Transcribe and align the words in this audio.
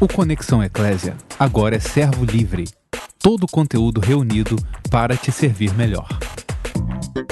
O 0.00 0.06
Conexão 0.06 0.62
Eclésia 0.62 1.16
agora 1.36 1.74
é 1.74 1.80
servo 1.80 2.24
livre. 2.24 2.66
Todo 3.18 3.42
o 3.42 3.50
conteúdo 3.50 4.00
reunido 4.00 4.54
para 4.92 5.16
te 5.16 5.32
servir 5.32 5.74
melhor. 5.74 6.06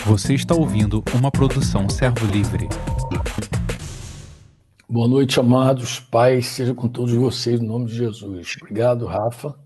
Você 0.05 0.35
está 0.35 0.53
ouvindo 0.53 1.01
uma 1.15 1.31
produção 1.31 1.89
servo 1.89 2.27
livre. 2.27 2.67
Boa 4.89 5.07
noite, 5.07 5.39
amados. 5.39 6.01
Pai, 6.01 6.43
seja 6.43 6.75
com 6.75 6.89
todos 6.89 7.15
vocês, 7.15 7.61
no 7.61 7.69
nome 7.69 7.87
de 7.87 7.95
Jesus. 7.95 8.57
Obrigado, 8.61 9.07
Rafa. 9.07 9.57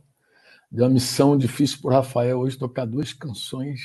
Deu 0.70 0.84
uma 0.84 0.92
missão 0.92 1.38
difícil 1.38 1.78
para 1.80 1.88
o 1.88 1.94
Rafael 1.94 2.38
hoje 2.40 2.58
tocar 2.58 2.84
duas 2.84 3.14
canções 3.14 3.80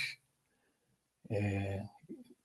é, 1.30 1.84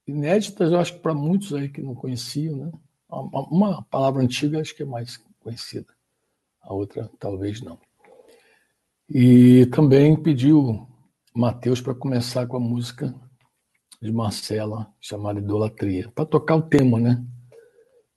inéditas, 0.06 0.70
eu 0.70 0.78
acho 0.78 0.92
que 0.92 1.00
para 1.00 1.14
muitos 1.14 1.52
aí 1.52 1.68
que 1.68 1.82
não 1.82 1.96
conheciam, 1.96 2.56
né? 2.56 2.72
Uma, 3.08 3.42
uma 3.48 3.82
palavra 3.82 4.22
antiga 4.22 4.60
acho 4.60 4.72
que 4.72 4.84
é 4.84 4.86
mais 4.86 5.16
conhecida 5.40 5.92
a 6.62 6.72
outra 6.72 7.10
talvez 7.18 7.60
não. 7.60 7.78
E 9.08 9.66
também 9.66 10.14
pediu 10.14 10.86
Mateus 11.34 11.80
para 11.80 11.94
começar 11.94 12.46
com 12.46 12.56
a 12.56 12.60
música 12.60 13.14
de 14.00 14.12
Marcela, 14.12 14.92
chamada 15.00 15.40
Idolatria, 15.40 16.10
para 16.14 16.24
tocar 16.24 16.56
o 16.56 16.62
tema, 16.62 16.98
né? 16.98 17.24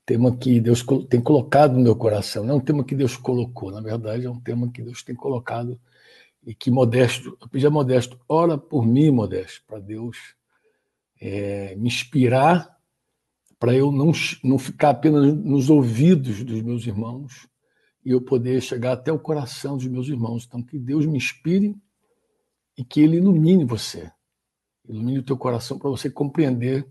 Tema 0.06 0.36
que 0.36 0.60
Deus 0.60 0.86
tem 1.10 1.22
colocado 1.22 1.74
no 1.74 1.82
meu 1.82 1.96
coração, 1.96 2.44
não 2.44 2.56
é 2.56 2.58
um 2.58 2.62
tema 2.62 2.84
que 2.84 2.96
Deus 2.96 3.16
colocou, 3.18 3.72
na 3.72 3.82
verdade 3.82 4.26
é 4.26 4.30
um 4.30 4.40
tema 4.40 4.70
que 4.72 4.82
Deus 4.82 5.02
tem 5.04 5.16
colocado 5.16 5.80
e 6.46 6.54
que 6.54 6.70
Modesto, 6.70 7.38
eu 7.42 7.48
pedi 7.48 7.66
a 7.66 7.70
Modesto, 7.70 8.20
ora 8.28 8.58
por 8.58 8.86
mim, 8.86 9.12
Modesto, 9.12 9.64
para 9.66 9.80
Deus 9.80 10.18
é, 11.20 11.76
me 11.76 11.88
inspirar, 11.88 12.78
para 13.58 13.74
eu 13.74 13.92
não, 13.92 14.12
não 14.44 14.60
ficar 14.60 14.90
apenas 14.90 15.34
nos 15.34 15.70
ouvidos 15.70 16.44
dos 16.44 16.62
meus 16.62 16.86
irmãos, 16.86 17.48
e 18.06 18.12
eu 18.12 18.22
poder 18.22 18.62
chegar 18.62 18.94
até 18.94 19.12
o 19.12 19.20
coração 19.20 19.78
dos 19.78 19.88
meus 19.88 20.08
irmãos. 20.08 20.46
Então, 20.46 20.62
que 20.62 20.78
Deus 20.78 21.06
me 21.06 21.18
inspire 21.18 21.76
e 22.78 22.84
que 22.84 23.02
Ele 23.02 23.18
ilumine 23.18 23.64
você. 23.64 24.12
Ilumine 24.88 25.20
o 25.20 25.24
teu 25.24 25.38
coração 25.38 25.80
para 25.80 25.90
você 25.90 26.10
compreender, 26.10 26.88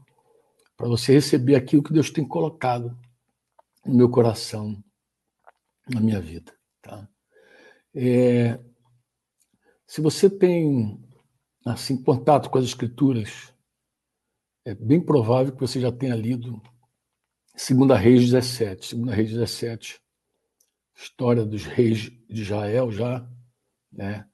para 0.77 0.89
você 0.89 1.13
receber 1.13 1.55
aquilo 1.55 1.83
que 1.83 1.93
Deus 1.93 2.11
tem 2.11 2.27
colocado 2.27 2.99
no 3.85 3.95
meu 3.95 4.09
coração, 4.09 4.83
na 5.89 6.01
minha 6.01 6.21
vida. 6.21 6.53
Tá? 6.81 7.07
É, 7.95 8.59
se 9.87 10.01
você 10.01 10.31
tem 10.31 10.99
assim 11.67 12.03
contato 12.03 12.49
com 12.49 12.59
as 12.59 12.65
Escrituras, 12.65 13.53
é 14.65 14.75
bem 14.75 15.01
provável 15.01 15.53
que 15.53 15.61
você 15.61 15.79
já 15.81 15.93
tenha 15.93 16.15
lido 16.15 16.63
2 17.55 18.01
Reis 18.01 18.31
17. 18.31 18.97
2 18.97 19.15
Reis 19.15 19.31
17 19.31 20.02
história 20.97 21.45
dos 21.45 21.65
reis 21.65 22.11
de 22.29 22.43
Israel 22.43 22.91
já, 22.91 23.27
né? 23.93 24.27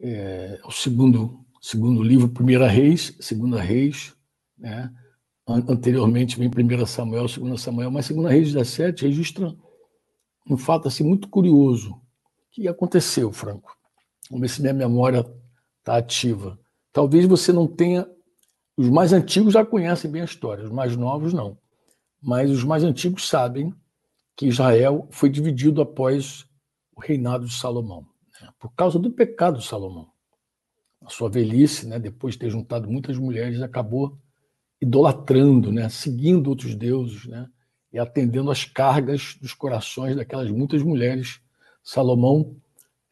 É, 0.00 0.60
o 0.64 0.70
segundo 0.70 1.46
segundo 1.60 2.02
livro, 2.02 2.28
Primeira 2.28 2.68
Reis, 2.68 3.16
Segunda 3.20 3.60
Reis, 3.60 4.14
né? 4.56 4.92
Anteriormente 5.48 6.38
vem 6.38 6.50
Primeira 6.50 6.86
Samuel, 6.86 7.28
Segunda 7.28 7.56
Samuel, 7.56 7.90
mas 7.90 8.06
Segunda 8.06 8.28
Reis 8.28 8.52
17 8.52 9.04
registra 9.04 9.54
um 10.48 10.56
fato 10.56 10.88
assim 10.88 11.04
muito 11.04 11.28
curioso. 11.28 12.00
Que 12.50 12.68
aconteceu, 12.68 13.32
Franco? 13.32 13.76
Vamos 14.30 14.42
ver 14.42 14.48
se 14.48 14.60
minha 14.60 14.72
memória 14.72 15.24
está 15.78 15.96
ativa. 15.96 16.58
Talvez 16.92 17.26
você 17.26 17.52
não 17.52 17.66
tenha. 17.66 18.08
Os 18.76 18.88
mais 18.88 19.12
antigos 19.12 19.54
já 19.54 19.64
conhecem 19.64 20.10
bem 20.10 20.22
a 20.22 20.26
história, 20.26 20.64
os 20.64 20.70
mais 20.70 20.96
novos 20.96 21.32
não. 21.32 21.58
Mas 22.20 22.50
os 22.50 22.64
mais 22.64 22.84
antigos 22.84 23.28
sabem 23.28 23.74
que 24.36 24.46
Israel 24.46 25.08
foi 25.10 25.30
dividido 25.30 25.80
após 25.80 26.46
o 26.94 27.00
reinado 27.00 27.46
de 27.46 27.54
Salomão, 27.54 28.06
né? 28.40 28.48
por 28.58 28.72
causa 28.74 28.98
do 28.98 29.10
pecado 29.10 29.58
de 29.58 29.66
Salomão. 29.66 30.10
A 31.02 31.08
sua 31.08 31.30
velhice, 31.30 31.86
né, 31.86 31.98
depois 31.98 32.34
de 32.34 32.40
ter 32.40 32.50
juntado 32.50 32.88
muitas 32.88 33.16
mulheres, 33.16 33.62
acabou 33.62 34.18
idolatrando, 34.80 35.72
né, 35.72 35.88
seguindo 35.88 36.48
outros 36.48 36.74
deuses, 36.74 37.26
né, 37.26 37.48
e 37.92 37.98
atendendo 37.98 38.50
às 38.50 38.64
cargas 38.64 39.36
dos 39.40 39.54
corações 39.54 40.16
daquelas 40.16 40.50
muitas 40.50 40.82
mulheres. 40.82 41.40
Salomão, 41.82 42.56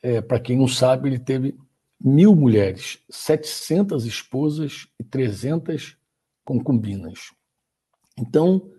é, 0.02 0.20
para 0.20 0.40
quem 0.40 0.58
não 0.58 0.68
sabe, 0.68 1.08
ele 1.08 1.18
teve 1.18 1.56
mil 2.00 2.34
mulheres, 2.34 2.98
700 3.08 4.04
esposas 4.04 4.88
e 4.98 5.04
300 5.04 5.96
concubinas. 6.44 7.32
Então, 8.18 8.73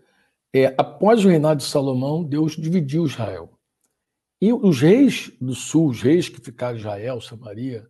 é, 0.57 0.73
após 0.77 1.25
o 1.25 1.27
reinado 1.27 1.57
de 1.57 1.67
Salomão, 1.67 2.23
Deus 2.23 2.55
dividiu 2.55 3.05
Israel. 3.05 3.59
E 4.41 4.53
os 4.53 4.79
reis 4.79 5.29
do 5.41 5.53
sul, 5.53 5.89
os 5.89 6.01
reis 6.01 6.29
que 6.29 6.39
ficaram 6.39 6.77
Israel, 6.77 7.19
Samaria, 7.19 7.85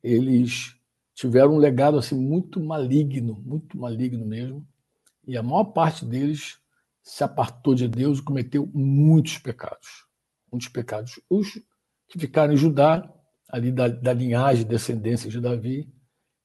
eles 0.00 0.76
tiveram 1.16 1.54
um 1.54 1.58
legado 1.58 1.98
assim 1.98 2.14
muito 2.14 2.60
maligno, 2.60 3.42
muito 3.44 3.76
maligno 3.76 4.24
mesmo. 4.24 4.64
E 5.26 5.36
a 5.36 5.42
maior 5.42 5.64
parte 5.64 6.04
deles 6.04 6.58
se 7.02 7.24
apartou 7.24 7.74
de 7.74 7.88
Deus 7.88 8.20
e 8.20 8.22
cometeu 8.22 8.70
muitos 8.72 9.38
pecados. 9.38 10.06
Muitos 10.50 10.68
pecados. 10.68 11.20
Os 11.28 11.60
que 12.06 12.20
ficaram 12.20 12.52
em 12.52 12.56
Judá, 12.56 13.12
ali 13.48 13.72
da, 13.72 13.88
da 13.88 14.12
linhagem, 14.12 14.64
descendência 14.64 15.28
de 15.28 15.40
Davi, 15.40 15.92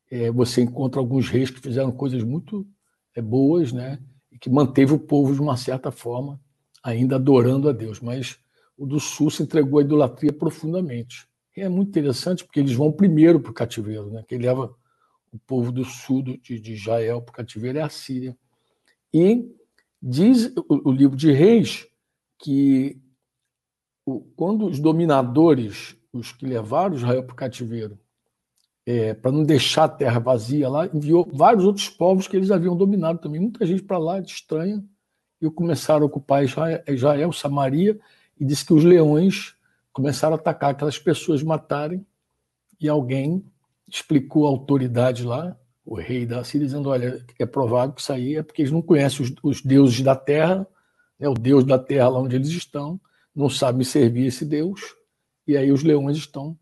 é, 0.09 0.31
você 0.31 0.63
encontra 0.63 0.99
alguns 0.99 1.29
reis 1.29 1.51
que 1.51 1.59
fizeram 1.59 1.91
coisas 1.91 2.23
muito 2.23 2.67
é, 3.13 3.21
boas, 3.21 3.71
né? 3.71 3.99
Que 4.45 4.49
manteve 4.51 4.93
o 4.93 4.99
povo, 4.99 5.33
de 5.33 5.41
uma 5.41 5.57
certa 5.57 5.89
forma, 5.89 6.39
ainda 6.83 7.15
adorando 7.15 7.67
a 7.67 7.71
Deus. 7.71 7.99
Mas 7.99 8.37
o 8.77 8.85
do 8.85 8.99
sul 8.99 9.31
se 9.31 9.41
entregou 9.41 9.79
à 9.79 9.81
idolatria 9.81 10.31
profundamente. 10.31 11.27
E 11.57 11.61
é 11.61 11.67
muito 11.67 11.89
interessante 11.89 12.45
porque 12.45 12.59
eles 12.59 12.73
vão 12.73 12.91
primeiro 12.91 13.39
para 13.39 13.49
o 13.49 13.53
cativeiro, 13.55 14.11
né? 14.11 14.23
Quem 14.27 14.37
leva 14.37 14.71
o 15.33 15.39
povo 15.47 15.71
do 15.71 15.83
sul 15.83 16.21
de, 16.21 16.59
de 16.59 16.73
Israel 16.73 17.23
para 17.23 17.31
o 17.31 17.35
cativeiro 17.35 17.79
é 17.79 17.81
a 17.81 17.89
Síria. 17.89 18.37
E 19.11 19.51
diz 19.99 20.53
o, 20.69 20.91
livro 20.91 21.17
de 21.17 21.31
Reis 21.31 21.87
que 22.37 23.01
quando 24.35 24.67
os 24.67 24.79
dominadores, 24.79 25.97
os 26.13 26.31
que 26.31 26.45
levaram 26.45 26.93
Israel 26.93 27.23
para 27.23 27.33
o 27.33 27.35
cativeiro, 27.35 27.97
é, 28.85 29.13
para 29.13 29.31
não 29.31 29.43
deixar 29.43 29.85
a 29.85 29.89
terra 29.89 30.19
vazia 30.19 30.69
lá, 30.69 30.85
enviou 30.87 31.27
vários 31.33 31.63
outros 31.65 31.89
povos 31.89 32.27
que 32.27 32.37
eles 32.37 32.51
haviam 32.51 32.77
dominado 32.77 33.19
também. 33.19 33.41
Muita 33.41 33.65
gente 33.65 33.81
para 33.81 33.97
lá, 33.97 34.19
de 34.19 34.31
estranha, 34.31 34.83
e 35.41 35.49
começaram 35.49 36.03
a 36.03 36.05
ocupar 36.05 36.43
Israel, 36.43 37.31
Samaria, 37.33 37.99
e 38.39 38.45
disse 38.45 38.65
que 38.65 38.73
os 38.73 38.83
leões 38.83 39.55
começaram 39.91 40.35
a 40.35 40.39
atacar 40.39 40.71
aquelas 40.71 40.99
pessoas, 40.99 41.41
matarem, 41.41 42.05
e 42.79 42.87
alguém 42.87 43.43
explicou 43.87 44.45
a 44.45 44.49
autoridade 44.49 45.23
lá, 45.23 45.57
o 45.85 45.95
rei 45.95 46.25
da 46.25 46.43
Síria, 46.43 46.67
dizendo: 46.67 46.89
olha, 46.89 47.23
é 47.39 47.45
provável 47.45 47.93
que 47.93 48.01
isso 48.01 48.11
aí 48.11 48.35
é 48.35 48.43
porque 48.43 48.61
eles 48.61 48.71
não 48.71 48.81
conhecem 48.81 49.25
os, 49.25 49.33
os 49.41 49.61
deuses 49.61 50.01
da 50.01 50.15
terra, 50.15 50.67
né, 51.19 51.27
o 51.29 51.33
deus 51.33 51.63
da 51.63 51.79
terra 51.79 52.09
lá 52.09 52.19
onde 52.19 52.35
eles 52.35 52.49
estão, 52.49 52.99
não 53.33 53.49
sabem 53.49 53.83
servir 53.83 54.27
esse 54.27 54.45
deus, 54.45 54.81
e 55.47 55.55
aí 55.55 55.71
os 55.71 55.83
leões 55.83 56.17
estão 56.17 56.57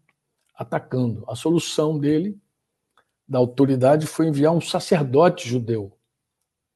atacando. 0.63 1.23
A 1.27 1.35
solução 1.35 1.97
dele, 1.97 2.37
da 3.27 3.37
autoridade, 3.37 4.07
foi 4.07 4.27
enviar 4.27 4.53
um 4.53 4.61
sacerdote 4.61 5.47
judeu 5.47 5.97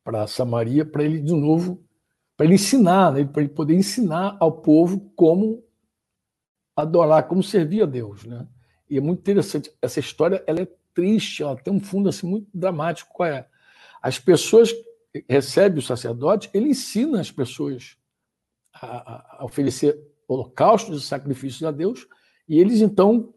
para 0.03 0.27
Samaria, 0.27 0.85
para 0.85 1.03
ele, 1.03 1.19
de 1.19 1.33
novo, 1.33 1.83
para 2.37 2.45
ele 2.45 2.55
ensinar, 2.55 3.11
né? 3.11 3.25
para 3.25 3.41
ele 3.41 3.51
poder 3.51 3.75
ensinar 3.75 4.37
ao 4.39 4.51
povo 4.51 5.11
como 5.15 5.63
adorar, 6.75 7.27
como 7.27 7.41
servir 7.41 7.81
a 7.81 7.85
Deus. 7.85 8.23
Né? 8.23 8.47
E 8.89 8.97
é 8.97 9.01
muito 9.01 9.19
interessante, 9.19 9.71
essa 9.81 9.99
história 9.99 10.43
ela 10.45 10.61
é 10.61 10.67
triste, 10.93 11.43
ela 11.43 11.55
tem 11.55 11.73
um 11.73 11.79
fundo 11.79 12.07
assim, 12.07 12.27
muito 12.27 12.47
dramático. 12.53 13.11
Qual 13.13 13.27
é? 13.27 13.47
As 14.01 14.19
pessoas 14.19 14.71
recebem 15.27 15.79
o 15.79 15.81
sacerdote, 15.81 16.49
ele 16.53 16.69
ensina 16.69 17.19
as 17.19 17.31
pessoas 17.31 17.97
a, 18.73 19.41
a 19.41 19.45
oferecer 19.45 19.99
holocaustos 20.27 21.03
e 21.03 21.07
sacrifícios 21.07 21.63
a 21.63 21.71
Deus, 21.71 22.07
e 22.47 22.59
eles 22.59 22.81
então 22.81 23.33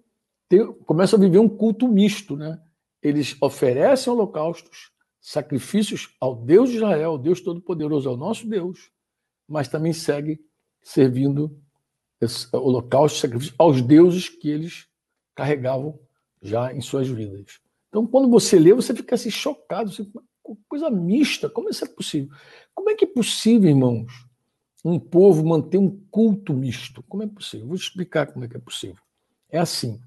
tem, 0.50 0.66
começam 0.84 1.16
a 1.16 1.22
viver 1.22 1.38
um 1.38 1.48
culto 1.48 1.86
misto. 1.86 2.36
Né? 2.36 2.60
Eles 3.00 3.36
oferecem 3.40 4.12
holocaustos, 4.12 4.90
sacrifícios 5.20 6.14
ao 6.20 6.34
Deus 6.34 6.70
de 6.70 6.76
Israel, 6.76 7.16
Deus 7.16 7.40
Todo-Poderoso, 7.40 8.08
ao 8.08 8.16
nosso 8.16 8.46
Deus, 8.46 8.90
mas 9.48 9.68
também 9.68 9.92
seguem 9.92 10.38
servindo 10.82 11.56
holocaustos, 12.52 13.20
sacrifícios 13.20 13.54
aos 13.56 13.80
deuses 13.80 14.28
que 14.28 14.50
eles 14.50 14.86
carregavam 15.34 15.98
já 16.42 16.74
em 16.74 16.80
suas 16.80 17.08
vidas. 17.08 17.60
Então, 17.88 18.06
quando 18.06 18.28
você 18.28 18.58
lê, 18.58 18.74
você 18.74 18.94
fica 18.94 19.14
assim 19.14 19.30
chocado, 19.30 19.90
assim, 19.90 20.10
coisa 20.68 20.90
mista, 20.90 21.48
como 21.48 21.70
isso 21.70 21.84
é 21.84 21.88
possível? 21.88 22.34
Como 22.74 22.90
é 22.90 22.94
que 22.94 23.04
é 23.04 23.08
possível, 23.08 23.70
irmãos, 23.70 24.26
um 24.84 24.98
povo 24.98 25.46
manter 25.46 25.78
um 25.78 25.90
culto 26.10 26.52
misto? 26.52 27.04
Como 27.08 27.22
é 27.22 27.26
possível? 27.26 27.68
Vou 27.68 27.76
te 27.76 27.82
explicar 27.82 28.26
como 28.26 28.44
é 28.44 28.48
que 28.48 28.56
é 28.56 28.60
possível. 28.60 29.02
É 29.48 29.58
assim, 29.58 30.00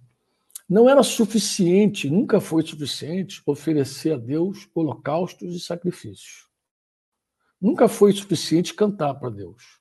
não 0.69 0.89
era 0.89 1.03
suficiente, 1.03 2.09
nunca 2.09 2.39
foi 2.39 2.63
suficiente, 2.63 3.41
oferecer 3.45 4.13
a 4.13 4.17
Deus 4.17 4.67
holocaustos 4.73 5.55
e 5.55 5.59
sacrifícios. 5.59 6.47
Nunca 7.59 7.87
foi 7.87 8.11
suficiente 8.11 8.73
cantar 8.73 9.13
para 9.15 9.29
Deus. 9.29 9.79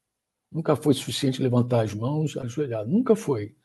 Nunca 0.50 0.76
foi 0.76 0.94
suficiente 0.94 1.42
levantar 1.42 1.82
as 1.82 1.94
mãos, 1.94 2.36
ajoelhar. 2.36 2.86
Nunca 2.86 3.16
foi. 3.16 3.56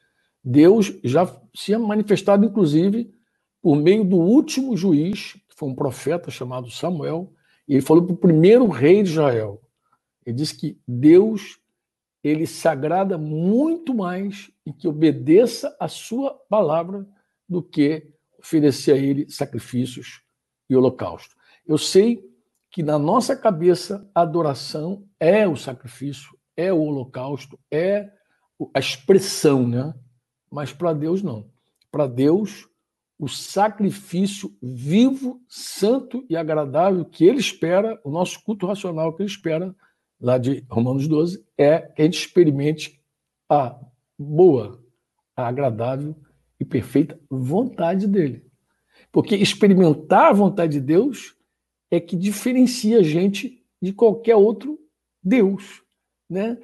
Deus 0.44 0.94
já 1.04 1.30
se 1.54 1.76
manifestado, 1.78 2.46
inclusive, 2.46 3.14
por 3.62 3.76
meio 3.76 4.04
do 4.06 4.16
último 4.16 4.78
juiz, 4.78 5.34
que 5.34 5.56
foi 5.56 5.70
um 5.70 5.76
profeta 5.76 6.32
chamado 6.32 6.72
Samuel, 6.72 7.34
e 7.68 7.74
ele 7.74 7.82
falou 7.82 8.06
para 8.06 8.14
o 8.14 8.18
primeiro 8.18 8.68
rei 8.68 9.04
de 9.04 9.10
Israel. 9.10 9.62
Ele 10.26 10.38
disse 10.38 10.56
que 10.56 10.80
Deus 10.88 11.60
ele 12.28 12.46
se 12.46 12.68
agrada 12.68 13.18
muito 13.18 13.94
mais 13.94 14.52
em 14.66 14.72
que 14.72 14.88
obedeça 14.88 15.76
a 15.80 15.88
sua 15.88 16.32
palavra 16.50 17.08
do 17.48 17.62
que 17.62 18.14
oferecer 18.40 18.94
a 18.94 18.98
ele 18.98 19.30
sacrifícios 19.30 20.22
e 20.70 20.76
holocausto. 20.76 21.36
Eu 21.66 21.78
sei 21.78 22.24
que 22.70 22.84
na 22.84 23.00
nossa 23.00 23.36
cabeça 23.36 24.10
a 24.14 24.22
adoração 24.22 25.08
é 25.20 25.48
o 25.48 25.56
sacrifício, 25.56 26.38
é 26.56 26.72
o 26.72 26.82
holocausto, 26.82 27.58
é 27.72 28.12
a 28.74 28.80
expressão, 28.80 29.68
né? 29.68 29.94
Mas 30.52 30.74
para 30.74 30.94
Deus 30.94 31.22
não. 31.22 31.50
Para 31.92 32.08
Deus, 32.08 32.68
o 33.20 33.28
sacrifício 33.28 34.56
vivo, 34.62 35.42
santo 35.48 36.26
e 36.30 36.36
agradável 36.36 37.04
que 37.06 37.26
ele 37.26 37.40
espera, 37.40 38.00
o 38.04 38.12
nosso 38.12 38.44
culto 38.44 38.66
racional 38.68 39.14
que 39.14 39.24
ele 39.24 39.30
espera, 39.30 39.76
lá 40.20 40.38
de 40.38 40.66
Romanos 40.70 41.08
12, 41.08 41.46
é 41.58 41.80
que 41.80 42.02
a 42.02 42.06
gente 42.06 42.20
experimente 42.20 43.02
a 43.50 43.80
boa, 44.18 44.82
a 45.36 45.48
agradável 45.48 46.16
e 46.60 46.66
perfeita 46.66 47.20
vontade 47.30 48.08
dele. 48.08 48.46
Porque 49.12 49.36
experimentar 49.36 50.32
a 50.32 50.34
vontade 50.34 50.74
de 50.74 50.82
Deus 50.82 51.36
é 51.90 52.00
que 52.00 52.16
diferencia 52.16 53.00
a 53.00 53.04
gente 53.04 53.64
de 53.82 53.94
qualquer 53.94 54.36
outro 54.36 54.80
Deus, 55.24 55.84
né? 56.30 56.58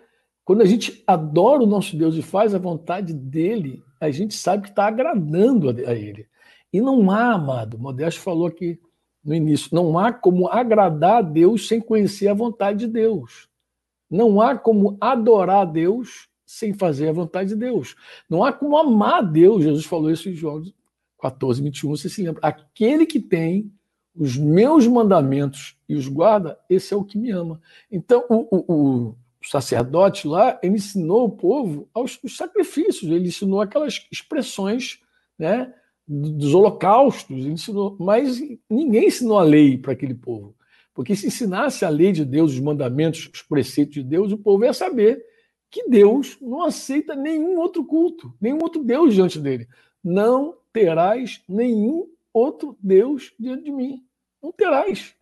Quando 0.44 0.62
a 0.62 0.66
gente 0.66 1.04
adora 1.08 1.64
o 1.64 1.68
nosso 1.68 1.96
Deus 1.96 2.16
e 2.16 2.22
faz 2.22 2.54
a 2.54 2.60
vontade 2.60 3.14
dele, 3.14 3.82
a 4.00 4.12
gente 4.12 4.34
sabe 4.34 4.64
que 4.64 4.70
está 4.70 4.88
agradando 4.88 5.70
a 5.70 5.96
ele. 5.96 6.28
E 6.72 6.82
não 6.82 7.10
há, 7.10 7.34
amado, 7.34 7.80
Modesto 7.80 8.20
falou 8.20 8.48
aqui 8.48 8.80
no 9.24 9.34
início, 9.34 9.70
não 9.72 9.98
há 9.98 10.12
como 10.12 10.48
agradar 10.48 11.18
a 11.18 11.22
Deus 11.22 11.68
sem 11.68 11.80
conhecer 11.80 12.28
a 12.28 12.34
vontade 12.34 12.80
de 12.80 12.88
Deus. 12.88 13.48
Não 14.10 14.42
há 14.42 14.58
como 14.58 14.98
adorar 15.00 15.62
a 15.62 15.66
Deus 15.66 16.28
sem 16.46 16.74
fazer 16.74 17.10
a 17.10 17.14
vontade 17.14 17.50
de 17.50 17.56
Deus. 17.56 17.96
Não 18.30 18.44
há 18.44 18.52
como 18.52 18.78
amar 18.78 19.20
a 19.20 19.22
Deus. 19.22 19.64
Jesus 19.64 19.86
falou 19.86 20.12
isso 20.12 20.30
em 20.30 20.34
João 20.34 20.62
14, 21.20 21.62
21. 21.62 21.90
Você 21.90 22.10
se 22.10 22.22
lembra? 22.22 22.42
Aquele 22.44 23.06
que 23.06 23.20
tem 23.20 23.72
os 24.16 24.38
meus 24.38 24.86
mandamentos 24.86 25.76
e 25.90 25.96
os 25.96 26.08
guarda, 26.08 26.60
esse 26.70 26.94
é 26.94 26.98
o 26.98 27.04
que 27.04 27.18
me 27.18 27.32
ama. 27.32 27.60
Então, 27.92 28.26
o, 28.30 28.46
o, 28.52 28.74
o 29.10 29.16
sacerdote 29.42 30.28
lá, 30.28 30.60
ensinou 30.64 31.26
o 31.26 31.32
povo 31.32 31.90
aos 31.94 32.20
sacrifícios, 32.28 33.12
ele 33.12 33.30
ensinou 33.30 33.62
aquelas 33.62 34.06
expressões 34.12 35.00
né, 35.38 35.74
dos 36.08 36.54
holocaustos, 36.54 37.46
ensinou, 37.46 37.96
mas 38.00 38.42
ninguém 38.70 39.08
ensinou 39.08 39.40
a 39.40 39.44
lei 39.44 39.78
para 39.78 39.94
aquele 39.94 40.14
povo. 40.14 40.56
Porque 40.94 41.16
se 41.16 41.28
ensinasse 41.28 41.86
a 41.86 41.90
lei 41.90 42.12
de 42.12 42.24
Deus, 42.24 42.54
os 42.54 42.60
mandamentos, 42.60 43.30
os 43.34 43.42
preceitos 43.42 43.96
de 43.96 44.04
Deus, 44.04 44.32
o 44.32 44.38
povo 44.38 44.64
ia 44.64 44.74
saber 44.74 45.26
que 45.72 45.90
Deus 45.90 46.38
não 46.40 46.64
aceita 46.64 47.16
nenhum 47.16 47.58
outro 47.58 47.84
culto, 47.84 48.34
nenhum 48.40 48.60
outro 48.62 48.84
Deus 48.84 49.16
diante 49.16 49.40
dele. 49.40 49.68
Não 50.04 50.56
terás 50.72 51.42
nenhum 51.50 52.08
outro 52.32 52.78
Deus 52.80 53.34
diante 53.40 53.64
de 53.64 53.72
mim. 53.72 54.04
Não 54.42 54.52
terás. 54.52 55.16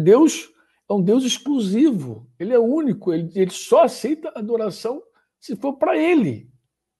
Deus 0.00 0.52
é 0.88 0.92
um 0.92 1.02
Deus 1.02 1.24
exclusivo, 1.24 2.26
ele 2.38 2.54
é 2.54 2.58
único, 2.58 3.12
ele, 3.12 3.30
ele 3.34 3.50
só 3.50 3.84
aceita 3.84 4.32
adoração 4.34 5.02
se 5.40 5.54
for 5.56 5.74
para 5.74 5.96
ele. 5.98 6.48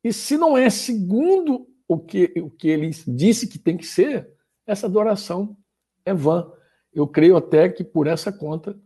E 0.04 0.12
se 0.12 0.36
não 0.36 0.56
é 0.56 0.68
segundo 0.68 1.66
o 1.88 1.98
que, 1.98 2.34
o 2.36 2.50
que 2.50 2.68
ele 2.68 2.90
disse 3.08 3.48
que 3.48 3.58
tem 3.58 3.76
que 3.76 3.86
ser, 3.86 4.30
essa 4.66 4.86
adoração 4.86 5.56
é 6.04 6.12
vã. 6.12 6.52
Eu 6.92 7.08
creio 7.08 7.36
até 7.36 7.68
que 7.70 7.82
por 7.82 8.06
essa 8.06 8.30
conta, 8.30 8.78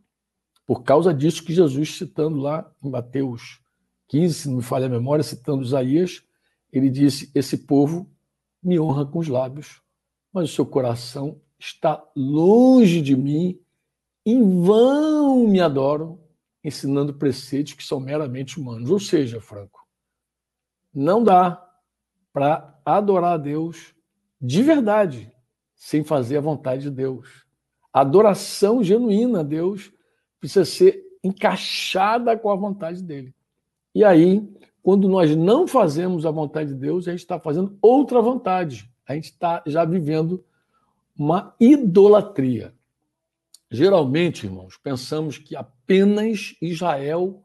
por 0.64 0.84
causa 0.84 1.12
disso 1.12 1.44
que 1.44 1.52
Jesus, 1.52 1.96
citando 1.98 2.38
lá 2.38 2.72
em 2.82 2.88
Mateus 2.88 3.60
15, 4.08 4.34
se 4.34 4.48
não 4.48 4.58
me 4.58 4.62
falha 4.62 4.86
a 4.86 4.90
memória, 4.90 5.24
citando 5.24 5.64
Isaías, 5.64 6.22
ele 6.72 6.88
disse: 6.88 7.30
Esse 7.34 7.58
povo 7.58 8.08
me 8.62 8.78
honra 8.78 9.04
com 9.04 9.18
os 9.18 9.26
lábios, 9.26 9.82
mas 10.32 10.48
o 10.48 10.52
seu 10.52 10.64
coração 10.64 11.40
está 11.58 12.02
longe 12.14 13.00
de 13.00 13.16
mim, 13.16 13.58
em 14.24 14.62
vão 14.62 15.48
me 15.48 15.60
adoram, 15.60 16.20
ensinando 16.62 17.14
preceitos 17.14 17.72
que 17.72 17.82
são 17.82 17.98
meramente 17.98 18.60
humanos. 18.60 18.90
Ou 18.90 19.00
seja, 19.00 19.40
Franco, 19.40 19.84
não 20.94 21.24
dá 21.24 21.71
para 22.32 22.78
adorar 22.84 23.34
a 23.34 23.36
Deus 23.36 23.94
de 24.40 24.62
verdade, 24.62 25.32
sem 25.76 26.02
fazer 26.02 26.38
a 26.38 26.40
vontade 26.40 26.82
de 26.82 26.90
Deus. 26.90 27.44
A 27.92 28.00
adoração 28.00 28.82
genuína 28.82 29.40
a 29.40 29.44
Deus 29.44 29.92
precisa 30.40 30.64
ser 30.64 31.00
encaixada 31.22 32.36
com 32.36 32.50
a 32.50 32.56
vontade 32.56 33.02
dele. 33.02 33.32
E 33.94 34.02
aí, 34.02 34.42
quando 34.82 35.08
nós 35.08 35.36
não 35.36 35.68
fazemos 35.68 36.26
a 36.26 36.30
vontade 36.30 36.70
de 36.70 36.80
Deus, 36.80 37.06
a 37.06 37.12
gente 37.12 37.20
está 37.20 37.38
fazendo 37.38 37.78
outra 37.80 38.20
vontade. 38.20 38.90
A 39.06 39.14
gente 39.14 39.26
está 39.26 39.62
já 39.66 39.84
vivendo 39.84 40.44
uma 41.16 41.54
idolatria. 41.60 42.74
Geralmente, 43.70 44.46
irmãos, 44.46 44.76
pensamos 44.76 45.38
que 45.38 45.54
apenas 45.54 46.56
Israel 46.60 47.44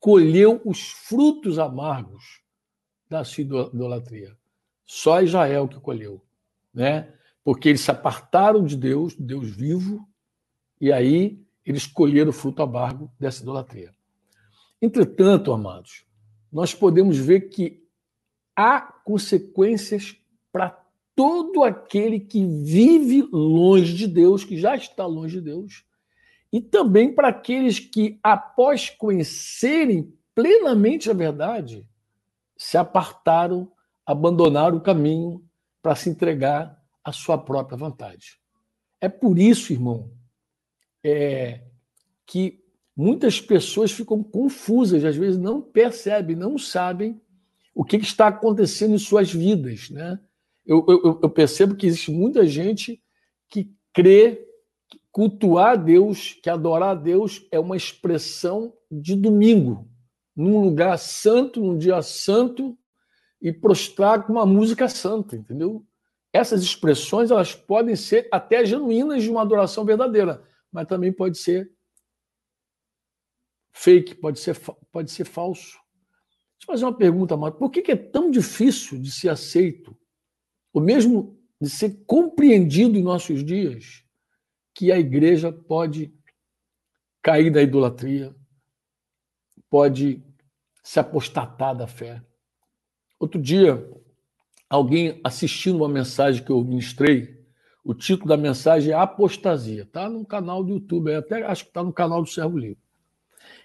colheu 0.00 0.60
os 0.64 0.90
frutos 0.90 1.58
amargos 1.58 2.43
da 3.14 3.24
sua 3.24 3.42
idolatria. 3.42 4.36
Só 4.84 5.22
Israel 5.22 5.68
que 5.68 5.78
colheu, 5.78 6.20
né? 6.72 7.12
Porque 7.44 7.68
eles 7.68 7.82
se 7.82 7.90
apartaram 7.90 8.64
de 8.64 8.76
Deus, 8.76 9.14
Deus 9.14 9.48
vivo, 9.48 10.08
e 10.80 10.92
aí 10.92 11.40
eles 11.64 11.86
colheram 11.86 12.30
o 12.30 12.32
fruto 12.32 12.62
amargo 12.62 13.10
dessa 13.18 13.42
idolatria. 13.42 13.92
Entretanto, 14.82 15.52
amados, 15.52 16.04
nós 16.52 16.74
podemos 16.74 17.16
ver 17.16 17.48
que 17.48 17.86
há 18.56 18.80
consequências 18.80 20.16
para 20.52 20.70
todo 21.14 21.62
aquele 21.62 22.18
que 22.18 22.44
vive 22.44 23.22
longe 23.32 23.94
de 23.94 24.08
Deus, 24.08 24.44
que 24.44 24.58
já 24.58 24.74
está 24.74 25.06
longe 25.06 25.36
de 25.36 25.42
Deus, 25.42 25.84
e 26.52 26.60
também 26.60 27.14
para 27.14 27.28
aqueles 27.28 27.78
que, 27.78 28.18
após 28.22 28.90
conhecerem 28.90 30.12
plenamente 30.34 31.08
a 31.08 31.14
verdade, 31.14 31.86
se 32.64 32.78
apartaram, 32.78 33.70
abandonaram 34.06 34.78
o 34.78 34.80
caminho 34.80 35.44
para 35.82 35.94
se 35.94 36.08
entregar 36.08 36.82
à 37.04 37.12
sua 37.12 37.36
própria 37.36 37.76
vontade. 37.76 38.38
É 38.98 39.06
por 39.06 39.38
isso, 39.38 39.70
irmão, 39.70 40.10
é, 41.04 41.60
que 42.24 42.64
muitas 42.96 43.38
pessoas 43.38 43.92
ficam 43.92 44.22
confusas, 44.22 45.04
às 45.04 45.14
vezes 45.14 45.38
não 45.38 45.60
percebem, 45.60 46.34
não 46.34 46.56
sabem 46.56 47.20
o 47.74 47.84
que 47.84 47.96
está 47.96 48.28
acontecendo 48.28 48.94
em 48.94 48.98
suas 48.98 49.30
vidas. 49.30 49.90
Né? 49.90 50.18
Eu, 50.64 50.86
eu, 50.88 51.20
eu 51.22 51.28
percebo 51.28 51.74
que 51.74 51.86
existe 51.86 52.10
muita 52.10 52.46
gente 52.46 52.98
que 53.50 53.70
crê 53.92 54.42
que 54.88 54.98
cultuar 55.12 55.72
a 55.72 55.76
Deus, 55.76 56.32
que 56.42 56.48
adorar 56.48 56.92
a 56.92 56.94
Deus 56.94 57.46
é 57.52 57.60
uma 57.60 57.76
expressão 57.76 58.72
de 58.90 59.14
domingo, 59.14 59.86
num 60.34 60.60
lugar 60.60 60.98
santo, 60.98 61.60
num 61.60 61.78
dia 61.78 62.02
santo, 62.02 62.76
e 63.40 63.52
prostrar 63.52 64.26
com 64.26 64.32
uma 64.32 64.46
música 64.46 64.88
santa, 64.88 65.36
entendeu? 65.36 65.86
Essas 66.32 66.62
expressões 66.62 67.30
elas 67.30 67.54
podem 67.54 67.94
ser 67.94 68.28
até 68.32 68.64
genuínas 68.64 69.22
de 69.22 69.30
uma 69.30 69.42
adoração 69.42 69.84
verdadeira, 69.84 70.42
mas 70.72 70.88
também 70.88 71.12
pode 71.12 71.38
ser 71.38 71.70
fake, 73.72 74.14
pode 74.14 74.40
ser, 74.40 74.58
pode 74.90 75.10
ser 75.10 75.24
falso. 75.24 75.78
Deixa 76.58 76.62
eu 76.62 76.66
fazer 76.66 76.84
uma 76.86 76.96
pergunta, 76.96 77.36
Mato. 77.36 77.58
Por 77.58 77.70
que 77.70 77.92
é 77.92 77.96
tão 77.96 78.30
difícil 78.30 78.98
de 78.98 79.12
ser 79.12 79.28
aceito, 79.28 79.96
ou 80.72 80.80
mesmo 80.80 81.38
de 81.60 81.68
ser 81.68 82.02
compreendido 82.06 82.96
em 82.96 83.02
nossos 83.02 83.44
dias, 83.44 84.04
que 84.74 84.90
a 84.90 84.98
igreja 84.98 85.52
pode 85.52 86.12
cair 87.22 87.50
da 87.50 87.62
idolatria, 87.62 88.34
pode 89.74 90.22
se 90.84 91.00
apostatar 91.00 91.74
da 91.74 91.88
fé? 91.88 92.22
Outro 93.18 93.42
dia, 93.42 93.84
alguém 94.70 95.20
assistindo 95.24 95.78
uma 95.78 95.88
mensagem 95.88 96.44
que 96.44 96.52
eu 96.52 96.62
ministrei, 96.62 97.44
o 97.82 97.92
título 97.92 98.28
da 98.28 98.36
mensagem 98.36 98.92
é 98.92 98.94
Apostasia. 98.94 99.82
Está 99.82 100.08
no 100.08 100.24
canal 100.24 100.62
do 100.62 100.74
YouTube, 100.74 101.12
até 101.12 101.44
acho 101.44 101.64
que 101.64 101.70
está 101.70 101.82
no 101.82 101.92
canal 101.92 102.22
do 102.22 102.28
Servo 102.28 102.56
Livre. 102.56 102.78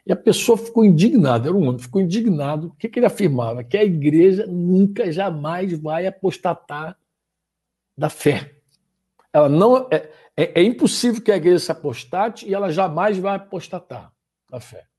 E 0.04 0.12
a 0.12 0.16
pessoa 0.16 0.58
ficou 0.58 0.84
indignada, 0.84 1.48
era 1.48 1.56
um 1.56 1.68
homem, 1.68 1.78
ficou 1.78 2.02
indignado. 2.02 2.70
O 2.70 2.72
que, 2.72 2.90
que 2.90 2.98
ele 2.98 3.06
afirmava? 3.06 3.64
Que 3.64 3.78
a 3.78 3.84
igreja 3.84 4.48
nunca, 4.48 5.12
jamais 5.12 5.72
vai 5.74 6.08
apostatar 6.08 6.98
da 7.96 8.10
fé. 8.10 8.56
Ela 9.32 9.48
não 9.48 9.88
é, 9.92 10.10
é, 10.36 10.60
é 10.60 10.64
impossível 10.64 11.22
que 11.22 11.32
a 11.32 11.38
igreja 11.38 11.60
se 11.60 11.72
apostate 11.72 12.48
e 12.48 12.54
ela 12.56 12.72
jamais 12.72 13.20
vai 13.20 13.36
apostatar 13.36 14.12
da 14.50 14.60
fé. 14.60 14.90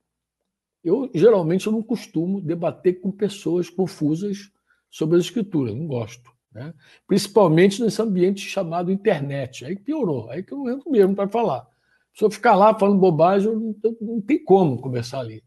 Eu 0.82 1.10
geralmente 1.14 1.66
eu 1.66 1.72
não 1.72 1.82
costumo 1.82 2.40
debater 2.40 3.00
com 3.00 3.10
pessoas 3.10 3.68
confusas 3.68 4.50
sobre 4.90 5.18
as 5.18 5.24
escrituras, 5.24 5.74
não 5.74 5.86
gosto. 5.86 6.30
Né? 6.52 6.74
Principalmente 7.06 7.82
nesse 7.82 8.00
ambiente 8.02 8.40
chamado 8.48 8.90
internet. 8.90 9.64
Aí 9.64 9.76
piorou, 9.76 10.30
aí 10.30 10.42
que 10.42 10.52
eu 10.52 10.58
não 10.58 10.70
entro 10.70 10.90
mesmo 10.90 11.14
para 11.14 11.28
falar. 11.28 11.66
Se 12.14 12.24
eu 12.24 12.30
ficar 12.30 12.56
lá 12.56 12.76
falando 12.76 12.98
bobagem, 12.98 13.52
não, 13.52 13.76
não 14.00 14.20
tem 14.20 14.42
como 14.42 14.80
conversar 14.80 15.20
ali. 15.20 15.44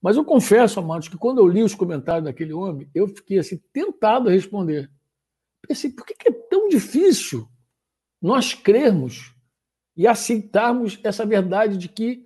Mas 0.00 0.16
eu 0.16 0.24
confesso, 0.24 0.78
amados, 0.78 1.08
que 1.08 1.16
quando 1.16 1.38
eu 1.38 1.48
li 1.48 1.62
os 1.62 1.74
comentários 1.74 2.24
daquele 2.24 2.52
homem, 2.52 2.88
eu 2.94 3.08
fiquei 3.08 3.38
assim, 3.38 3.60
tentado 3.72 4.28
a 4.28 4.32
responder. 4.32 4.90
Pensei, 5.66 5.90
por 5.90 6.04
que 6.04 6.28
é 6.28 6.32
tão 6.32 6.68
difícil 6.68 7.48
nós 8.20 8.54
crermos 8.54 9.34
e 9.96 10.06
aceitarmos 10.06 11.00
essa 11.02 11.24
verdade 11.24 11.76
de 11.76 11.88
que 11.88 12.24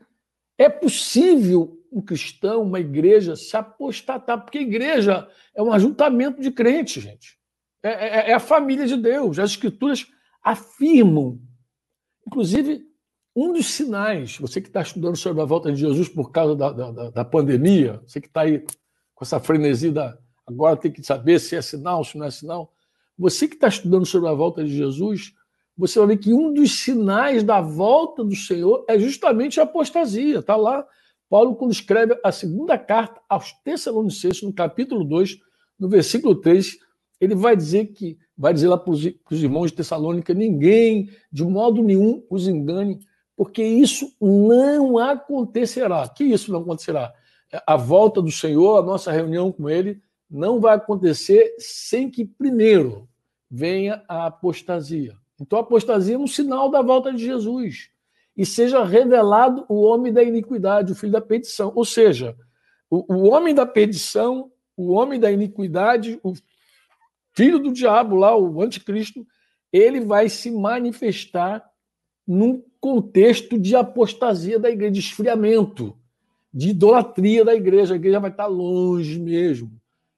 é 0.58 0.68
possível 0.68 1.79
um 1.90 2.00
cristão, 2.00 2.62
uma 2.62 2.80
igreja, 2.80 3.36
se 3.36 3.56
apostatar? 3.56 4.40
Porque 4.42 4.58
a 4.58 4.62
igreja 4.62 5.28
é 5.54 5.62
um 5.62 5.72
ajuntamento 5.72 6.40
de 6.40 6.50
crentes, 6.50 7.02
gente. 7.02 7.38
É, 7.82 7.90
é, 7.90 8.30
é 8.30 8.34
a 8.34 8.40
família 8.40 8.86
de 8.86 8.96
Deus. 8.96 9.38
As 9.38 9.50
escrituras 9.50 10.06
afirmam. 10.42 11.40
Inclusive, 12.26 12.86
um 13.34 13.52
dos 13.52 13.66
sinais, 13.66 14.36
você 14.38 14.60
que 14.60 14.68
está 14.68 14.82
estudando 14.82 15.16
sobre 15.16 15.42
a 15.42 15.46
volta 15.46 15.72
de 15.72 15.78
Jesus 15.78 16.08
por 16.08 16.30
causa 16.30 16.56
da, 16.56 16.72
da, 16.72 17.10
da 17.10 17.24
pandemia, 17.24 18.00
você 18.06 18.20
que 18.20 18.26
está 18.26 18.42
aí 18.42 18.64
com 19.14 19.24
essa 19.24 19.38
frenesia 19.38 19.92
da, 19.92 20.18
agora 20.46 20.76
tem 20.76 20.90
que 20.90 21.02
saber 21.02 21.38
se 21.38 21.56
é 21.56 21.62
sinal, 21.62 22.04
se 22.04 22.18
não 22.18 22.26
é 22.26 22.30
sinal. 22.30 22.72
Você 23.18 23.46
que 23.46 23.54
está 23.54 23.68
estudando 23.68 24.06
sobre 24.06 24.28
a 24.28 24.32
volta 24.32 24.64
de 24.64 24.74
Jesus, 24.74 25.34
você 25.76 25.98
vai 25.98 26.08
ver 26.08 26.16
que 26.18 26.32
um 26.34 26.52
dos 26.52 26.80
sinais 26.80 27.42
da 27.42 27.60
volta 27.60 28.24
do 28.24 28.34
Senhor 28.34 28.84
é 28.88 28.98
justamente 28.98 29.60
a 29.60 29.62
apostasia. 29.62 30.40
Está 30.40 30.56
lá, 30.56 30.86
Paulo, 31.30 31.54
quando 31.54 31.70
escreve 31.70 32.18
a 32.24 32.32
segunda 32.32 32.76
carta 32.76 33.20
aos 33.28 33.52
Tessalonicenses, 33.62 34.42
no 34.42 34.52
capítulo 34.52 35.04
2, 35.04 35.38
no 35.78 35.88
versículo 35.88 36.34
3, 36.34 36.76
ele 37.20 37.36
vai 37.36 37.56
dizer 37.56 37.86
que, 37.92 38.18
vai 38.36 38.52
dizer 38.52 38.66
lá 38.66 38.76
para 38.76 38.90
os 38.90 39.04
irmãos 39.30 39.70
de 39.70 39.76
Tessalônica, 39.76 40.34
ninguém, 40.34 41.08
de 41.30 41.44
modo 41.44 41.84
nenhum, 41.84 42.24
os 42.28 42.48
engane, 42.48 42.98
porque 43.36 43.62
isso 43.62 44.12
não 44.20 44.98
acontecerá. 44.98 46.08
Que 46.08 46.24
isso 46.24 46.50
não 46.50 46.62
acontecerá? 46.62 47.12
A 47.64 47.76
volta 47.76 48.20
do 48.20 48.32
Senhor, 48.32 48.78
a 48.78 48.82
nossa 48.82 49.12
reunião 49.12 49.52
com 49.52 49.70
Ele, 49.70 50.02
não 50.28 50.58
vai 50.60 50.74
acontecer 50.74 51.54
sem 51.58 52.10
que 52.10 52.24
primeiro 52.24 53.08
venha 53.48 54.02
a 54.08 54.26
apostasia. 54.26 55.16
Então, 55.40 55.58
a 55.58 55.62
apostasia 55.62 56.16
é 56.16 56.18
um 56.18 56.26
sinal 56.26 56.68
da 56.68 56.82
volta 56.82 57.12
de 57.12 57.24
Jesus. 57.24 57.89
E 58.40 58.46
seja 58.46 58.82
revelado 58.82 59.66
o 59.68 59.82
homem 59.82 60.10
da 60.10 60.22
iniquidade, 60.22 60.92
o 60.92 60.94
filho 60.94 61.12
da 61.12 61.20
perdição. 61.20 61.72
Ou 61.76 61.84
seja, 61.84 62.34
o, 62.88 63.14
o 63.14 63.28
homem 63.28 63.54
da 63.54 63.66
perdição, 63.66 64.50
o 64.74 64.92
homem 64.92 65.20
da 65.20 65.30
iniquidade, 65.30 66.18
o 66.22 66.32
filho 67.34 67.58
do 67.58 67.70
diabo 67.70 68.16
lá, 68.16 68.34
o 68.34 68.62
anticristo, 68.62 69.26
ele 69.70 70.00
vai 70.00 70.30
se 70.30 70.50
manifestar 70.50 71.62
num 72.26 72.64
contexto 72.80 73.58
de 73.58 73.76
apostasia 73.76 74.58
da 74.58 74.70
igreja, 74.70 74.92
de 74.92 75.00
esfriamento, 75.00 75.94
de 76.50 76.70
idolatria 76.70 77.44
da 77.44 77.54
igreja. 77.54 77.92
A 77.92 77.96
igreja 77.96 78.20
vai 78.20 78.30
estar 78.30 78.46
longe 78.46 79.20
mesmo. 79.20 79.70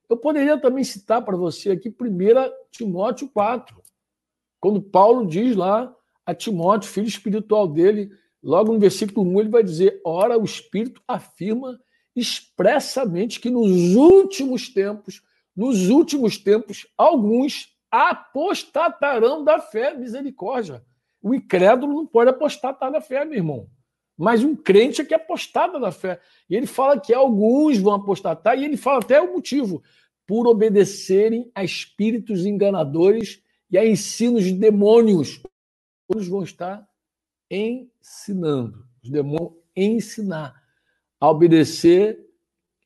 Eu 0.08 0.16
poderia 0.16 0.56
também 0.56 0.84
citar 0.84 1.24
para 1.24 1.36
você 1.36 1.72
aqui 1.72 1.88
1 1.88 1.94
Timóteo 2.70 3.28
4, 3.30 3.82
quando 4.60 4.80
Paulo 4.80 5.26
diz 5.26 5.56
lá 5.56 5.92
a 6.24 6.34
Timóteo, 6.34 6.90
filho 6.90 7.06
espiritual 7.06 7.66
dele, 7.66 8.10
logo 8.42 8.72
no 8.72 8.78
versículo 8.78 9.28
1, 9.28 9.40
ele 9.40 9.48
vai 9.48 9.62
dizer: 9.62 10.00
Ora, 10.04 10.38
o 10.38 10.44
Espírito 10.44 11.02
afirma 11.06 11.78
expressamente 12.14 13.40
que 13.40 13.50
nos 13.50 13.94
últimos 13.94 14.68
tempos 14.68 15.22
nos 15.54 15.88
últimos 15.88 16.38
tempos, 16.38 16.86
alguns 16.96 17.68
apostatarão 17.90 19.44
da 19.44 19.60
fé, 19.60 19.94
misericórdia. 19.94 20.82
O 21.22 21.34
incrédulo 21.34 21.94
não 21.94 22.06
pode 22.06 22.30
apostatar 22.30 22.90
da 22.90 23.00
fé, 23.00 23.24
meu 23.24 23.36
irmão. 23.36 23.68
Mas 24.16 24.42
um 24.42 24.56
crente 24.56 25.02
é 25.02 25.04
que 25.04 25.14
apostata 25.14 25.78
da 25.78 25.92
fé. 25.92 26.20
E 26.48 26.56
ele 26.56 26.66
fala 26.66 26.98
que 26.98 27.12
alguns 27.12 27.78
vão 27.78 27.94
apostatar, 27.94 28.58
e 28.58 28.64
ele 28.64 28.76
fala 28.76 29.00
até 29.00 29.20
o 29.20 29.34
motivo: 29.34 29.82
por 30.26 30.46
obedecerem 30.46 31.50
a 31.54 31.62
espíritos 31.62 32.46
enganadores 32.46 33.42
e 33.70 33.76
a 33.76 33.86
ensinos 33.86 34.44
de 34.44 34.52
demônios. 34.52 35.42
Eles 36.14 36.28
vão 36.28 36.42
estar 36.42 36.86
ensinando. 37.50 38.86
Os 39.02 39.10
demônios 39.10 39.62
ensinar 39.76 40.54
a 41.20 41.30
obedecer 41.30 42.18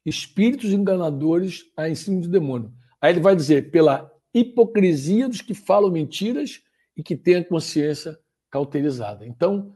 espíritos 0.04 0.71
enganadores 0.73 1.64
a 1.76 1.88
ensino 1.88 2.21
de 2.21 2.28
demônio. 2.28 2.73
Aí 3.00 3.12
ele 3.12 3.21
vai 3.21 3.35
dizer, 3.35 3.71
pela 3.71 4.11
hipocrisia 4.33 5.28
dos 5.28 5.40
que 5.40 5.54
falam 5.54 5.90
mentiras 5.90 6.62
e 6.97 7.02
que 7.02 7.16
têm 7.16 7.37
a 7.37 7.45
consciência 7.45 8.18
cauterizada. 8.50 9.26
Então, 9.26 9.75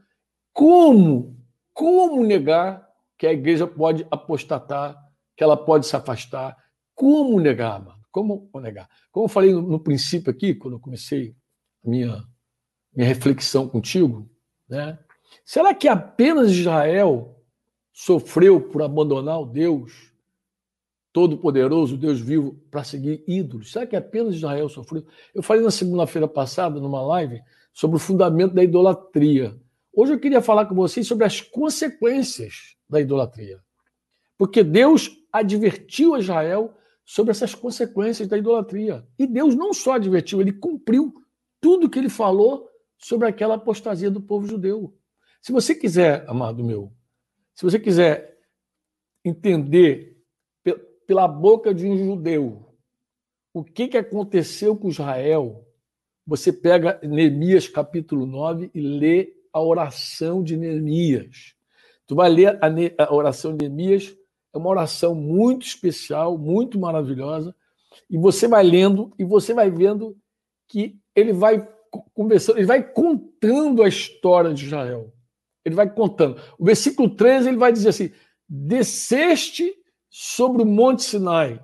como, 0.53 1.37
como 1.73 2.23
negar 2.23 2.87
que 3.17 3.27
a 3.27 3.33
igreja 3.33 3.67
pode 3.67 4.05
apostatar, 4.09 4.97
que 5.35 5.43
ela 5.43 5.57
pode 5.57 5.85
se 5.85 5.95
afastar? 5.95 6.57
Como 6.95 7.39
negar, 7.39 7.83
mano? 7.83 8.01
Como 8.11 8.49
negar? 8.55 8.89
Como 9.11 9.25
eu 9.25 9.29
falei 9.29 9.53
no, 9.53 9.61
no 9.61 9.79
princípio 9.79 10.31
aqui, 10.31 10.53
quando 10.53 10.75
eu 10.75 10.79
comecei 10.79 11.35
minha, 11.83 12.23
minha 12.93 13.07
reflexão 13.07 13.67
contigo, 13.67 14.29
né? 14.67 14.97
Será 15.45 15.73
que 15.73 15.87
apenas 15.87 16.51
Israel 16.51 17.37
sofreu 17.91 18.61
por 18.61 18.81
abandonar 18.81 19.41
o 19.41 19.45
Deus 19.45 20.11
todo-poderoso, 21.13 21.97
Deus 21.97 22.19
vivo, 22.19 22.53
para 22.69 22.83
seguir 22.83 23.23
ídolos? 23.27 23.71
Será 23.71 23.85
que 23.85 23.95
apenas 23.95 24.35
Israel 24.35 24.69
sofreu? 24.69 25.05
Eu 25.33 25.43
falei 25.43 25.61
na 25.61 25.71
segunda-feira 25.71 26.27
passada, 26.27 26.79
numa 26.79 27.01
live, 27.01 27.41
sobre 27.73 27.97
o 27.97 27.99
fundamento 27.99 28.53
da 28.53 28.63
idolatria. 28.63 29.59
Hoje 29.93 30.13
eu 30.13 30.19
queria 30.19 30.41
falar 30.41 30.65
com 30.65 30.75
vocês 30.75 31.05
sobre 31.05 31.25
as 31.25 31.41
consequências 31.41 32.77
da 32.89 33.01
idolatria. 33.01 33.59
Porque 34.37 34.63
Deus 34.63 35.11
advertiu 35.31 36.15
a 36.15 36.19
Israel 36.19 36.73
sobre 37.05 37.31
essas 37.31 37.53
consequências 37.53 38.27
da 38.27 38.37
idolatria. 38.37 39.05
E 39.19 39.27
Deus 39.27 39.53
não 39.53 39.73
só 39.73 39.93
advertiu, 39.93 40.39
ele 40.39 40.53
cumpriu 40.53 41.13
tudo 41.59 41.89
que 41.89 41.99
ele 41.99 42.09
falou 42.09 42.70
sobre 43.03 43.27
aquela 43.27 43.55
apostasia 43.55 44.09
do 44.09 44.21
povo 44.21 44.47
judeu. 44.47 44.95
Se 45.41 45.51
você 45.51 45.73
quiser, 45.73 46.23
amado 46.27 46.63
meu, 46.63 46.91
se 47.53 47.63
você 47.63 47.79
quiser 47.79 48.37
entender 49.23 50.17
pela 51.05 51.27
boca 51.27 51.73
de 51.73 51.85
um 51.85 51.97
judeu 51.97 52.71
o 53.53 53.63
que, 53.63 53.89
que 53.89 53.97
aconteceu 53.97 54.77
com 54.77 54.87
Israel, 54.87 55.67
você 56.25 56.53
pega 56.53 56.99
Neemias 57.03 57.67
capítulo 57.67 58.25
9 58.25 58.71
e 58.73 58.79
lê 58.79 59.33
a 59.51 59.61
oração 59.61 60.41
de 60.41 60.55
Neemias. 60.55 61.53
Tu 62.07 62.15
vai 62.15 62.29
ler 62.29 62.57
a, 62.61 63.03
a 63.05 63.13
oração 63.13 63.55
de 63.55 63.67
Neemias, 63.67 64.15
é 64.53 64.57
uma 64.57 64.69
oração 64.69 65.13
muito 65.13 65.65
especial, 65.65 66.37
muito 66.37 66.79
maravilhosa, 66.79 67.53
e 68.09 68.17
você 68.17 68.47
vai 68.47 68.63
lendo 68.63 69.11
e 69.19 69.25
você 69.25 69.53
vai 69.53 69.69
vendo 69.69 70.17
que 70.67 70.97
ele 71.13 71.33
vai 71.33 71.67
conversando, 72.13 72.57
ele 72.57 72.65
vai 72.65 72.83
contando 72.83 73.83
a 73.83 73.87
história 73.87 74.53
de 74.53 74.65
Israel. 74.65 75.13
Ele 75.63 75.75
vai 75.75 75.89
contando. 75.89 76.41
O 76.57 76.65
versículo 76.65 77.15
13 77.15 77.49
ele 77.49 77.57
vai 77.57 77.71
dizer 77.71 77.89
assim: 77.89 78.11
desceste 78.47 79.73
sobre 80.09 80.63
o 80.63 80.65
Monte 80.65 81.03
Sinai. 81.03 81.63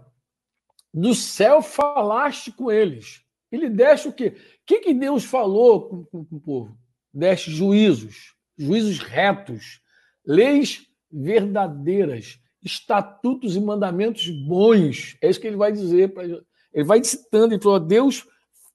Do 0.93 1.13
céu 1.13 1.61
falaste 1.61 2.51
com 2.51 2.71
eles. 2.71 3.21
Ele 3.51 3.69
deste 3.69 4.07
o 4.07 4.13
quê? 4.13 4.35
O 4.35 4.65
que, 4.65 4.79
que 4.79 4.93
Deus 4.93 5.23
falou 5.23 5.87
com, 5.87 6.05
com, 6.05 6.25
com 6.25 6.35
o 6.35 6.39
povo? 6.39 6.77
Deste 7.13 7.51
juízos, 7.51 8.35
juízos 8.57 8.99
retos, 8.99 9.81
leis 10.25 10.85
verdadeiras, 11.11 12.39
estatutos 12.61 13.55
e 13.55 13.61
mandamentos 13.61 14.29
bons. 14.29 15.17
É 15.21 15.29
isso 15.29 15.39
que 15.39 15.47
ele 15.47 15.55
vai 15.55 15.71
dizer. 15.71 16.13
Pra... 16.13 16.23
Ele 16.25 16.83
vai 16.83 17.03
citando 17.03 17.55
e 17.55 17.59
falou: 17.59 17.79
Deus 17.79 18.25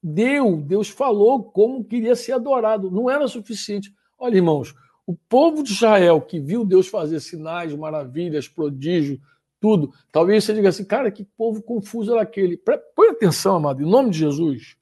deu, 0.03 0.57
Deus 0.57 0.89
falou 0.89 1.43
como 1.43 1.83
queria 1.83 2.15
ser 2.15 2.33
adorado. 2.33 2.91
Não 2.91 3.09
era 3.09 3.27
suficiente. 3.27 3.93
Olha, 4.19 4.35
irmãos, 4.35 4.75
o 5.07 5.15
povo 5.15 5.63
de 5.63 5.71
Israel 5.71 6.19
que 6.21 6.39
viu 6.39 6.65
Deus 6.65 6.87
fazer 6.87 7.19
sinais, 7.19 7.73
maravilhas, 7.73 8.47
prodígios, 8.47 9.19
tudo. 9.59 9.93
Talvez 10.11 10.43
você 10.43 10.53
diga 10.53 10.69
assim, 10.69 10.83
cara, 10.83 11.09
que 11.09 11.23
povo 11.23 11.61
confuso 11.61 12.11
era 12.11 12.21
aquele. 12.21 12.57
Põe 12.95 13.09
atenção, 13.09 13.55
amado, 13.55 13.81
em 13.81 13.89
nome 13.89 14.09
de 14.09 14.19
Jesus. 14.19 14.75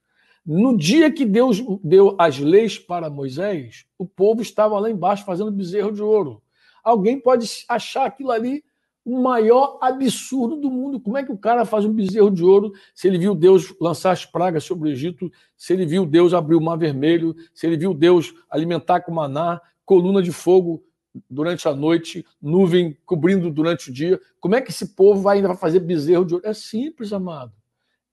No 0.43 0.75
dia 0.75 1.11
que 1.11 1.23
Deus 1.23 1.63
deu 1.83 2.15
as 2.17 2.39
leis 2.39 2.79
para 2.79 3.09
Moisés, 3.09 3.85
o 3.95 4.07
povo 4.07 4.41
estava 4.41 4.79
lá 4.79 4.89
embaixo 4.89 5.23
fazendo 5.23 5.51
bezerro 5.51 5.91
de 5.91 6.01
ouro. 6.01 6.41
Alguém 6.83 7.19
pode 7.19 7.47
achar 7.69 8.07
aquilo 8.07 8.31
ali 8.31 8.63
o 9.03 9.19
maior 9.19 9.79
absurdo 9.81 10.55
do 10.55 10.69
mundo. 10.69 10.99
Como 10.99 11.17
é 11.17 11.23
que 11.23 11.31
o 11.31 11.37
cara 11.37 11.65
faz 11.65 11.85
um 11.85 11.93
bezerro 11.93 12.29
de 12.29 12.43
ouro 12.43 12.71
se 12.93 13.07
ele 13.07 13.17
viu 13.17 13.33
Deus 13.33 13.73
lançar 13.79 14.11
as 14.11 14.25
pragas 14.25 14.63
sobre 14.63 14.89
o 14.89 14.91
Egito, 14.91 15.31
se 15.57 15.73
ele 15.73 15.85
viu 15.85 16.05
Deus 16.05 16.33
abrir 16.33 16.55
o 16.55 16.61
mar 16.61 16.77
vermelho, 16.77 17.35
se 17.53 17.65
ele 17.65 17.77
viu 17.77 17.93
Deus 17.93 18.33
alimentar 18.49 19.01
com 19.01 19.11
maná, 19.11 19.59
coluna 19.85 20.21
de 20.21 20.31
fogo 20.31 20.83
durante 21.29 21.67
a 21.67 21.73
noite, 21.73 22.25
nuvem 22.41 22.97
cobrindo 23.05 23.49
durante 23.49 23.89
o 23.89 23.93
dia. 23.93 24.19
Como 24.39 24.55
é 24.55 24.61
que 24.61 24.71
esse 24.71 24.95
povo 24.95 25.21
vai 25.21 25.37
ainda 25.37 25.53
fazer 25.55 25.79
bezerro 25.79 26.25
de 26.25 26.35
ouro? 26.35 26.47
É 26.47 26.53
simples, 26.53 27.11
amado. 27.11 27.51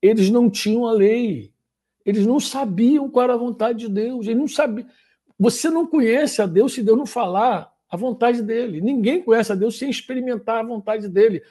Eles 0.01 0.29
não 0.29 0.49
tinham 0.49 0.87
a 0.87 0.91
lei. 0.91 1.53
Eles 2.05 2.25
não 2.25 2.39
sabiam 2.39 3.09
qual 3.09 3.25
era 3.25 3.33
a 3.35 3.37
vontade 3.37 3.79
de 3.79 3.89
Deus. 3.89 4.25
Eles 4.25 4.39
não 4.39 4.47
sabiam. 4.47 4.87
Você 5.37 5.69
não 5.69 5.85
conhece 5.85 6.41
a 6.41 6.45
Deus 6.45 6.73
se 6.73 6.83
Deus 6.83 6.97
não 6.97 7.05
falar 7.05 7.71
a 7.89 7.97
vontade 7.97 8.41
dele. 8.41 8.81
Ninguém 8.81 9.21
conhece 9.21 9.51
a 9.51 9.55
Deus 9.55 9.77
sem 9.77 9.89
experimentar 9.89 10.57
a 10.57 10.67
vontade 10.67 11.07
dele. 11.07 11.41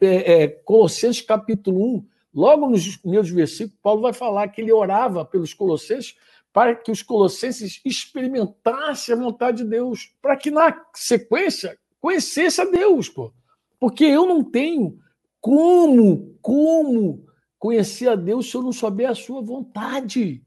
É, 0.00 0.42
é, 0.42 0.48
Colossenses 0.48 1.22
capítulo 1.22 1.96
1, 1.96 2.06
logo 2.34 2.68
nos 2.68 2.96
primeiros 2.96 3.30
versículos, 3.30 3.78
Paulo 3.82 4.02
vai 4.02 4.12
falar 4.12 4.48
que 4.48 4.60
ele 4.60 4.72
orava 4.72 5.24
pelos 5.24 5.54
colossenses 5.54 6.16
para 6.52 6.74
que 6.74 6.90
os 6.90 7.02
colossenses 7.02 7.80
experimentassem 7.84 9.14
a 9.14 9.18
vontade 9.18 9.58
de 9.58 9.70
Deus, 9.70 10.12
para 10.20 10.36
que 10.36 10.50
na 10.50 10.84
sequência 10.94 11.78
conhecesse 12.00 12.60
a 12.60 12.64
Deus, 12.64 13.08
pô. 13.08 13.32
Porque 13.78 14.04
eu 14.04 14.26
não 14.26 14.42
tenho 14.42 14.98
como, 15.40 16.36
como 16.42 17.24
conhecer 17.58 18.08
a 18.08 18.16
Deus 18.16 18.50
se 18.50 18.56
eu 18.56 18.62
não 18.62 18.72
souber 18.72 19.10
a 19.10 19.14
sua 19.14 19.40
vontade. 19.40 20.42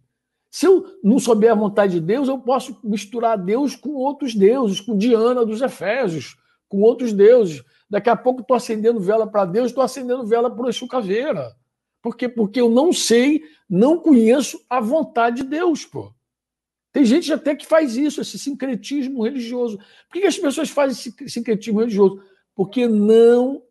Se 0.53 0.67
eu 0.67 0.85
não 1.03 1.17
souber 1.17 1.51
a 1.51 1.55
vontade 1.55 1.93
de 1.93 1.99
Deus, 1.99 2.27
eu 2.27 2.37
posso 2.37 2.79
misturar 2.83 3.39
Deus 3.39 3.75
com 3.75 3.89
outros 3.95 4.35
deuses, 4.35 4.79
com 4.79 4.95
Diana 4.95 5.43
dos 5.43 5.63
Efésios, 5.63 6.37
com 6.69 6.79
outros 6.81 7.11
deuses. 7.11 7.63
Daqui 7.89 8.07
a 8.07 8.15
pouco 8.15 8.41
estou 8.41 8.55
acendendo 8.55 8.99
vela 8.99 9.25
para 9.25 9.45
Deus, 9.45 9.71
estou 9.71 9.83
acendendo 9.83 10.27
vela 10.27 10.51
para 10.51 10.63
o 10.63 10.69
Exu 10.69 10.87
Caveira. 10.87 11.55
Por 12.03 12.15
quê? 12.15 12.29
Porque 12.29 12.61
eu 12.61 12.69
não 12.69 12.93
sei, 12.93 13.41
não 13.67 13.97
conheço 13.97 14.63
a 14.69 14.79
vontade 14.79 15.37
de 15.37 15.49
Deus, 15.49 15.85
pô. 15.85 16.13
Tem 16.91 17.03
gente 17.03 17.33
até 17.33 17.55
que 17.55 17.65
faz 17.65 17.97
isso, 17.97 18.21
esse 18.21 18.37
sincretismo 18.37 19.23
religioso. 19.23 19.79
Por 20.07 20.21
que 20.21 20.27
as 20.27 20.37
pessoas 20.37 20.69
fazem 20.69 20.91
esse 20.91 21.29
sincretismo 21.29 21.79
religioso? 21.79 22.21
Porque 22.53 22.87
não 22.87 23.63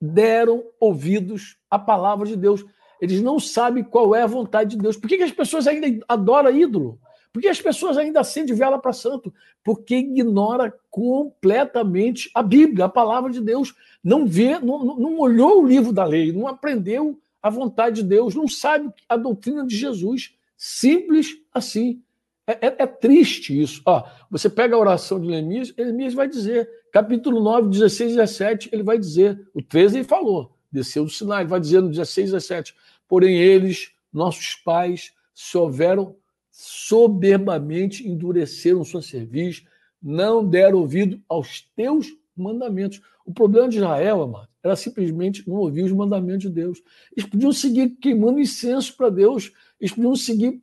deram 0.00 0.62
ouvidos 0.78 1.56
à 1.68 1.80
palavra 1.80 2.28
de 2.28 2.36
Deus. 2.36 2.64
Eles 3.00 3.20
não 3.20 3.38
sabem 3.38 3.84
qual 3.84 4.14
é 4.14 4.22
a 4.22 4.26
vontade 4.26 4.70
de 4.70 4.82
Deus. 4.82 4.96
Por 4.96 5.08
que 5.08 5.22
as 5.22 5.32
pessoas 5.32 5.66
ainda 5.66 6.04
adoram 6.08 6.54
ídolo? 6.54 6.98
Por 7.32 7.42
que 7.42 7.48
as 7.48 7.60
pessoas 7.60 7.96
ainda 7.96 8.20
acendem 8.20 8.54
vela 8.54 8.78
para 8.78 8.92
santo? 8.92 9.32
Porque 9.62 9.96
ignora 9.96 10.74
completamente 10.90 12.30
a 12.34 12.42
Bíblia, 12.42 12.86
a 12.86 12.88
palavra 12.88 13.30
de 13.30 13.40
Deus. 13.40 13.74
Não 14.02 14.26
vê, 14.26 14.58
não, 14.58 14.96
não 14.96 15.18
olhou 15.18 15.62
o 15.62 15.66
livro 15.66 15.92
da 15.92 16.04
lei, 16.04 16.32
não 16.32 16.48
aprendeu 16.48 17.20
a 17.42 17.50
vontade 17.50 18.02
de 18.02 18.08
Deus, 18.08 18.34
não 18.34 18.48
sabe 18.48 18.90
a 19.08 19.16
doutrina 19.16 19.64
de 19.66 19.76
Jesus. 19.76 20.34
Simples 20.56 21.36
assim. 21.54 22.02
É, 22.46 22.66
é, 22.66 22.76
é 22.78 22.86
triste 22.86 23.60
isso. 23.60 23.82
Ó, 23.84 24.02
você 24.30 24.48
pega 24.48 24.74
a 24.74 24.78
oração 24.78 25.20
de 25.20 25.28
Neemias, 25.28 25.74
Neemias 25.76 26.14
vai 26.14 26.26
dizer, 26.26 26.68
capítulo 26.90 27.42
9, 27.42 27.68
16 27.68 28.12
e 28.12 28.16
17, 28.16 28.68
ele 28.72 28.82
vai 28.82 28.98
dizer, 28.98 29.46
o 29.52 29.62
13 29.62 29.98
ele 29.98 30.04
falou, 30.04 30.57
desceu 30.70 31.04
do 31.04 31.10
Sinai, 31.10 31.46
vai 31.46 31.60
dizer 31.60 31.80
no 31.80 31.88
16 31.88 32.28
e 32.28 32.32
17, 32.32 32.74
porém 33.06 33.36
eles, 33.36 33.92
nossos 34.12 34.54
pais, 34.56 35.12
se 35.34 35.56
houveram 35.56 36.16
soberbamente, 36.50 38.06
endureceram 38.08 38.84
sua 38.84 39.00
cerviz, 39.00 39.64
não 40.02 40.46
deram 40.46 40.78
ouvido 40.78 41.20
aos 41.28 41.62
teus 41.76 42.08
mandamentos. 42.36 43.00
O 43.24 43.32
problema 43.32 43.68
de 43.68 43.76
Israel, 43.76 44.22
amado, 44.22 44.48
era 44.62 44.74
simplesmente 44.74 45.48
não 45.48 45.56
ouvir 45.56 45.84
os 45.84 45.92
mandamentos 45.92 46.42
de 46.42 46.50
Deus. 46.50 46.82
Eles 47.16 47.28
podiam 47.28 47.52
seguir 47.52 47.90
queimando 48.00 48.40
incenso 48.40 48.96
para 48.96 49.10
Deus, 49.10 49.52
eles 49.80 49.92
podiam 49.92 50.16
seguir 50.16 50.60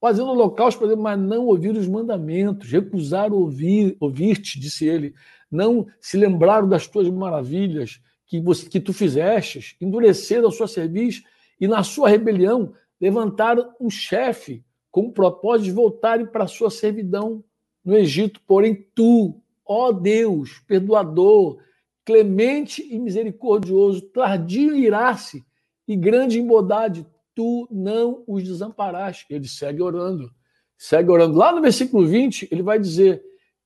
fazendo 0.00 0.30
holocausto 0.30 0.78
para 0.80 0.88
Deus, 0.88 1.00
mas 1.00 1.18
não 1.18 1.46
ouvir 1.46 1.76
os 1.76 1.86
mandamentos, 1.86 2.68
recusaram 2.68 3.36
ouvir, 3.36 3.96
ouvir-te, 4.00 4.58
disse 4.58 4.84
ele, 4.84 5.14
não 5.50 5.86
se 6.00 6.16
lembraram 6.16 6.68
das 6.68 6.86
tuas 6.86 7.08
maravilhas 7.08 8.00
que, 8.26 8.40
você, 8.40 8.68
que 8.68 8.80
tu 8.80 8.92
fizestes, 8.92 9.76
endureceram 9.80 10.48
a 10.48 10.52
sua 10.52 10.68
cerviz 10.68 11.22
e 11.60 11.68
na 11.68 11.82
sua 11.82 12.08
rebelião 12.08 12.74
levantaram 13.00 13.74
um 13.80 13.90
chefe 13.90 14.64
com 14.90 15.06
o 15.06 15.12
propósito 15.12 15.64
de 15.64 15.72
voltarem 15.72 16.26
para 16.26 16.44
a 16.44 16.48
sua 16.48 16.70
servidão 16.70 17.42
no 17.84 17.96
Egito. 17.96 18.40
Porém, 18.46 18.86
tu, 18.94 19.40
ó 19.64 19.90
Deus, 19.90 20.62
perdoador, 20.66 21.58
clemente 22.04 22.86
e 22.88 22.98
misericordioso, 22.98 24.02
tardio 24.02 24.74
em 24.74 24.84
irar-se 24.84 25.44
e 25.86 25.96
grande 25.96 26.38
em 26.38 26.46
bondade, 26.46 27.06
tu 27.34 27.66
não 27.70 28.22
os 28.26 28.42
desamparaste. 28.42 29.26
Ele 29.30 29.48
segue 29.48 29.82
orando, 29.82 30.30
segue 30.76 31.10
orando. 31.10 31.36
Lá 31.36 31.52
no 31.52 31.60
versículo 31.60 32.06
20, 32.06 32.48
ele 32.50 32.62
vai 32.62 32.78
dizer: 32.78 33.22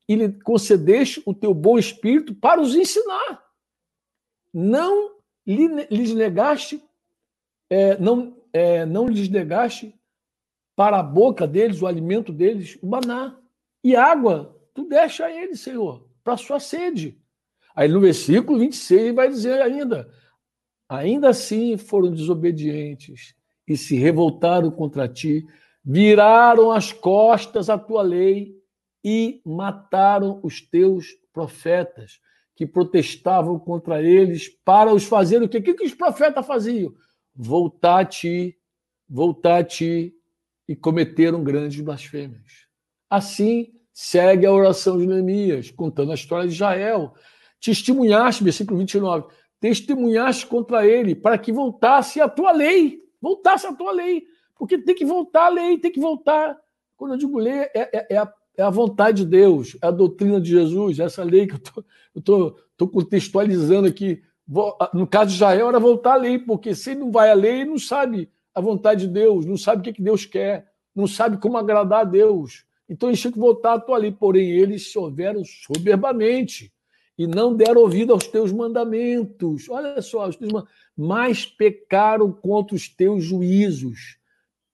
Ele 0.08 0.32
concedeste 0.42 1.22
o 1.26 1.34
teu 1.34 1.52
bom 1.52 1.78
espírito 1.78 2.34
para 2.34 2.60
os 2.60 2.74
ensinar. 2.74 3.45
Não 4.58 5.16
lhes 5.46 6.14
negaste, 6.14 6.82
é, 7.68 7.98
não, 7.98 8.42
é, 8.54 8.86
não 8.86 9.06
lhes 9.06 9.28
negaste 9.28 9.94
para 10.74 10.98
a 10.98 11.02
boca 11.02 11.46
deles, 11.46 11.82
o 11.82 11.86
alimento 11.86 12.32
deles, 12.32 12.78
o 12.80 12.86
maná. 12.86 13.38
E 13.84 13.94
água, 13.94 14.58
tu 14.72 14.88
deixa 14.88 15.26
a 15.26 15.30
eles, 15.30 15.60
Senhor, 15.60 16.08
para 16.24 16.38
sua 16.38 16.58
sede. 16.58 17.20
Aí 17.74 17.86
no 17.86 18.00
versículo 18.00 18.58
26 18.58 19.02
ele 19.02 19.12
vai 19.12 19.28
dizer 19.28 19.60
ainda: 19.60 20.10
ainda 20.88 21.28
assim 21.28 21.76
foram 21.76 22.10
desobedientes 22.10 23.34
e 23.68 23.76
se 23.76 23.94
revoltaram 23.96 24.70
contra 24.70 25.06
ti, 25.06 25.46
viraram 25.84 26.72
as 26.72 26.94
costas 26.94 27.68
à 27.68 27.76
tua 27.76 28.00
lei 28.00 28.56
e 29.04 29.42
mataram 29.44 30.40
os 30.42 30.62
teus 30.62 31.08
profetas 31.30 32.20
que 32.56 32.66
protestavam 32.66 33.58
contra 33.58 34.02
eles 34.02 34.48
para 34.48 34.92
os 34.92 35.04
fazer 35.04 35.42
o 35.42 35.48
quê? 35.48 35.58
O 35.58 35.62
que, 35.62 35.74
que 35.74 35.84
os 35.84 35.94
profetas 35.94 36.44
faziam? 36.46 36.94
Voltar 37.34 38.00
a 38.00 38.04
ti, 38.04 38.58
voltar 39.06 39.58
a 39.58 39.64
ti 39.64 40.14
e 40.66 40.74
cometeram 40.74 41.44
grandes 41.44 41.78
blasfêmias. 41.80 42.66
Assim 43.10 43.74
segue 43.92 44.46
a 44.46 44.52
oração 44.52 44.98
de 44.98 45.06
Neemias, 45.06 45.70
contando 45.70 46.12
a 46.12 46.14
história 46.14 46.48
de 46.48 46.54
Israel, 46.54 47.14
testemunhaste, 47.60 48.42
versículo 48.42 48.78
29, 48.78 49.26
testemunhaste 49.60 50.46
contra 50.46 50.86
ele 50.86 51.14
para 51.14 51.38
que 51.38 51.52
voltasse 51.52 52.20
a 52.20 52.28
tua 52.28 52.52
lei, 52.52 53.00
voltasse 53.20 53.66
a 53.66 53.74
tua 53.74 53.92
lei, 53.92 54.24
porque 54.54 54.78
tem 54.78 54.94
que 54.94 55.04
voltar 55.04 55.46
a 55.46 55.50
lei, 55.50 55.78
tem 55.78 55.92
que 55.92 56.00
voltar. 56.00 56.58
Quando 56.96 57.12
eu 57.12 57.18
digo 57.18 57.38
lei, 57.38 57.52
é, 57.52 57.70
é, 57.74 58.06
é, 58.10 58.16
a, 58.16 58.32
é 58.56 58.62
a, 58.62 58.70
vontade 58.70 59.24
de 59.24 59.30
Deus, 59.30 59.76
é 59.82 59.86
a 59.86 59.90
doutrina 59.90 60.40
de 60.40 60.50
Jesus, 60.50 60.98
essa 60.98 61.22
lei 61.22 61.46
que 61.46 61.54
eu 61.54 61.60
estou 62.16 62.88
contextualizando 62.88 63.86
aqui. 63.86 64.22
No 64.94 65.06
caso 65.06 65.30
de 65.30 65.36
Israel, 65.36 65.68
era 65.68 65.80
voltar 65.80 66.14
a 66.14 66.16
lei, 66.16 66.38
porque 66.38 66.74
se 66.74 66.90
ele 66.90 67.00
não 67.00 67.10
vai 67.10 67.30
à 67.30 67.34
lei, 67.34 67.60
ele 67.60 67.70
não 67.70 67.78
sabe 67.78 68.30
a 68.54 68.60
vontade 68.60 69.06
de 69.06 69.12
Deus, 69.12 69.44
não 69.44 69.56
sabe 69.56 69.80
o 69.80 69.84
que, 69.84 69.92
que 69.92 70.02
Deus 70.02 70.24
quer, 70.24 70.66
não 70.94 71.06
sabe 71.06 71.36
como 71.38 71.58
agradar 71.58 72.00
a 72.00 72.04
Deus. 72.04 72.64
Então 72.88 73.08
eles 73.08 73.20
tinham 73.20 73.32
que 73.32 73.38
voltar 73.38 73.74
a 73.74 73.80
tua 73.80 73.98
lei, 73.98 74.12
porém 74.12 74.50
eles 74.50 74.90
se 74.90 74.98
houveram 74.98 75.42
soberbamente 75.44 76.72
e 77.18 77.26
não 77.26 77.54
deram 77.54 77.80
ouvido 77.80 78.12
aos 78.12 78.26
teus 78.26 78.52
mandamentos. 78.52 79.68
Olha 79.68 80.00
só, 80.00 80.28
os 80.28 80.36
teus 80.36 80.52
mas 80.96 81.44
pecaram 81.44 82.32
contra 82.32 82.74
os 82.74 82.88
teus 82.88 83.24
juízos, 83.24 84.18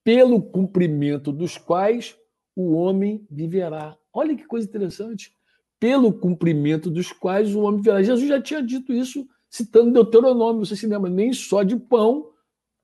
pelo 0.04 0.40
cumprimento 0.40 1.32
dos 1.32 1.56
quais 1.56 2.16
o 2.54 2.72
homem 2.72 3.26
viverá. 3.30 3.96
Olha 4.12 4.36
que 4.36 4.44
coisa 4.44 4.66
interessante. 4.66 5.34
Pelo 5.80 6.12
cumprimento 6.12 6.90
dos 6.90 7.12
quais 7.12 7.54
o 7.54 7.60
homem 7.60 7.80
viverá. 7.80 8.02
Jesus 8.02 8.28
já 8.28 8.40
tinha 8.40 8.62
dito 8.62 8.92
isso, 8.92 9.26
citando 9.48 9.92
Deuteronômio, 9.92 10.64
você 10.64 10.76
se 10.76 10.86
lembra? 10.86 11.10
Nem 11.10 11.32
só 11.32 11.62
de 11.62 11.76
pão, 11.76 12.30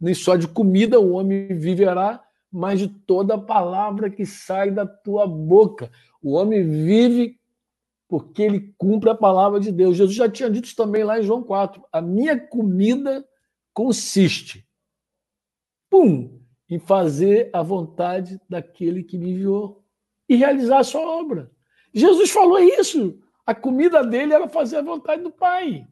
nem 0.01 0.15
só 0.15 0.37
de 0.37 0.49
comida 0.49 0.99
o 0.99 1.13
homem 1.13 1.57
viverá, 1.59 2.23
mas 2.51 2.81
de 2.81 2.89
toda 2.89 3.39
palavra 3.39 4.11
que 4.11 4.25
sai 4.25 4.71
da 4.71 4.87
tua 4.87 5.27
boca. 5.27 5.91
O 6.23 6.33
homem 6.33 6.63
vive 6.63 7.39
porque 8.09 8.43
ele 8.43 8.75
cumpre 8.79 9.11
a 9.11 9.15
palavra 9.15 9.61
de 9.61 9.71
Deus. 9.71 9.97
Jesus 9.97 10.17
já 10.17 10.29
tinha 10.29 10.51
dito 10.51 10.65
isso 10.65 10.77
também 10.77 11.05
lá 11.05 11.21
em 11.21 11.23
João 11.23 11.43
4. 11.43 11.85
A 11.93 12.01
minha 12.01 12.39
comida 12.41 13.25
consiste, 13.75 14.67
pum, 15.91 16.38
em 16.69 16.79
fazer 16.79 17.51
a 17.53 17.63
vontade 17.63 18.41
daquele 18.49 19.03
que 19.03 19.17
me 19.17 19.31
enviou 19.31 19.83
e 20.29 20.37
realizar 20.37 20.79
a 20.79 20.85
sua 20.85 21.01
obra. 21.01 21.51
Jesus 21.93 22.31
falou 22.31 22.59
isso. 22.59 23.19
A 23.47 23.55
comida 23.55 24.05
dele 24.05 24.35
era 24.35 24.49
fazer 24.49 24.77
a 24.77 24.83
vontade 24.83 25.23
do 25.23 25.31
Pai. 25.31 25.87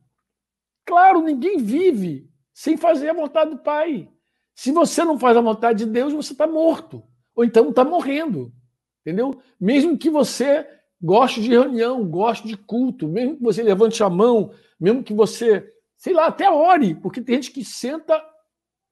Claro, 0.85 1.23
ninguém 1.23 1.59
vive 1.59 2.29
sem 2.53 2.77
fazer 2.77 3.09
a 3.09 3.15
vontade 3.15 3.51
do 3.51 3.59
Pai. 3.59 4.09
Se 4.55 4.73
você 4.73 5.05
não 5.05 5.19
faz 5.19 5.37
a 5.37 5.41
vontade 5.41 5.85
de 5.85 5.91
Deus, 5.91 6.13
você 6.13 6.33
está 6.33 6.47
morto. 6.47 7.03
Ou 7.35 7.45
então 7.45 7.71
está 7.71 7.85
morrendo. 7.85 8.53
Entendeu? 9.01 9.41
Mesmo 9.61 9.97
que 9.97 10.11
você 10.11 10.67
goste 11.01 11.41
de 11.41 11.51
reunião, 11.51 12.05
goste 12.05 12.47
de 12.47 12.57
culto, 12.57 13.07
mesmo 13.07 13.37
que 13.37 13.43
você 13.43 13.63
levante 13.63 14.03
a 14.03 14.11
mão, 14.11 14.51
mesmo 14.81 15.03
que 15.03 15.13
você, 15.13 15.73
sei 15.97 16.13
lá, 16.13 16.27
até 16.27 16.51
ore, 16.51 16.95
porque 16.95 17.21
tem 17.21 17.37
gente 17.37 17.53
que 17.53 17.65
senta, 17.65 18.23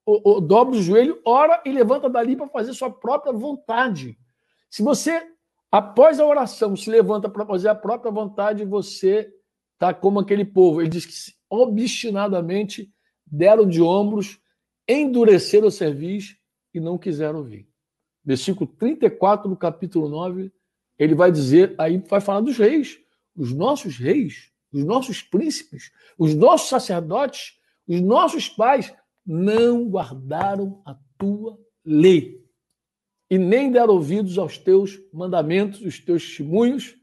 ou, 0.05 0.39
dobra 0.39 0.75
o 0.75 0.81
joelho, 0.81 1.19
ora 1.25 1.61
e 1.65 1.71
levanta 1.71 2.09
dali 2.09 2.35
para 2.35 2.47
fazer 2.47 2.73
sua 2.73 2.91
própria 2.91 3.33
vontade. 3.33 4.17
Se 4.69 4.83
você 4.83 5.35
Após 5.75 6.21
a 6.21 6.25
oração, 6.25 6.73
se 6.73 6.89
levanta 6.89 7.27
para 7.27 7.45
fazer 7.45 7.67
a 7.67 7.75
própria 7.75 8.09
vontade, 8.09 8.63
você 8.63 9.29
está 9.73 9.93
como 9.93 10.21
aquele 10.21 10.45
povo. 10.45 10.79
Ele 10.79 10.89
diz 10.89 11.05
que 11.05 11.33
obstinadamente 11.49 12.89
deram 13.25 13.67
de 13.67 13.81
ombros, 13.81 14.39
endureceram 14.87 15.67
o 15.67 15.71
serviço 15.71 16.37
e 16.73 16.79
não 16.79 16.97
quiseram 16.97 17.39
ouvir. 17.39 17.67
Versículo 18.23 18.65
34 18.79 19.49
do 19.49 19.57
capítulo 19.57 20.07
9, 20.07 20.49
ele 20.97 21.13
vai 21.13 21.29
dizer, 21.29 21.75
aí 21.77 21.97
vai 21.97 22.21
falar 22.21 22.39
dos 22.39 22.57
reis, 22.57 22.97
os 23.35 23.51
nossos 23.51 23.97
reis, 23.97 24.53
os 24.71 24.85
nossos 24.85 25.21
príncipes, 25.21 25.91
os 26.17 26.33
nossos 26.33 26.69
sacerdotes, 26.69 27.59
os 27.85 27.99
nossos 27.99 28.47
pais 28.47 28.93
não 29.25 29.89
guardaram 29.89 30.81
a 30.85 30.95
tua 31.17 31.59
lei 31.83 32.45
e 33.29 33.37
nem 33.37 33.71
deram 33.71 33.93
ouvidos 33.95 34.37
aos 34.37 34.57
teus 34.57 34.99
mandamentos, 35.11 35.81
os 35.81 35.99
teus 35.99 36.25
testemunhos 36.25 36.95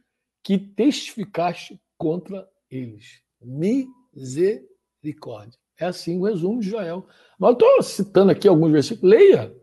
que 0.42 0.58
testificaste 0.58 1.80
contra 1.96 2.48
eles. 2.70 3.22
Misericórdia. 3.40 5.58
É 5.78 5.86
assim 5.86 6.18
o 6.18 6.24
resumo 6.24 6.60
de 6.60 6.70
Joel. 6.70 7.06
Mas 7.38 7.50
eu 7.50 7.54
estou 7.54 7.82
citando 7.82 8.30
aqui 8.30 8.46
alguns 8.46 8.70
versículos. 8.70 9.10
Leia. 9.10 9.54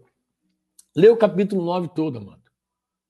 Leia 0.96 1.14
o 1.14 1.18
capítulo 1.18 1.64
9 1.64 1.90
todo, 1.96 2.20
mano. 2.20 2.42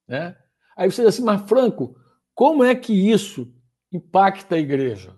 Né? 0.08 0.38
Aí 0.78 0.92
você 0.92 1.04
diz 1.04 1.16
assim, 1.16 1.24
mas 1.24 1.48
Franco, 1.50 1.96
como 2.36 2.64
é 2.64 2.76
que 2.76 2.94
isso 2.94 3.52
impacta 3.92 4.56
a 4.56 4.60
igreja? 4.60 5.16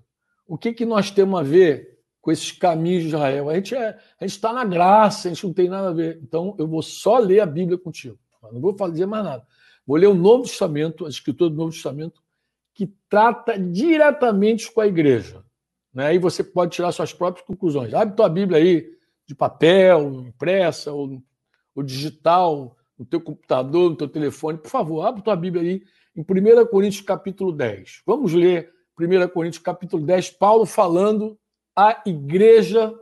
O 0.48 0.58
que, 0.58 0.74
que 0.74 0.86
nós 0.86 1.12
temos 1.12 1.40
a 1.40 1.44
ver 1.44 1.91
com 2.22 2.32
esses 2.32 2.52
caminhos 2.52 3.04
de 3.04 3.10
Israel? 3.10 3.50
A 3.50 3.56
gente 3.56 3.76
é, 3.76 3.98
está 4.22 4.54
na 4.54 4.64
graça, 4.64 5.28
a 5.28 5.34
gente 5.34 5.46
não 5.46 5.54
tem 5.54 5.68
nada 5.68 5.90
a 5.90 5.94
ver. 5.94 6.20
Então, 6.22 6.56
eu 6.58 6.68
vou 6.68 6.82
só 6.82 7.18
ler 7.18 7.40
a 7.40 7.46
Bíblia 7.46 7.78
contigo. 7.78 8.18
Não 8.52 8.62
vou 8.62 8.76
fazer 8.78 9.06
mais 9.06 9.24
nada. 9.24 9.46
Vou 9.86 9.98
ler 9.98 10.08
o 10.08 10.14
Novo 10.14 10.44
Testamento, 10.44 11.06
a 11.06 11.10
Escritura 11.10 11.50
do 11.50 11.56
Novo 11.56 11.72
Testamento, 11.72 12.22
que 12.74 12.94
trata 13.10 13.60
diretamente 13.60 14.72
com 14.72 14.82
a 14.82 14.88
igreja. 14.88 15.44
Né? 15.94 16.08
Aí 16.08 16.20
você 16.20 16.44
pode 16.44 16.72
tirar 16.72 16.92
suas 16.92 17.14
próprias 17.14 17.46
conclusões. 17.46 17.94
Abre 17.94 18.16
tua 18.16 18.30
Bíblia 18.30 18.60
aí, 18.60 18.90
de 19.26 19.36
papel, 19.36 20.26
impressa, 20.28 20.92
ou, 20.92 21.22
ou 21.76 21.84
digital, 21.84 22.76
no 22.98 23.06
teu 23.06 23.20
computador, 23.20 23.90
no 23.90 23.96
teu 23.96 24.08
telefone. 24.08 24.58
Por 24.58 24.70
favor, 24.70 25.06
abre 25.06 25.22
tua 25.22 25.36
Bíblia 25.36 25.64
aí 25.64 25.84
em 26.16 26.22
1 26.22 26.66
Coríntios 26.68 27.04
capítulo 27.04 27.52
10. 27.52 28.04
Vamos 28.06 28.34
ler 28.34 28.72
1 29.00 29.28
Coríntios 29.30 29.64
capítulo 29.64 30.06
10, 30.06 30.32
Paulo 30.32 30.66
falando 30.66 31.38
à 31.76 32.02
igreja 32.06 32.94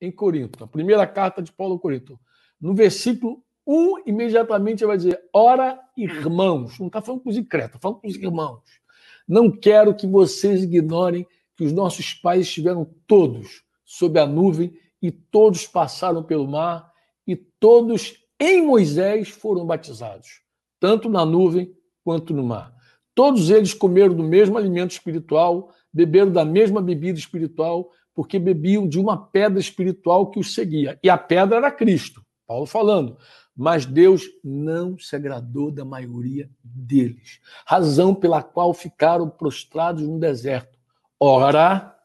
em 0.00 0.10
Corinto. 0.10 0.64
A 0.64 0.66
primeira 0.66 1.06
carta 1.06 1.42
de 1.42 1.52
Paulo 1.52 1.76
a 1.76 1.78
Corinto. 1.78 2.18
No 2.60 2.74
versículo 2.74 3.42
1, 3.66 4.02
imediatamente 4.06 4.82
ele 4.82 4.88
vai 4.88 4.96
dizer: 4.96 5.20
Ora, 5.32 5.78
irmãos. 5.96 6.78
Não 6.78 6.86
está 6.86 7.02
falando 7.02 7.22
com 7.22 7.30
os 7.30 7.36
incrédulos, 7.36 7.76
está 7.76 7.80
falando 7.80 8.00
com 8.00 8.08
os 8.08 8.16
irmãos. 8.16 8.62
Não 9.26 9.50
quero 9.50 9.94
que 9.94 10.06
vocês 10.06 10.62
ignorem 10.62 11.26
que 11.56 11.64
os 11.64 11.72
nossos 11.72 12.14
pais 12.14 12.46
estiveram 12.46 12.88
todos 13.06 13.62
sob 13.84 14.18
a 14.18 14.26
nuvem 14.26 14.72
e 15.02 15.10
todos 15.10 15.66
passaram 15.66 16.22
pelo 16.22 16.48
mar 16.48 16.90
e 17.26 17.36
todos 17.36 18.24
em 18.40 18.64
Moisés 18.64 19.28
foram 19.28 19.66
batizados, 19.66 20.40
tanto 20.80 21.10
na 21.10 21.26
nuvem 21.26 21.74
quanto 22.04 22.32
no 22.32 22.42
mar. 22.42 22.72
Todos 23.14 23.50
eles 23.50 23.74
comeram 23.74 24.14
do 24.14 24.22
mesmo 24.22 24.56
alimento 24.56 24.92
espiritual, 24.92 25.70
beberam 25.92 26.30
da 26.30 26.44
mesma 26.44 26.80
bebida 26.80 27.18
espiritual, 27.18 27.90
porque 28.18 28.36
bebiam 28.36 28.88
de 28.88 28.98
uma 28.98 29.16
pedra 29.16 29.60
espiritual 29.60 30.28
que 30.28 30.40
os 30.40 30.52
seguia. 30.52 30.98
E 31.04 31.08
a 31.08 31.16
pedra 31.16 31.58
era 31.58 31.70
Cristo. 31.70 32.20
Paulo 32.48 32.66
falando. 32.66 33.16
Mas 33.56 33.86
Deus 33.86 34.24
não 34.42 34.98
se 34.98 35.14
agradou 35.14 35.70
da 35.70 35.84
maioria 35.84 36.50
deles, 36.64 37.38
razão 37.64 38.12
pela 38.12 38.42
qual 38.42 38.74
ficaram 38.74 39.30
prostrados 39.30 40.02
no 40.02 40.18
deserto 40.18 40.76
Ora, 41.20 41.96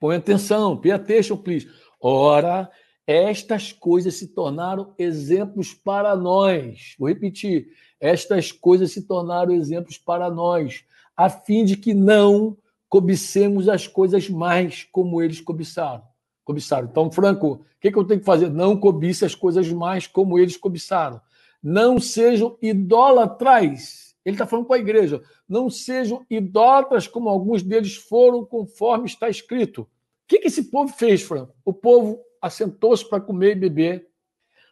põe 0.00 0.16
atenção, 0.16 0.78
pay 0.78 0.92
attention, 0.92 1.36
please. 1.36 1.68
Ora, 2.00 2.70
estas 3.06 3.70
coisas 3.70 4.14
se 4.14 4.28
tornaram 4.28 4.94
exemplos 4.98 5.74
para 5.74 6.16
nós. 6.16 6.94
Vou 6.98 7.10
repetir. 7.10 7.68
Estas 8.00 8.50
coisas 8.50 8.92
se 8.92 9.06
tornaram 9.06 9.52
exemplos 9.52 9.98
para 9.98 10.30
nós, 10.30 10.84
a 11.14 11.28
fim 11.28 11.66
de 11.66 11.76
que 11.76 11.92
não 11.92 12.56
cobicemos 12.88 13.68
as 13.68 13.86
coisas 13.86 14.28
mais 14.28 14.84
como 14.90 15.22
eles 15.22 15.40
cobiçaram. 15.40 16.02
cobiçaram. 16.44 16.88
Então, 16.90 17.10
Franco, 17.10 17.52
o 17.52 17.64
que, 17.80 17.92
que 17.92 17.98
eu 17.98 18.04
tenho 18.04 18.20
que 18.20 18.26
fazer? 18.26 18.50
Não 18.50 18.78
cobice 18.78 19.24
as 19.24 19.34
coisas 19.34 19.70
mais 19.72 20.06
como 20.06 20.38
eles 20.38 20.56
cobiçaram. 20.56 21.20
Não 21.62 22.00
sejam 22.00 22.56
idólatras. 22.62 24.16
Ele 24.24 24.34
está 24.34 24.46
falando 24.46 24.66
com 24.66 24.72
a 24.72 24.78
igreja 24.78 25.22
não 25.48 25.70
sejam 25.70 26.26
idólatras 26.28 27.08
como 27.08 27.28
alguns 27.28 27.62
deles 27.62 27.96
foram, 27.96 28.44
conforme 28.44 29.06
está 29.06 29.30
escrito. 29.30 29.82
O 29.82 29.88
que, 30.28 30.40
que 30.40 30.48
esse 30.48 30.64
povo 30.64 30.92
fez, 30.92 31.22
Franco? 31.22 31.56
O 31.64 31.72
povo 31.72 32.22
assentou-se 32.40 33.08
para 33.08 33.20
comer 33.20 33.56
e 33.56 33.60
beber, 33.60 34.10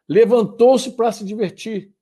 levantou-se 0.07 0.93
para 0.93 1.11
se 1.11 1.25
divertir. 1.25 1.95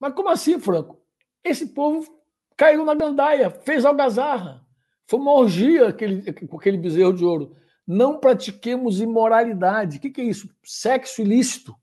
Mas 0.00 0.14
como 0.14 0.30
assim, 0.30 0.58
Franco? 0.58 0.98
Esse 1.44 1.66
povo 1.66 2.17
caiu 2.58 2.84
na 2.84 2.94
gandaia, 2.94 3.48
fez 3.48 3.84
algazarra. 3.84 4.66
Foi 5.06 5.20
uma 5.20 5.32
orgia 5.32 5.88
aquele, 5.88 6.28
aquele 6.28 6.76
bezerro 6.76 7.14
de 7.14 7.24
ouro. 7.24 7.56
Não 7.86 8.18
pratiquemos 8.18 9.00
imoralidade. 9.00 9.96
O 9.96 10.00
que, 10.00 10.10
que 10.10 10.20
é 10.20 10.24
isso? 10.24 10.50
Sexo 10.62 11.22
ilícito, 11.22 11.74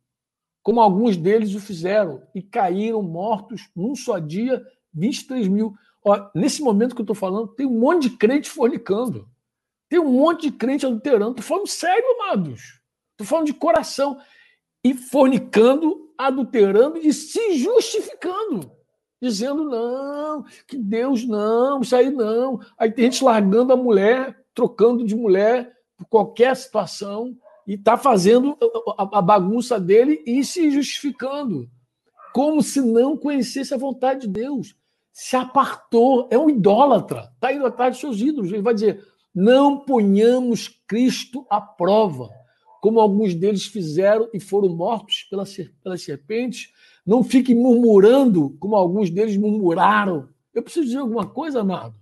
como 0.61 0.81
alguns 0.81 1.15
deles 1.15 1.55
o 1.55 1.59
fizeram, 1.61 2.21
e 2.35 2.41
caíram 2.41 3.01
mortos 3.01 3.69
num 3.75 3.95
só 3.95 4.19
dia 4.19 4.61
23 4.93 5.47
mil. 5.47 5.73
Ó, 6.03 6.29
nesse 6.35 6.61
momento 6.61 6.93
que 6.93 7.01
eu 7.01 7.05
estou 7.05 7.15
falando, 7.15 7.47
tem 7.47 7.65
um 7.65 7.79
monte 7.79 8.09
de 8.09 8.17
crente 8.17 8.49
fornicando. 8.49 9.27
Tem 9.89 9.97
um 9.97 10.11
monte 10.11 10.49
de 10.49 10.51
crente 10.51 10.85
adulterando. 10.85 11.31
Estou 11.31 11.43
falando 11.43 11.67
sério, 11.67 12.05
amados. 12.19 12.81
Estou 13.11 13.25
falando 13.25 13.45
de 13.45 13.53
coração. 13.53 14.19
E 14.83 14.93
fornicando, 14.93 16.13
adulterando 16.17 16.97
e 16.97 17.13
se 17.13 17.57
justificando. 17.57 18.74
Dizendo, 19.21 19.63
não, 19.63 20.43
que 20.67 20.77
Deus 20.77 21.25
não, 21.25 21.81
isso 21.81 21.95
aí 21.95 22.09
não. 22.09 22.59
Aí 22.77 22.91
tem 22.91 23.05
gente 23.05 23.23
largando 23.23 23.73
a 23.73 23.77
mulher, 23.77 24.43
trocando 24.53 25.05
de 25.05 25.15
mulher 25.15 25.73
por 25.97 26.05
qualquer 26.07 26.55
situação 26.55 27.35
e 27.67 27.73
está 27.73 27.97
fazendo 27.97 28.57
a 28.97 29.21
bagunça 29.21 29.79
dele 29.79 30.21
e 30.25 30.43
se 30.43 30.69
justificando, 30.69 31.69
como 32.33 32.61
se 32.61 32.81
não 32.81 33.17
conhecesse 33.17 33.73
a 33.73 33.77
vontade 33.77 34.21
de 34.21 34.27
Deus 34.27 34.75
se 35.15 35.37
apartou, 35.37 36.27
é 36.29 36.37
um 36.37 36.49
idólatra, 36.49 37.31
está 37.35 37.53
indo 37.53 37.65
atrás 37.65 37.93
dos 37.93 38.01
seus 38.01 38.19
ídolos. 38.19 38.51
Ele 38.51 38.61
vai 38.61 38.73
dizer: 38.73 39.01
não 39.33 39.79
ponhamos 39.79 40.67
Cristo 40.85 41.47
à 41.49 41.61
prova, 41.61 42.29
como 42.81 42.99
alguns 42.99 43.33
deles 43.33 43.65
fizeram 43.65 44.29
e 44.33 44.41
foram 44.41 44.75
mortos 44.75 45.25
pelas 45.81 46.01
serpentes. 46.03 46.67
Não 47.05 47.23
fiquem 47.23 47.55
murmurando, 47.55 48.55
como 48.59 48.75
alguns 48.75 49.09
deles 49.09 49.37
murmuraram. 49.37 50.29
Eu 50.53 50.63
preciso 50.63 50.85
dizer 50.85 50.99
alguma 50.99 51.27
coisa, 51.27 51.61
amado. 51.61 51.95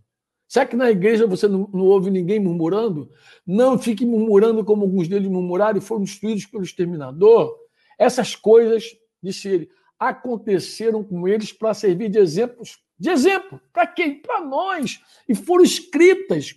Será 0.47 0.65
que 0.65 0.75
na 0.75 0.91
igreja 0.91 1.25
você 1.25 1.47
não, 1.47 1.69
não 1.73 1.85
ouve 1.85 2.11
ninguém 2.11 2.39
murmurando? 2.39 3.09
Não 3.45 3.77
fique 3.77 4.05
murmurando 4.05 4.63
como 4.63 4.83
alguns 4.83 5.07
deles 5.07 5.27
murmuraram 5.27 5.77
e 5.77 5.81
foram 5.81 6.03
destruídos 6.03 6.45
pelo 6.45 6.63
exterminador. 6.63 7.55
Essas 7.97 8.35
coisas, 8.35 8.85
disse 9.21 9.49
ele, 9.49 9.69
aconteceram 9.97 11.03
com 11.03 11.27
eles 11.27 11.51
para 11.51 11.73
servir 11.73 12.09
de 12.09 12.19
exemplos 12.19 12.83
de 12.97 13.09
exemplo. 13.09 13.59
Para 13.71 13.87
quem? 13.87 14.21
Para 14.21 14.41
nós. 14.41 15.01
E 15.27 15.35
foram 15.35 15.63
escritas 15.63 16.55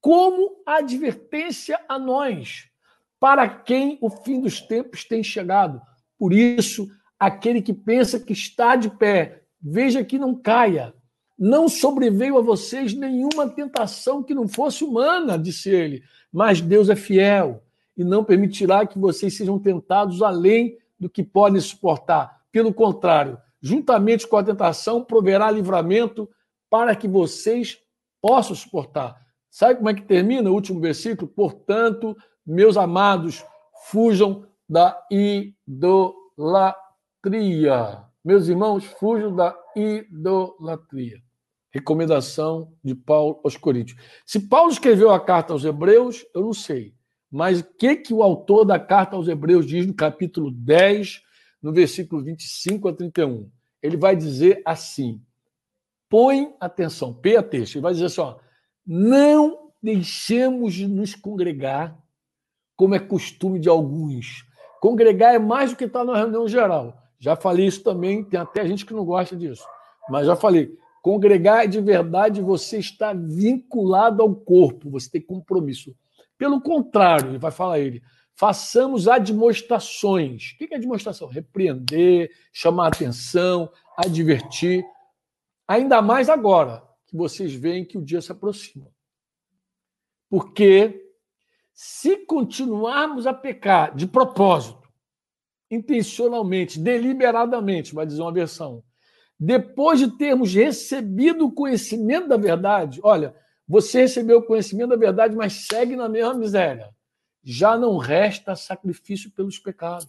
como 0.00 0.62
advertência 0.66 1.78
a 1.88 1.98
nós, 1.98 2.68
para 3.20 3.48
quem 3.48 3.98
o 4.00 4.08
fim 4.08 4.40
dos 4.40 4.60
tempos 4.60 5.04
tem 5.04 5.22
chegado. 5.22 5.80
Por 6.18 6.32
isso, 6.32 6.88
aquele 7.18 7.60
que 7.60 7.72
pensa 7.72 8.20
que 8.20 8.32
está 8.32 8.76
de 8.76 8.88
pé, 8.90 9.42
veja 9.60 10.04
que 10.04 10.18
não 10.18 10.34
caia. 10.34 10.94
Não 11.38 11.68
sobreveio 11.68 12.36
a 12.36 12.42
vocês 12.42 12.92
nenhuma 12.94 13.48
tentação 13.48 14.22
que 14.22 14.34
não 14.34 14.48
fosse 14.48 14.82
humana, 14.82 15.38
disse 15.38 15.70
ele, 15.70 16.02
mas 16.32 16.60
Deus 16.60 16.88
é 16.88 16.96
fiel 16.96 17.62
e 17.96 18.02
não 18.02 18.24
permitirá 18.24 18.86
que 18.86 18.98
vocês 18.98 19.36
sejam 19.36 19.58
tentados 19.58 20.22
além 20.22 20.76
do 20.98 21.08
que 21.08 21.22
podem 21.22 21.60
suportar. 21.60 22.42
Pelo 22.50 22.74
contrário, 22.74 23.38
juntamente 23.60 24.26
com 24.26 24.36
a 24.36 24.42
tentação, 24.42 25.04
proverá 25.04 25.50
livramento 25.50 26.28
para 26.68 26.94
que 26.96 27.06
vocês 27.06 27.78
possam 28.20 28.56
suportar. 28.56 29.16
Sabe 29.50 29.76
como 29.76 29.88
é 29.88 29.94
que 29.94 30.02
termina 30.02 30.50
o 30.50 30.54
último 30.54 30.80
versículo? 30.80 31.28
Portanto, 31.28 32.16
meus 32.44 32.76
amados, 32.76 33.44
fujam 33.86 34.44
da 34.68 35.00
idolatria. 35.10 36.87
Meus 38.24 38.48
irmãos, 38.48 38.84
fujam 38.84 39.34
da 39.34 39.56
idolatria. 39.74 41.20
Recomendação 41.70 42.72
de 42.82 42.94
Paulo 42.94 43.40
aos 43.44 43.56
Coríntios. 43.56 44.00
Se 44.24 44.40
Paulo 44.40 44.70
escreveu 44.70 45.10
a 45.10 45.20
carta 45.20 45.52
aos 45.52 45.64
Hebreus, 45.64 46.24
eu 46.34 46.42
não 46.42 46.52
sei. 46.52 46.94
Mas 47.30 47.60
o 47.60 47.64
que, 47.64 47.96
que 47.96 48.14
o 48.14 48.22
autor 48.22 48.64
da 48.64 48.78
carta 48.78 49.16
aos 49.16 49.28
Hebreus 49.28 49.66
diz 49.66 49.86
no 49.86 49.92
capítulo 49.94 50.50
10, 50.50 51.22
no 51.62 51.72
versículo 51.72 52.22
25 52.22 52.88
a 52.88 52.92
31. 52.92 53.50
ele 53.82 53.96
vai 53.96 54.16
dizer 54.16 54.62
assim: 54.64 55.20
põe 56.08 56.54
atenção, 56.60 57.12
P 57.12 57.36
a 57.36 57.42
texto, 57.42 57.76
ele 57.76 57.82
vai 57.82 57.92
dizer 57.92 58.06
assim: 58.06 58.20
ó, 58.20 58.36
não 58.86 59.72
deixemos 59.82 60.74
de 60.74 60.88
nos 60.88 61.14
congregar, 61.14 61.98
como 62.76 62.94
é 62.94 62.98
costume 62.98 63.58
de 63.58 63.68
alguns. 63.68 64.46
Congregar 64.80 65.34
é 65.34 65.38
mais 65.38 65.70
do 65.70 65.76
que 65.76 65.84
estar 65.84 66.04
na 66.04 66.16
reunião 66.16 66.48
geral. 66.48 67.07
Já 67.18 67.34
falei 67.34 67.66
isso 67.66 67.82
também, 67.82 68.22
tem 68.22 68.38
até 68.38 68.66
gente 68.66 68.86
que 68.86 68.94
não 68.94 69.04
gosta 69.04 69.36
disso. 69.36 69.64
Mas 70.08 70.26
já 70.26 70.36
falei, 70.36 70.76
congregar 71.02 71.66
de 71.66 71.80
verdade 71.80 72.40
você 72.40 72.78
está 72.78 73.12
vinculado 73.12 74.22
ao 74.22 74.34
corpo, 74.34 74.90
você 74.90 75.10
tem 75.10 75.20
compromisso. 75.20 75.94
Pelo 76.36 76.60
contrário, 76.60 77.30
ele 77.30 77.38
vai 77.38 77.50
falar 77.50 77.80
ele, 77.80 78.02
façamos 78.34 79.08
admoestações. 79.08 80.52
O 80.52 80.58
que 80.58 80.72
é 80.72 80.76
admoestação? 80.76 81.26
Repreender, 81.28 82.30
chamar 82.52 82.88
atenção, 82.88 83.70
advertir. 83.96 84.84
Ainda 85.66 86.00
mais 86.00 86.28
agora 86.28 86.82
que 87.06 87.16
vocês 87.16 87.52
veem 87.52 87.84
que 87.84 87.98
o 87.98 88.04
dia 88.04 88.22
se 88.22 88.30
aproxima. 88.30 88.86
Porque 90.30 91.04
se 91.74 92.18
continuarmos 92.26 93.26
a 93.26 93.34
pecar 93.34 93.94
de 93.94 94.06
propósito, 94.06 94.87
intencionalmente, 95.70 96.78
deliberadamente, 96.78 97.94
vai 97.94 98.06
dizer 98.06 98.22
uma 98.22 98.32
versão, 98.32 98.82
depois 99.38 100.00
de 100.00 100.16
termos 100.16 100.54
recebido 100.54 101.46
o 101.46 101.52
conhecimento 101.52 102.28
da 102.28 102.36
verdade, 102.36 103.00
olha, 103.02 103.34
você 103.66 104.02
recebeu 104.02 104.38
o 104.38 104.46
conhecimento 104.46 104.90
da 104.90 104.96
verdade, 104.96 105.36
mas 105.36 105.66
segue 105.66 105.94
na 105.94 106.08
mesma 106.08 106.34
miséria 106.34 106.88
já 107.50 107.78
não 107.78 107.96
resta 107.96 108.54
sacrifício 108.54 109.30
pelos 109.30 109.58
pecados. 109.58 110.06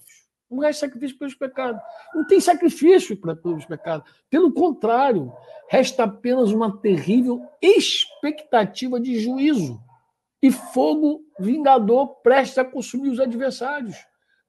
Não 0.52 0.60
resta 0.60 0.88
sacrifício 0.88 1.18
pelos 1.18 1.36
pecados. 1.36 1.82
Não 2.14 2.28
tem 2.28 2.42
sacrifício 2.42 3.16
pelos 3.16 3.66
pecados. 3.66 4.12
Pelo 4.30 4.52
contrário, 4.52 5.32
resta 5.70 6.04
apenas 6.04 6.52
uma 6.52 6.78
terrível 6.82 7.48
expectativa 7.62 9.00
de 9.00 9.20
juízo 9.20 9.82
e 10.42 10.52
fogo 10.52 11.22
vingador 11.40 12.08
prestes 12.22 12.58
a 12.58 12.66
consumir 12.66 13.10
os 13.10 13.22
adversários. 13.22 13.96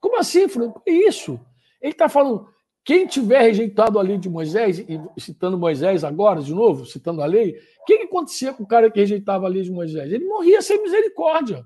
Como 0.01 0.17
assim, 0.17 0.49
Franco? 0.49 0.81
É 0.85 0.91
isso. 0.91 1.39
Ele 1.79 1.93
está 1.93 2.09
falando, 2.09 2.49
quem 2.83 3.05
tiver 3.05 3.41
rejeitado 3.41 3.99
a 3.99 4.01
lei 4.01 4.17
de 4.17 4.27
Moisés, 4.27 4.79
e 4.79 4.99
citando 5.19 5.57
Moisés 5.57 6.03
agora, 6.03 6.41
de 6.41 6.53
novo, 6.53 6.85
citando 6.85 7.21
a 7.21 7.25
lei, 7.25 7.57
o 7.81 7.85
que, 7.85 7.99
que 7.99 8.03
acontecia 8.03 8.51
com 8.51 8.63
o 8.63 8.67
cara 8.67 8.89
que 8.89 8.99
rejeitava 8.99 9.45
a 9.45 9.49
lei 9.49 9.61
de 9.61 9.71
Moisés? 9.71 10.11
Ele 10.11 10.25
morria 10.25 10.61
sem 10.61 10.81
misericórdia 10.81 11.63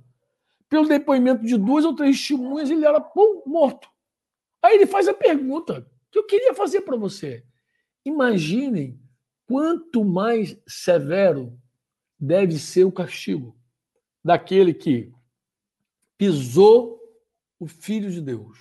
pelo 0.69 0.87
depoimento 0.87 1.45
de 1.45 1.57
duas 1.57 1.85
ou 1.85 1.95
três 1.95 2.17
testemunhas, 2.17 2.69
ele 2.69 2.85
era 2.85 2.99
pum, 2.99 3.41
morto. 3.45 3.87
Aí 4.61 4.75
ele 4.75 4.85
faz 4.85 5.07
a 5.07 5.13
pergunta 5.13 5.89
que 6.11 6.19
eu 6.19 6.25
queria 6.25 6.53
fazer 6.53 6.81
para 6.81 6.97
você. 6.97 7.45
Imaginem 8.03 8.99
quanto 9.47 10.03
mais 10.03 10.57
severo 10.67 11.57
deve 12.19 12.57
ser 12.57 12.83
o 12.83 12.91
castigo 12.91 13.55
daquele 14.23 14.73
que 14.73 15.11
pisou 16.17 16.94
o 17.59 17.67
Filho 17.67 18.11
de 18.11 18.21
Deus. 18.21 18.57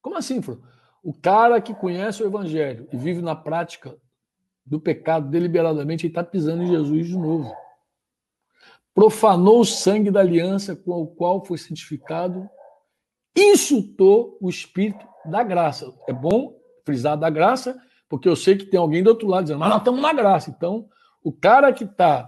Como 0.00 0.16
assim, 0.16 0.40
Fro? 0.40 0.62
O 1.02 1.12
cara 1.12 1.60
que 1.60 1.74
conhece 1.74 2.22
o 2.22 2.26
Evangelho 2.26 2.88
e 2.92 2.96
vive 2.96 3.22
na 3.22 3.34
prática 3.34 3.96
do 4.64 4.80
pecado 4.80 5.28
deliberadamente, 5.28 6.06
ele 6.06 6.10
está 6.10 6.24
pisando 6.24 6.62
em 6.62 6.68
Jesus 6.68 7.06
de 7.06 7.16
novo 7.16 7.54
profanou 8.96 9.60
o 9.60 9.64
sangue 9.64 10.10
da 10.10 10.20
aliança 10.20 10.74
com 10.74 11.02
o 11.02 11.06
qual 11.06 11.44
foi 11.44 11.58
santificado, 11.58 12.48
insultou 13.36 14.38
o 14.40 14.48
espírito 14.48 15.06
da 15.26 15.42
graça. 15.42 15.92
É 16.08 16.14
bom 16.14 16.56
frisar 16.82 17.14
da 17.14 17.28
graça, 17.28 17.78
porque 18.08 18.26
eu 18.26 18.34
sei 18.34 18.56
que 18.56 18.64
tem 18.64 18.80
alguém 18.80 19.02
do 19.02 19.10
outro 19.10 19.28
lado 19.28 19.44
dizendo, 19.44 19.58
mas 19.58 19.68
nós 19.68 19.78
estamos 19.80 20.00
na 20.00 20.14
graça. 20.14 20.48
Então, 20.48 20.88
o 21.22 21.30
cara 21.30 21.74
que 21.74 21.84
está 21.84 22.26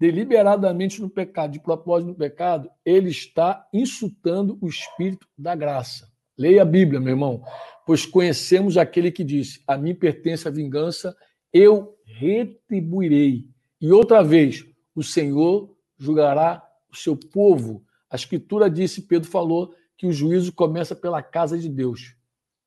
deliberadamente 0.00 1.02
no 1.02 1.10
pecado, 1.10 1.52
de 1.52 1.60
propósito 1.60 2.08
no 2.08 2.14
pecado, 2.14 2.70
ele 2.84 3.10
está 3.10 3.68
insultando 3.72 4.56
o 4.62 4.66
espírito 4.66 5.28
da 5.36 5.54
graça. 5.54 6.10
Leia 6.38 6.62
a 6.62 6.64
Bíblia, 6.64 6.98
meu 6.98 7.10
irmão, 7.10 7.44
pois 7.86 8.06
conhecemos 8.06 8.78
aquele 8.78 9.12
que 9.12 9.22
disse: 9.22 9.62
A 9.66 9.76
mim 9.76 9.94
pertence 9.94 10.48
a 10.48 10.50
vingança, 10.50 11.14
eu 11.52 11.94
retribuirei. 12.06 13.46
E 13.78 13.92
outra 13.92 14.22
vez, 14.22 14.64
o 14.94 15.02
Senhor 15.02 15.76
julgará 15.98 16.66
o 16.90 16.96
seu 16.96 17.14
povo. 17.14 17.84
A 18.08 18.16
Escritura 18.16 18.70
disse, 18.70 19.02
Pedro 19.02 19.28
falou, 19.28 19.74
que 19.96 20.06
o 20.06 20.12
juízo 20.12 20.50
começa 20.50 20.96
pela 20.96 21.22
casa 21.22 21.58
de 21.58 21.68
Deus. 21.68 22.16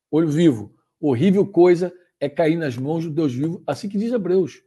Olho 0.08 0.28
vivo. 0.28 0.72
Horrível 1.00 1.44
coisa 1.44 1.92
é 2.20 2.28
cair 2.28 2.56
nas 2.56 2.76
mãos 2.76 3.04
do 3.04 3.10
Deus 3.10 3.34
vivo, 3.34 3.60
assim 3.66 3.88
que 3.88 3.98
diz 3.98 4.12
Hebreus. 4.12 4.62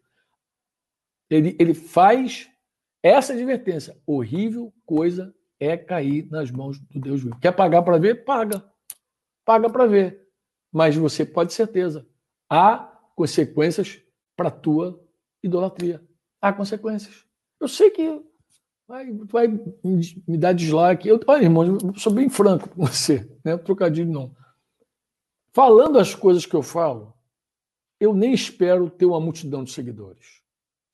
Ele, 1.30 1.56
ele 1.60 1.74
faz 1.74 2.50
essa 3.08 3.34
advertência. 3.34 3.98
Horrível 4.06 4.74
coisa 4.86 5.34
é 5.60 5.76
cair 5.76 6.28
nas 6.30 6.52
mãos 6.52 6.80
do 6.80 7.00
Deus 7.00 7.24
vivo. 7.24 7.40
Quer 7.40 7.52
pagar 7.52 7.82
para 7.82 7.98
ver? 7.98 8.24
Paga. 8.24 8.64
Paga 9.46 9.70
para 9.70 9.86
ver. 9.86 10.28
Mas 10.72 10.96
você 10.96 11.26
pode 11.26 11.50
ter 11.50 11.56
certeza. 11.56 12.08
Há 12.50 12.80
consequências 13.16 14.02
para 14.36 14.50
a 14.50 14.52
tua 14.52 15.04
idolatria. 15.44 16.02
Há 16.42 16.54
consequências. 16.54 17.26
Eu 17.60 17.68
sei 17.68 17.90
que 17.90 18.22
vai, 18.88 19.12
vai 19.12 19.48
me 19.48 20.38
dar 20.38 20.54
dislike. 20.54 21.08
Eu, 21.08 21.20
olha, 21.28 21.44
irmão, 21.44 21.66
eu 21.66 21.96
sou 21.98 22.14
bem 22.14 22.30
franco 22.30 22.70
com 22.70 22.86
você, 22.86 23.28
né? 23.44 23.58
Trocadilho 23.58 24.12
não. 24.12 24.36
Falando 25.52 25.98
as 25.98 26.14
coisas 26.14 26.46
que 26.46 26.56
eu 26.56 26.62
falo, 26.62 27.14
eu 28.00 28.14
nem 28.14 28.34
espero 28.34 28.90
ter 28.90 29.06
uma 29.06 29.20
multidão 29.20 29.64
de 29.64 29.72
seguidores. 29.72 30.42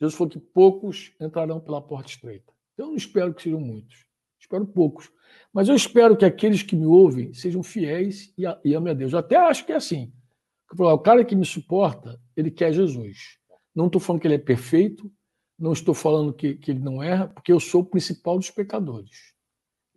Jesus 0.03 0.15
falou 0.15 0.29
que 0.29 0.39
poucos 0.39 1.13
entrarão 1.17 1.61
pela 1.61 1.81
porta 1.81 2.09
estreita. 2.09 2.51
Eu 2.77 2.87
não 2.87 2.95
espero 2.95 3.33
que 3.33 3.41
sejam 3.41 3.61
muitos. 3.61 4.05
Espero 4.37 4.65
poucos. 4.65 5.09
Mas 5.53 5.69
eu 5.69 5.75
espero 5.75 6.17
que 6.17 6.25
aqueles 6.25 6.61
que 6.61 6.75
me 6.75 6.85
ouvem 6.85 7.33
sejam 7.33 7.63
fiéis 7.63 8.33
e, 8.37 8.75
amem 8.75 8.91
a 8.91 8.93
Deus. 8.93 9.13
Eu 9.13 9.19
até 9.19 9.37
acho 9.37 9.65
que 9.65 9.71
é 9.71 9.75
assim. 9.75 10.11
O 10.77 10.99
cara 10.99 11.23
que 11.23 11.35
me 11.35 11.45
suporta, 11.45 12.19
ele 12.35 12.51
quer 12.51 12.73
Jesus. 12.73 13.37
Não 13.73 13.87
estou 13.87 14.01
falando 14.01 14.21
que 14.21 14.27
ele 14.27 14.35
é 14.35 14.39
perfeito, 14.39 15.09
não 15.57 15.71
estou 15.71 15.93
falando 15.93 16.33
que, 16.33 16.55
que 16.55 16.71
ele 16.71 16.81
não 16.81 17.01
erra, 17.01 17.29
porque 17.29 17.53
eu 17.53 17.59
sou 17.59 17.81
o 17.81 17.85
principal 17.85 18.37
dos 18.37 18.51
pecadores. 18.51 19.33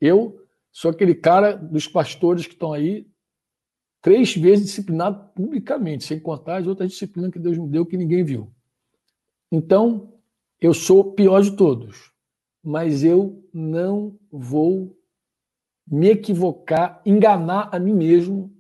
Eu 0.01 0.40
sou 0.71 0.92
aquele 0.92 1.16
cara 1.16 1.55
dos 1.57 1.88
pastores 1.88 2.47
que 2.47 2.53
estão 2.53 2.73
aí 2.73 3.09
três 4.01 4.37
vezes 4.37 4.66
disciplinado 4.66 5.33
publicamente, 5.35 6.05
sem 6.05 6.21
contar 6.21 6.59
as 6.59 6.66
outras 6.69 6.90
disciplinas 6.90 7.33
que 7.33 7.40
Deus 7.40 7.59
me 7.59 7.69
deu 7.69 7.85
que 7.85 7.97
ninguém 7.97 8.23
viu. 8.23 8.55
Então, 9.50 10.12
eu 10.61 10.74
sou 10.74 11.00
o 11.00 11.12
pior 11.12 11.42
de 11.42 11.56
todos, 11.56 12.12
mas 12.62 13.04
eu 13.04 13.44
não 13.52 14.18
vou 14.30 14.96
me 15.87 16.09
equivocar, 16.09 17.00
enganar 17.06 17.70
a 17.72 17.78
mim 17.78 17.94
mesmo. 17.94 18.52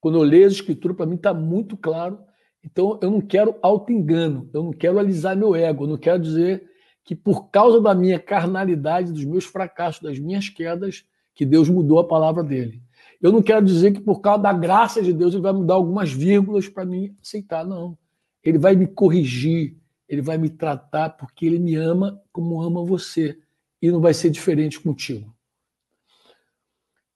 Quando 0.00 0.18
eu 0.18 0.22
leio 0.22 0.44
a 0.44 0.48
Escritura, 0.48 0.94
para 0.94 1.06
mim 1.06 1.16
está 1.16 1.32
muito 1.32 1.76
claro 1.76 2.18
então, 2.64 2.98
eu 3.02 3.10
não 3.10 3.20
quero 3.20 3.56
auto-engano, 3.60 4.48
eu 4.52 4.62
não 4.62 4.72
quero 4.72 4.98
alisar 4.98 5.36
meu 5.36 5.54
ego, 5.54 5.84
eu 5.84 5.88
não 5.88 5.98
quero 5.98 6.18
dizer 6.18 6.70
que 7.04 7.14
por 7.14 7.50
causa 7.50 7.80
da 7.80 7.94
minha 7.94 8.18
carnalidade, 8.18 9.12
dos 9.12 9.24
meus 9.24 9.44
fracassos, 9.44 10.00
das 10.00 10.18
minhas 10.18 10.48
quedas, 10.48 11.04
que 11.34 11.44
Deus 11.44 11.68
mudou 11.68 11.98
a 11.98 12.08
palavra 12.08 12.42
dele. 12.42 12.82
Eu 13.20 13.30
não 13.30 13.42
quero 13.42 13.64
dizer 13.64 13.92
que 13.92 14.00
por 14.00 14.20
causa 14.20 14.42
da 14.42 14.52
graça 14.52 15.02
de 15.02 15.12
Deus 15.12 15.34
ele 15.34 15.42
vai 15.42 15.52
mudar 15.52 15.74
algumas 15.74 16.10
vírgulas 16.10 16.66
para 16.66 16.86
mim 16.86 17.14
aceitar, 17.20 17.66
não. 17.66 17.98
Ele 18.42 18.56
vai 18.56 18.74
me 18.74 18.86
corrigir, 18.86 19.76
ele 20.08 20.22
vai 20.22 20.38
me 20.38 20.50
tratar 20.50 21.10
porque 21.10 21.46
ele 21.46 21.58
me 21.58 21.74
ama 21.74 22.22
como 22.32 22.62
ama 22.62 22.84
você 22.84 23.38
e 23.80 23.90
não 23.90 24.00
vai 24.00 24.14
ser 24.14 24.30
diferente 24.30 24.80
contigo. 24.80 25.34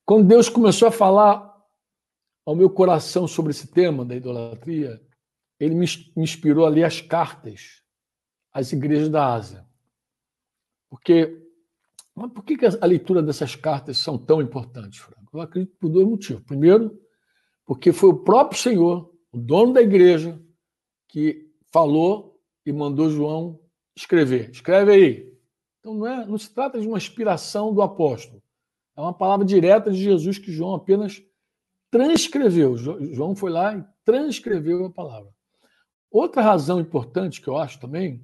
Quando 0.05 0.27
Deus 0.27 0.48
começou 0.48 0.88
a 0.88 0.92
falar 0.92 1.55
ao 2.44 2.57
meu 2.57 2.70
coração 2.70 3.27
sobre 3.27 3.51
esse 3.51 3.66
tema 3.66 4.05
da 4.05 4.16
idolatria, 4.16 5.03
ele 5.61 5.74
me 5.74 5.87
inspirou 6.16 6.64
a 6.64 6.68
ler 6.68 6.85
as 6.85 7.01
cartas 7.01 7.83
às 8.53 8.72
igrejas 8.72 9.09
da 9.09 9.35
Ásia. 9.35 9.66
Porque 10.88 11.44
mas 12.18 12.33
por 12.33 12.42
que 12.42 12.57
a 12.66 12.87
leitura 12.87 13.22
dessas 13.22 13.55
cartas 13.55 13.98
são 13.98 14.18
tão 14.18 14.42
importantes, 14.42 14.98
Franco? 14.98 15.29
Eu 15.33 15.40
acredito 15.40 15.77
por 15.79 15.88
dois 15.88 16.05
motivos. 16.05 16.42
Primeiro, 16.42 17.01
porque 17.64 17.92
foi 17.92 18.09
o 18.09 18.24
próprio 18.24 18.61
Senhor, 18.61 19.14
o 19.31 19.38
dono 19.38 19.72
da 19.72 19.81
igreja, 19.81 20.42
que 21.07 21.48
falou 21.70 22.27
e 22.68 22.72
mandou 22.72 23.09
João 23.09 23.59
escrever. 23.96 24.50
Escreve 24.50 24.92
aí. 24.92 25.38
Então 25.81 25.94
não, 25.94 26.07
é, 26.07 26.26
não 26.26 26.37
se 26.37 26.52
trata 26.52 26.78
de 26.78 26.87
uma 26.87 26.98
inspiração 26.98 27.72
do 27.72 27.81
apóstolo. 27.81 28.42
É 28.94 29.00
uma 29.00 29.14
palavra 29.14 29.46
direta 29.46 29.90
de 29.90 29.96
Jesus 29.96 30.38
que 30.38 30.52
João 30.52 30.74
apenas 30.74 31.22
transcreveu. 31.90 32.76
João 32.76 33.35
foi 33.35 33.50
lá 33.50 33.74
e 33.74 33.83
transcreveu 34.04 34.85
a 34.85 34.90
palavra. 34.90 35.33
Outra 36.11 36.42
razão 36.42 36.78
importante 36.78 37.40
que 37.40 37.48
eu 37.48 37.57
acho 37.57 37.81
também 37.81 38.22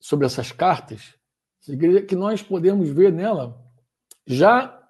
sobre 0.00 0.24
essas 0.24 0.50
cartas 0.50 1.14
é 1.68 2.02
que 2.02 2.16
nós 2.16 2.42
podemos 2.42 2.88
ver 2.88 3.12
nela 3.12 3.62
já 4.26 4.80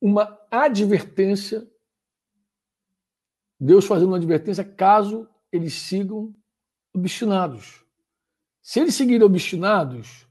uma 0.00 0.38
advertência, 0.50 1.68
Deus 3.60 3.84
fazendo 3.84 4.08
uma 4.08 4.16
advertência 4.16 4.64
caso 4.64 5.28
eles 5.52 5.74
sigam 5.74 6.34
obstinados. 6.96 7.84
Se 8.62 8.80
eles 8.80 8.94
seguirem 8.94 9.22
obstinados, 9.22 10.26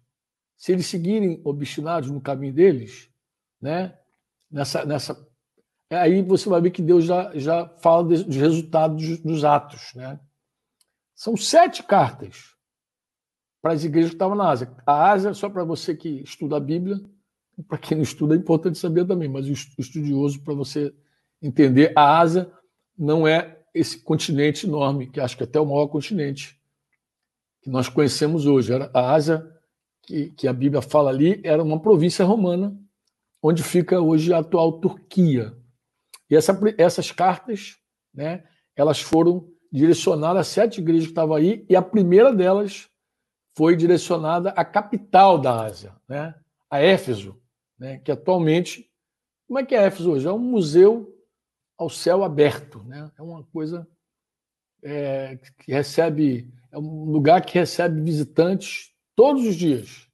se 0.57 0.71
eles 0.71 0.87
seguirem 0.87 1.41
obstinados 1.43 2.09
no 2.09 2.19
caminho 2.19 2.53
deles, 2.53 3.09
né? 3.61 3.97
Nessa, 4.51 4.85
nessa, 4.85 5.27
aí 5.89 6.21
você 6.21 6.49
vai 6.49 6.61
ver 6.61 6.71
que 6.71 6.81
Deus 6.81 7.05
já, 7.05 7.31
já 7.37 7.67
fala 7.79 8.03
dos 8.03 8.35
resultados 8.35 9.19
dos 9.19 9.43
atos, 9.43 9.93
né? 9.95 10.19
São 11.15 11.37
sete 11.37 11.83
cartas 11.83 12.55
para 13.61 13.73
as 13.73 13.83
igrejas 13.83 14.11
que 14.11 14.15
estavam 14.15 14.35
na 14.35 14.49
Ásia. 14.49 14.71
A 14.85 15.11
Ásia, 15.11 15.33
só 15.33 15.49
para 15.49 15.63
você 15.63 15.95
que 15.95 16.21
estuda 16.21 16.57
a 16.57 16.59
Bíblia, 16.59 17.01
para 17.67 17.77
quem 17.77 17.97
não 17.97 18.03
estuda 18.03 18.35
é 18.35 18.37
importante 18.37 18.77
saber 18.77 19.05
também, 19.05 19.29
mas 19.29 19.47
o 19.47 19.51
estudioso, 19.81 20.41
para 20.43 20.53
você 20.53 20.93
entender, 21.41 21.93
a 21.95 22.19
Ásia 22.19 22.51
não 22.97 23.27
é 23.27 23.54
esse 23.75 23.99
continente 23.99 24.65
enorme, 24.65 25.07
que 25.07 25.19
acho 25.19 25.35
que 25.35 25.43
é 25.43 25.45
até 25.45 25.59
o 25.59 25.65
maior 25.65 25.87
continente 25.87 26.57
que 27.61 27.69
nós 27.69 27.89
conhecemos 27.89 28.45
hoje. 28.45 28.71
Era 28.71 28.89
a 28.93 29.13
Ásia, 29.13 29.45
que, 30.01 30.31
que 30.31 30.47
a 30.47 30.53
Bíblia 30.53 30.81
fala 30.81 31.09
ali, 31.09 31.41
era 31.43 31.61
uma 31.61 31.79
província 31.79 32.23
romana, 32.23 32.73
onde 33.43 33.61
fica 33.61 33.99
hoje 33.99 34.33
a 34.33 34.37
atual 34.37 34.79
Turquia. 34.79 35.53
E 36.29 36.35
essa, 36.35 36.57
essas 36.77 37.11
cartas, 37.11 37.75
né, 38.13 38.45
elas 38.77 39.01
foram 39.01 39.45
direcionadas 39.69 40.47
a 40.47 40.49
sete 40.49 40.79
igrejas 40.79 41.07
que 41.07 41.11
estavam 41.11 41.35
aí, 41.35 41.65
e 41.69 41.75
a 41.75 41.81
primeira 41.81 42.33
delas 42.33 42.87
foi 43.57 43.75
direcionada 43.75 44.51
à 44.51 44.63
capital 44.63 45.37
da 45.37 45.65
Ásia, 45.65 45.93
né, 46.07 46.33
a 46.69 46.81
Éfeso, 46.81 47.37
né, 47.77 47.97
que 47.97 48.11
atualmente. 48.11 48.89
Como 49.47 49.59
é 49.59 49.65
que 49.65 49.75
é 49.75 49.83
Éfeso 49.83 50.11
hoje? 50.11 50.27
É 50.27 50.31
um 50.31 50.39
museu 50.39 51.14
ao 51.77 51.89
céu 51.89 52.23
aberto, 52.23 52.83
né? 52.83 53.11
é 53.17 53.21
uma 53.21 53.43
coisa 53.43 53.87
é, 54.83 55.37
que 55.59 55.71
recebe. 55.71 56.53
É 56.71 56.77
um 56.77 57.05
lugar 57.05 57.43
que 57.45 57.57
recebe 57.57 58.01
visitantes 58.01 58.93
todos 59.15 59.45
os 59.45 59.55
dias. 59.55 60.09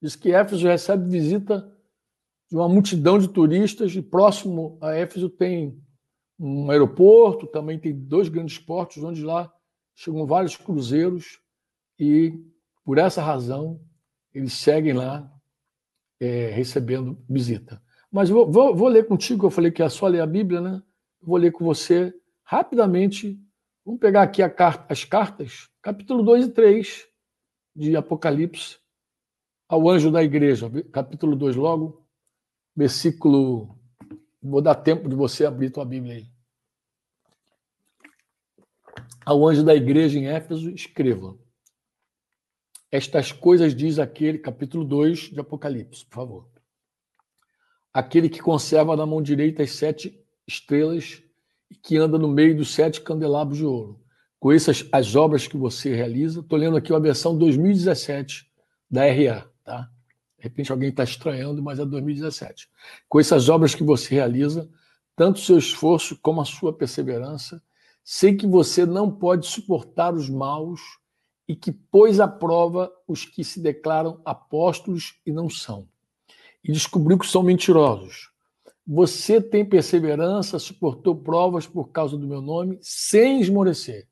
Diz 0.00 0.16
que 0.16 0.32
Éfeso 0.32 0.66
recebe 0.66 1.08
visita 1.08 1.72
de 2.50 2.56
uma 2.56 2.68
multidão 2.68 3.18
de 3.18 3.28
turistas, 3.28 3.94
e 3.94 4.02
próximo 4.02 4.78
a 4.80 4.92
Éfeso 4.92 5.28
tem 5.28 5.80
um 6.38 6.70
aeroporto, 6.70 7.46
também 7.46 7.78
tem 7.78 7.94
dois 7.94 8.28
grandes 8.28 8.58
portos, 8.58 9.02
onde 9.02 9.22
lá 9.22 9.52
chegam 9.94 10.26
vários 10.26 10.56
cruzeiros, 10.56 11.40
e 11.98 12.34
por 12.84 12.98
essa 12.98 13.22
razão 13.22 13.80
eles 14.34 14.52
seguem 14.54 14.92
lá 14.92 15.32
é, 16.20 16.48
recebendo 16.50 17.22
visita. 17.28 17.82
Mas 18.12 18.28
vou, 18.28 18.48
vou, 18.50 18.76
vou, 18.76 18.88
ler 18.88 19.06
contigo, 19.06 19.46
eu 19.46 19.50
falei 19.50 19.72
que 19.72 19.82
é 19.82 19.88
só 19.88 20.06
ler 20.06 20.20
a 20.20 20.26
Bíblia, 20.26 20.60
né? 20.60 20.82
Vou 21.22 21.38
ler 21.38 21.50
com 21.50 21.64
você 21.64 22.14
rapidamente. 22.44 23.40
Vamos 23.86 24.00
pegar 24.00 24.22
aqui 24.22 24.46
carta, 24.50 24.92
as 24.92 25.02
cartas, 25.02 25.70
capítulo 25.80 26.22
2 26.22 26.46
e 26.46 26.50
3 26.50 27.08
de 27.74 27.96
Apocalipse, 27.96 28.78
ao 29.66 29.88
anjo 29.88 30.10
da 30.10 30.22
igreja, 30.22 30.70
capítulo 30.92 31.34
2 31.34 31.56
logo, 31.56 32.06
versículo. 32.76 33.78
Vou 34.42 34.60
dar 34.60 34.74
tempo 34.74 35.08
de 35.08 35.16
você 35.16 35.46
abrir 35.46 35.70
tua 35.70 35.84
Bíblia 35.84 36.16
aí. 36.16 36.26
Ao 39.24 39.48
anjo 39.48 39.64
da 39.64 39.74
igreja 39.74 40.18
em 40.18 40.26
Éfeso, 40.26 40.68
escreva. 40.70 41.38
Estas 42.90 43.32
coisas 43.32 43.74
diz 43.74 43.98
aquele, 43.98 44.38
capítulo 44.38 44.84
2 44.84 45.30
de 45.30 45.40
Apocalipse, 45.40 46.04
por 46.04 46.14
favor. 46.14 46.51
Aquele 47.92 48.28
que 48.28 48.40
conserva 48.40 48.96
na 48.96 49.04
mão 49.04 49.20
direita 49.20 49.62
as 49.62 49.72
sete 49.72 50.18
estrelas 50.46 51.22
e 51.70 51.74
que 51.74 51.96
anda 51.96 52.18
no 52.18 52.28
meio 52.28 52.56
dos 52.56 52.72
sete 52.72 53.00
candelabros 53.00 53.58
de 53.58 53.64
ouro. 53.64 54.00
Conheça 54.38 54.70
as, 54.70 54.84
as 54.90 55.14
obras 55.14 55.46
que 55.46 55.56
você 55.56 55.94
realiza. 55.94 56.40
Estou 56.40 56.58
lendo 56.58 56.76
aqui 56.76 56.92
a 56.92 56.98
versão 56.98 57.36
2017 57.36 58.50
da 58.90 59.04
RA, 59.04 59.46
tá? 59.62 59.88
De 60.36 60.42
repente 60.42 60.72
alguém 60.72 60.88
está 60.88 61.04
estranhando, 61.04 61.62
mas 61.62 61.78
é 61.78 61.84
2017. 61.84 62.68
Conheça 63.08 63.36
as 63.36 63.48
obras 63.48 63.74
que 63.74 63.84
você 63.84 64.14
realiza, 64.14 64.68
tanto 65.14 65.38
seu 65.38 65.56
esforço 65.56 66.18
como 66.20 66.40
a 66.40 66.44
sua 66.44 66.72
perseverança. 66.72 67.62
Sei 68.02 68.34
que 68.34 68.46
você 68.46 68.84
não 68.84 69.10
pode 69.10 69.46
suportar 69.46 70.12
os 70.12 70.28
maus 70.28 70.80
e 71.46 71.54
que 71.54 71.70
pôs 71.70 72.18
à 72.18 72.26
prova 72.26 72.90
os 73.06 73.24
que 73.24 73.44
se 73.44 73.60
declaram 73.60 74.20
apóstolos 74.24 75.20
e 75.24 75.30
não 75.30 75.48
são. 75.48 75.88
E 76.64 76.72
descobriu 76.72 77.18
que 77.18 77.26
são 77.26 77.42
mentirosos. 77.42 78.30
Você 78.86 79.40
tem 79.40 79.64
perseverança, 79.64 80.58
suportou 80.58 81.16
provas 81.16 81.66
por 81.66 81.90
causa 81.90 82.16
do 82.16 82.26
meu 82.26 82.40
nome, 82.40 82.78
sem 82.82 83.40
esmorecer. 83.40 84.08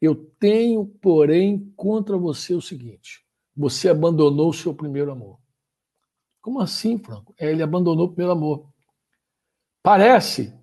Eu 0.00 0.14
tenho, 0.14 0.86
porém, 0.86 1.72
contra 1.76 2.16
você 2.16 2.54
o 2.54 2.62
seguinte: 2.62 3.24
você 3.54 3.88
abandonou 3.88 4.50
o 4.50 4.54
seu 4.54 4.72
primeiro 4.72 5.12
amor. 5.12 5.38
Como 6.40 6.60
assim, 6.60 6.98
Franco? 6.98 7.34
É, 7.38 7.50
ele 7.50 7.62
abandonou 7.62 8.06
o 8.06 8.08
primeiro 8.08 8.32
amor. 8.32 8.66
Parece, 9.82 10.54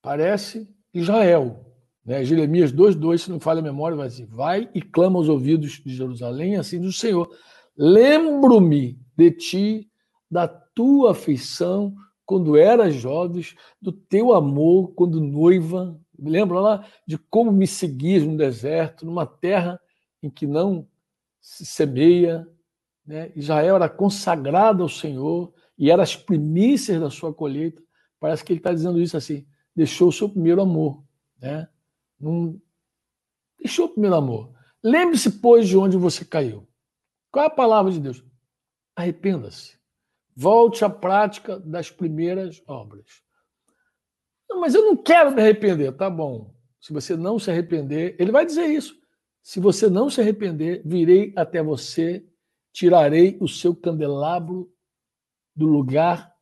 parece 0.00 0.68
Israel. 0.92 1.64
Né? 2.04 2.24
Jeremias 2.24 2.72
2,2, 2.72 3.18
se 3.18 3.30
não 3.30 3.38
falha 3.38 3.60
a 3.60 3.62
memória, 3.62 3.96
vai 3.96 4.08
dizer: 4.08 4.26
Vai 4.26 4.68
e 4.74 4.82
clama 4.82 5.18
aos 5.18 5.28
ouvidos 5.28 5.80
de 5.84 5.94
Jerusalém, 5.94 6.56
assim 6.56 6.80
do 6.80 6.92
Senhor. 6.92 7.30
Lembro-me 7.76 8.98
de 9.16 9.30
ti, 9.30 9.91
da 10.32 10.48
tua 10.48 11.10
afeição, 11.10 11.94
quando 12.24 12.56
eras 12.56 12.94
jovem, 12.94 13.44
do 13.78 13.92
teu 13.92 14.32
amor, 14.32 14.94
quando 14.94 15.20
noiva. 15.20 16.00
Me 16.18 16.30
lembra 16.30 16.58
lá 16.58 16.86
de 17.06 17.18
como 17.18 17.52
me 17.52 17.66
seguias 17.66 18.22
no 18.22 18.34
deserto, 18.34 19.04
numa 19.04 19.26
terra 19.26 19.78
em 20.22 20.30
que 20.30 20.46
não 20.46 20.88
se 21.38 21.66
semeia. 21.66 22.48
Né? 23.04 23.30
Israel 23.36 23.76
era 23.76 23.90
consagrado 23.90 24.82
ao 24.82 24.88
Senhor 24.88 25.52
e 25.76 25.90
era 25.90 26.02
as 26.02 26.16
primícias 26.16 26.98
da 26.98 27.10
sua 27.10 27.34
colheita. 27.34 27.82
Parece 28.18 28.42
que 28.42 28.54
ele 28.54 28.60
está 28.60 28.72
dizendo 28.72 29.02
isso 29.02 29.18
assim: 29.18 29.46
deixou 29.76 30.08
o 30.08 30.12
seu 30.12 30.30
primeiro 30.30 30.62
amor. 30.62 31.04
Né? 31.38 31.68
Não 32.18 32.58
deixou 33.58 33.84
o 33.84 33.90
primeiro 33.90 34.16
amor. 34.16 34.50
Lembre-se, 34.82 35.30
pois, 35.30 35.68
de 35.68 35.76
onde 35.76 35.98
você 35.98 36.24
caiu. 36.24 36.66
Qual 37.30 37.44
é 37.44 37.48
a 37.48 37.50
palavra 37.50 37.92
de 37.92 38.00
Deus? 38.00 38.24
Arrependa-se. 38.96 39.81
Volte 40.34 40.84
à 40.84 40.90
prática 40.90 41.60
das 41.60 41.90
primeiras 41.90 42.62
obras. 42.66 43.22
Não, 44.48 44.60
mas 44.60 44.74
eu 44.74 44.82
não 44.82 44.96
quero 44.96 45.32
me 45.32 45.40
arrepender. 45.40 45.92
Tá 45.92 46.08
bom. 46.08 46.54
Se 46.80 46.92
você 46.92 47.16
não 47.16 47.38
se 47.38 47.50
arrepender, 47.50 48.16
ele 48.18 48.32
vai 48.32 48.44
dizer 48.44 48.66
isso. 48.66 49.00
Se 49.42 49.60
você 49.60 49.88
não 49.88 50.08
se 50.08 50.20
arrepender, 50.20 50.82
virei 50.84 51.32
até 51.36 51.62
você, 51.62 52.26
tirarei 52.72 53.36
o 53.40 53.48
seu 53.48 53.74
candelabro 53.74 54.72
do 55.54 55.66
lugar 55.66 56.34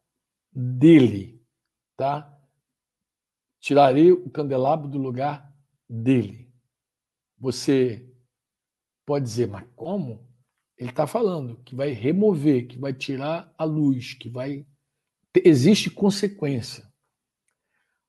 dele, 0.52 1.42
tá? 1.96 2.36
Tirarei 3.58 4.12
o 4.12 4.30
candelabro 4.30 4.88
do 4.88 4.98
lugar 4.98 5.52
dele. 5.88 6.52
Você 7.38 8.08
pode 9.04 9.24
dizer, 9.24 9.48
mas 9.48 9.66
como? 9.74 10.29
Ele 10.80 10.88
está 10.88 11.06
falando 11.06 11.60
que 11.62 11.74
vai 11.74 11.90
remover, 11.90 12.66
que 12.66 12.78
vai 12.78 12.94
tirar 12.94 13.52
a 13.58 13.64
luz, 13.64 14.14
que 14.14 14.30
vai. 14.30 14.66
Existe 15.44 15.90
consequência. 15.90 16.90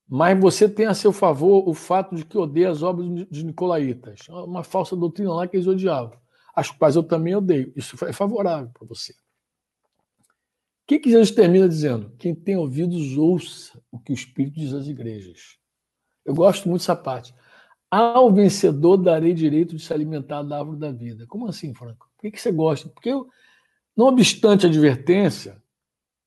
Mas 0.07 0.39
você 0.39 0.69
tem 0.69 0.85
a 0.85 0.93
seu 0.93 1.11
favor 1.11 1.67
o 1.67 1.73
fato 1.73 2.15
de 2.15 2.23
que 2.23 2.37
odeia 2.37 2.71
as 2.71 2.81
obras 2.81 3.27
de 3.29 3.43
Nicolaitas. 3.43 4.21
É 4.29 4.31
uma 4.31 4.63
falsa 4.63 4.95
doutrina 4.95 5.33
lá 5.33 5.45
que 5.49 5.57
eles 5.57 5.67
odiavam. 5.67 6.17
As 6.55 6.71
quais 6.71 6.95
eu 6.95 7.03
também 7.03 7.35
odeio. 7.35 7.73
Isso 7.75 7.97
é 8.05 8.13
favorável 8.13 8.69
para 8.69 8.87
você. 8.87 9.11
O 9.11 10.87
que, 10.87 10.99
que 10.99 11.11
Jesus 11.11 11.31
termina 11.31 11.67
dizendo? 11.67 12.15
Quem 12.17 12.33
tem 12.33 12.55
ouvidos, 12.55 13.17
ouça 13.17 13.81
o 13.91 13.99
que 13.99 14.13
o 14.13 14.15
Espírito 14.15 14.57
diz 14.57 14.73
às 14.73 14.87
igrejas. 14.87 15.57
Eu 16.23 16.33
gosto 16.33 16.69
muito 16.69 16.81
dessa 16.81 16.95
parte. 16.95 17.35
Ao 17.89 18.31
vencedor 18.33 18.95
darei 18.95 19.33
direito 19.33 19.75
de 19.75 19.83
se 19.83 19.93
alimentar 19.93 20.41
da 20.43 20.59
árvore 20.59 20.79
da 20.79 20.91
vida. 20.91 21.27
Como 21.27 21.47
assim, 21.47 21.73
Franco? 21.73 22.10
Por 22.21 22.29
que, 22.29 22.31
que 22.31 22.41
você 22.41 22.51
gosta? 22.51 22.87
Porque, 22.87 23.09
não 23.97 24.05
obstante 24.05 24.67
a 24.67 24.69
advertência, 24.69 25.59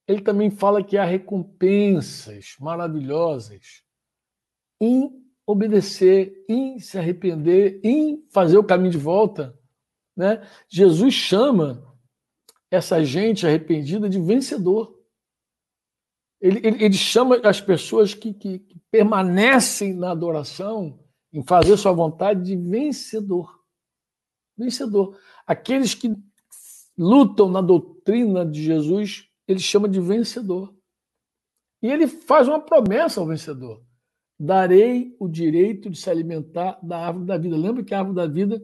ele 0.09 0.23
também 0.23 0.51
fala 0.51 0.83
que 0.83 0.99
há 0.99 1.05
recompensas 1.05 2.57
maravilhosas 2.59 3.85
em 4.81 5.09
obedecer, 5.47 6.45
em 6.49 6.81
se 6.81 6.99
arrepender, 6.99 7.81
em 7.85 8.27
fazer 8.33 8.59
o 8.59 8.65
caminho 8.65 8.91
de 8.91 8.99
volta. 8.99 9.57
Né? 10.17 10.45
Jesus 10.69 11.15
chama 11.15 11.97
essa 12.69 13.05
gente 13.05 13.47
arrependida 13.47 14.09
de 14.09 14.21
vencedor. 14.21 15.01
Ele, 16.41 16.59
ele, 16.67 16.85
ele 16.85 16.95
chama 16.95 17.37
as 17.45 17.61
pessoas 17.61 18.15
que, 18.15 18.35
que, 18.35 18.59
que 18.59 18.81
permanecem 18.91 19.95
na 19.95 20.11
adoração 20.11 20.99
em 21.33 21.41
fazer 21.45 21.77
sua 21.77 21.93
vontade 21.93 22.43
de 22.43 22.57
vencedor. 22.57 23.64
Vencedor. 24.57 25.19
Aqueles 25.47 25.95
que 25.95 26.15
lutam 26.97 27.49
na 27.51 27.61
doutrina 27.61 28.47
de 28.47 28.63
Jesus, 28.63 29.29
ele 29.47 29.59
chama 29.59 29.89
de 29.89 30.01
vencedor. 30.01 30.75
E 31.83 31.89
ele 31.89 32.07
faz 32.07 32.49
uma 32.49 32.61
promessa 32.61 33.21
ao 33.21 33.27
vencedor. 33.27 33.83
darei 34.39 35.15
o 35.21 35.29
direito 35.29 35.89
de 35.89 35.97
se 35.97 36.11
alimentar 36.11 36.79
da 36.83 37.07
árvore 37.07 37.27
da 37.27 37.39
vida. 37.39 37.57
Lembra 37.57 37.85
que 37.85 37.95
a 37.95 37.99
árvore 37.99 38.17
da 38.17 38.27
vida 38.27 38.63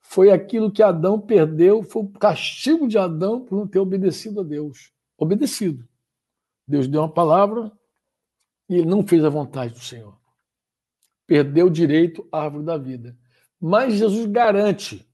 foi 0.00 0.30
aquilo 0.30 0.70
que 0.70 0.82
Adão 0.82 1.20
perdeu, 1.20 1.82
foi 1.82 2.02
o 2.02 2.08
castigo 2.08 2.88
de 2.88 2.98
Adão 2.98 3.44
por 3.44 3.56
não 3.56 3.66
ter 3.66 3.78
obedecido 3.78 4.40
a 4.40 4.42
Deus. 4.42 4.90
Obedecido. 5.18 5.86
Deus 6.66 6.88
deu 6.88 7.02
uma 7.02 7.12
palavra 7.12 7.70
e 8.68 8.76
ele 8.76 8.86
não 8.86 9.06
fez 9.06 9.24
a 9.24 9.28
vontade 9.28 9.74
do 9.74 9.80
Senhor. 9.80 10.18
Perdeu 11.26 11.66
o 11.66 11.70
direito 11.70 12.26
à 12.32 12.44
árvore 12.44 12.64
da 12.64 12.76
vida. 12.76 13.16
Mas 13.60 13.94
Jesus 13.94 14.26
garante 14.26 15.06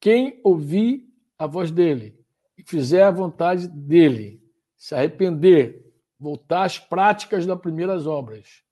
quem 0.00 0.40
ouvir 0.44 1.06
a 1.38 1.46
voz 1.46 1.70
dele 1.70 2.18
e 2.56 2.62
fizer 2.62 3.02
a 3.02 3.10
vontade 3.10 3.68
dele, 3.68 4.42
se 4.76 4.94
arrepender, 4.94 5.84
voltar 6.18 6.64
às 6.64 6.78
práticas 6.78 7.44
das 7.44 7.60
primeiras 7.60 8.06
obras, 8.06 8.62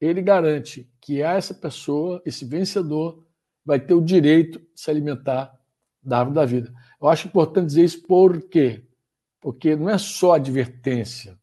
ele 0.00 0.20
garante 0.20 0.90
que 1.00 1.22
essa 1.22 1.54
pessoa, 1.54 2.20
esse 2.26 2.44
vencedor, 2.44 3.24
vai 3.64 3.78
ter 3.78 3.94
o 3.94 4.00
direito 4.00 4.58
de 4.58 4.80
se 4.80 4.90
alimentar 4.90 5.56
da 6.02 6.18
árvore 6.18 6.34
da 6.34 6.44
vida. 6.44 6.74
Eu 7.00 7.08
acho 7.08 7.28
importante 7.28 7.66
dizer 7.66 7.84
isso 7.84 8.02
por 8.02 8.42
quê? 8.48 8.84
Porque 9.40 9.76
não 9.76 9.88
é 9.88 9.98
só 9.98 10.34
advertência, 10.34 11.38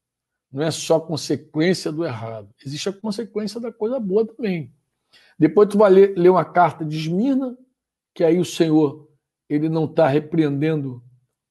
não 0.51 0.61
é 0.61 0.71
só 0.71 0.99
consequência 0.99 1.91
do 1.91 2.05
errado, 2.05 2.53
existe 2.63 2.89
a 2.89 2.93
consequência 2.93 3.59
da 3.59 3.71
coisa 3.71 3.99
boa 3.99 4.25
também. 4.25 4.73
Depois 5.37 5.69
tu 5.69 5.77
vai 5.77 5.89
ler, 5.89 6.17
ler 6.17 6.29
uma 6.29 6.43
carta 6.43 6.83
de 6.83 6.97
Esmirna, 6.97 7.57
que 8.13 8.23
aí 8.23 8.37
o 8.37 8.45
Senhor 8.45 9.08
ele 9.49 9.67
não 9.67 9.85
está 9.85 10.07
repreendendo 10.07 11.03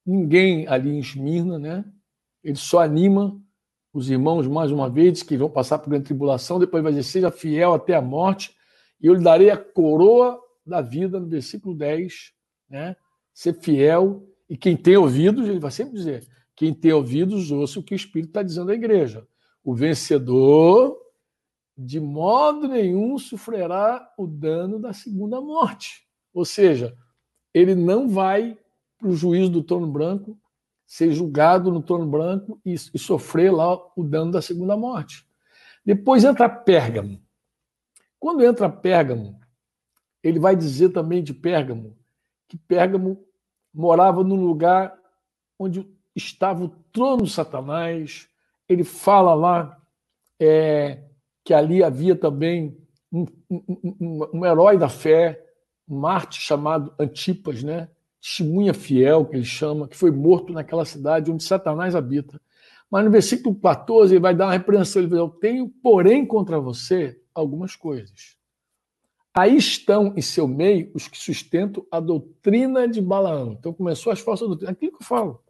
ninguém 0.07 0.67
ali 0.69 0.91
em 0.91 1.01
Esmirna, 1.01 1.59
né? 1.59 1.85
Ele 2.43 2.57
só 2.57 2.81
anima 2.81 3.39
os 3.93 4.09
irmãos 4.09 4.47
mais 4.47 4.71
uma 4.71 4.89
vez 4.89 5.23
que 5.23 5.37
vão 5.37 5.51
passar 5.51 5.79
por 5.79 5.91
grande 5.91 6.05
tribulação, 6.05 6.59
depois 6.59 6.83
vai 6.83 6.93
dizer: 6.93 7.03
seja 7.03 7.31
fiel 7.31 7.75
até 7.75 7.95
a 7.95 8.01
morte, 8.01 8.55
e 9.01 9.07
eu 9.07 9.15
lhe 9.15 9.23
darei 9.23 9.51
a 9.51 9.57
coroa 9.57 10.41
da 10.65 10.81
vida, 10.81 11.19
no 11.19 11.27
versículo 11.27 11.75
10, 11.75 12.33
né? 12.71 12.97
Ser 13.35 13.55
fiel, 13.55 14.27
e 14.49 14.57
quem 14.57 14.77
tem 14.77 14.97
ouvidos, 14.97 15.49
ele 15.49 15.59
vai 15.59 15.71
sempre 15.71 15.95
dizer: 15.95 16.27
quem 16.55 16.73
tem 16.73 16.93
ouvidos, 16.93 17.51
ouça 17.51 17.81
o 17.81 17.83
que 17.83 17.95
o 17.95 17.97
Espírito 17.97 18.31
está 18.31 18.43
dizendo 18.43 18.71
à 18.71 18.75
igreja. 18.75 19.27
O 19.63 19.75
vencedor, 19.75 20.97
de 21.77 22.01
modo 22.01 22.69
nenhum, 22.69 23.19
sofrerá 23.19 24.09
o 24.17 24.27
dano 24.27 24.79
da 24.79 24.93
segunda 24.93 25.41
morte. 25.41 26.07
Ou 26.33 26.45
seja, 26.45 26.97
ele 27.53 27.75
não 27.75 28.09
vai 28.09 28.57
para 28.99 29.09
o 29.09 29.17
juízo 29.17 29.51
do 29.51 29.63
trono 29.63 29.87
branco 29.87 30.39
ser 30.89 31.13
julgado 31.13 31.71
no 31.71 31.83
trono 31.83 32.07
branco 32.07 32.59
e, 32.65 32.73
e 32.73 32.99
sofrer 32.99 33.53
lá 33.53 33.79
o 33.95 34.03
dano 34.03 34.33
da 34.33 34.41
segunda 34.41 34.75
morte. 34.75 35.27
Depois 35.85 36.25
entra 36.25 36.49
Pérgamo. 36.49 37.21
Quando 38.19 38.43
entra 38.43 38.71
Pérgamo, 38.71 39.39
ele 40.23 40.39
vai 40.39 40.57
dizer 40.57 40.89
também 40.89 41.23
de 41.23 41.35
Pérgamo 41.35 41.97
que 42.49 42.57
Pérgamo 42.57 43.23
morava 43.73 44.25
num 44.25 44.43
lugar 44.43 44.99
onde 45.59 45.87
estava 46.17 46.65
o 46.65 46.71
trono 46.91 47.25
de 47.25 47.31
Satanás. 47.31 48.27
Ele 48.67 48.83
fala 48.83 49.35
lá 49.35 49.79
é, 50.41 51.05
que 51.45 51.53
ali 51.53 51.83
havia 51.83 52.17
também 52.17 52.77
um, 53.13 53.27
um, 53.51 53.63
um, 54.01 54.31
um 54.39 54.47
herói 54.47 54.79
da 54.79 54.89
fé, 54.89 55.47
Marte 55.89 56.41
chamado 56.41 56.93
Antipas, 56.99 57.63
né? 57.63 57.89
testemunha 58.21 58.75
fiel, 58.75 59.25
que 59.25 59.37
ele 59.37 59.45
chama, 59.45 59.89
que 59.89 59.97
foi 59.97 60.11
morto 60.11 60.53
naquela 60.53 60.85
cidade 60.85 61.31
onde 61.31 61.45
Satanás 61.45 61.95
habita. 61.95 62.41
Mas 62.91 63.05
no 63.05 63.11
versículo 63.11 63.55
14 63.55 64.15
ele 64.15 64.21
vai 64.21 64.35
dar 64.35 64.47
uma 64.47 64.53
repreensão. 64.53 65.01
Ele 65.01 65.09
vai 65.09 65.19
dizer: 65.19 65.31
Eu 65.31 65.41
tenho, 65.41 65.69
porém, 65.69 66.27
contra 66.27 66.59
você 66.59 67.21
algumas 67.35 67.77
coisas. 67.77 68.37
Aí 69.35 69.57
estão 69.57 70.15
em 70.17 70.23
seu 70.23 70.49
meio 70.49 70.91
os 70.95 71.07
que 71.07 71.17
sustentam 71.17 71.87
a 71.91 72.01
doutrina 72.01 72.89
de 72.89 73.01
Balaão. 73.01 73.53
Então 73.53 73.73
começou 73.73 74.13
as 74.13 74.21
falsas 74.21 74.49
doutrinas. 74.49 74.75
Aquilo 74.75 74.93
que 74.93 75.03
eu 75.03 75.07
falo. 75.07 75.43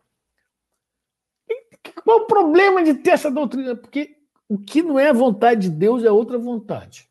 Qual 2.04 2.20
o 2.20 2.26
problema 2.26 2.82
de 2.82 2.94
ter 2.94 3.10
essa 3.10 3.30
doutrina? 3.30 3.76
Porque 3.76 4.16
o 4.48 4.58
que 4.58 4.82
não 4.82 4.98
é 4.98 5.08
a 5.08 5.12
vontade 5.12 5.68
de 5.68 5.70
Deus 5.70 6.04
é 6.04 6.10
outra 6.10 6.38
vontade. 6.38 7.08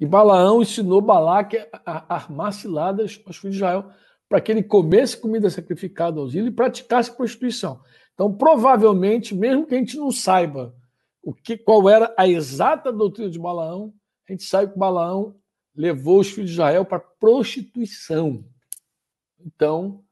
E 0.00 0.06
Balaão 0.06 0.62
ensinou 0.62 1.00
Balaque 1.00 1.58
a 1.84 2.14
armar 2.14 2.52
ciladas 2.52 3.20
aos 3.26 3.36
filhos 3.36 3.56
de 3.56 3.62
Israel 3.62 3.90
para 4.28 4.40
que 4.40 4.52
ele 4.52 4.62
comesse 4.62 5.16
comida 5.16 5.50
sacrificada 5.50 6.20
aos 6.20 6.34
ídolos 6.34 6.52
e 6.52 6.56
praticasse 6.56 7.16
prostituição. 7.16 7.80
Então, 8.14 8.32
provavelmente, 8.32 9.34
mesmo 9.34 9.66
que 9.66 9.74
a 9.74 9.78
gente 9.78 9.96
não 9.96 10.10
saiba 10.10 10.74
o 11.22 11.34
que, 11.34 11.56
qual 11.56 11.88
era 11.88 12.14
a 12.16 12.28
exata 12.28 12.92
doutrina 12.92 13.30
de 13.30 13.38
Balaão, 13.38 13.92
a 14.28 14.32
gente 14.32 14.44
sabe 14.44 14.72
que 14.72 14.78
Balaão 14.78 15.36
levou 15.74 16.20
os 16.20 16.30
filhos 16.30 16.50
de 16.50 16.54
Israel 16.54 16.84
para 16.84 17.00
prostituição. 17.00 18.44
Então, 19.40 20.04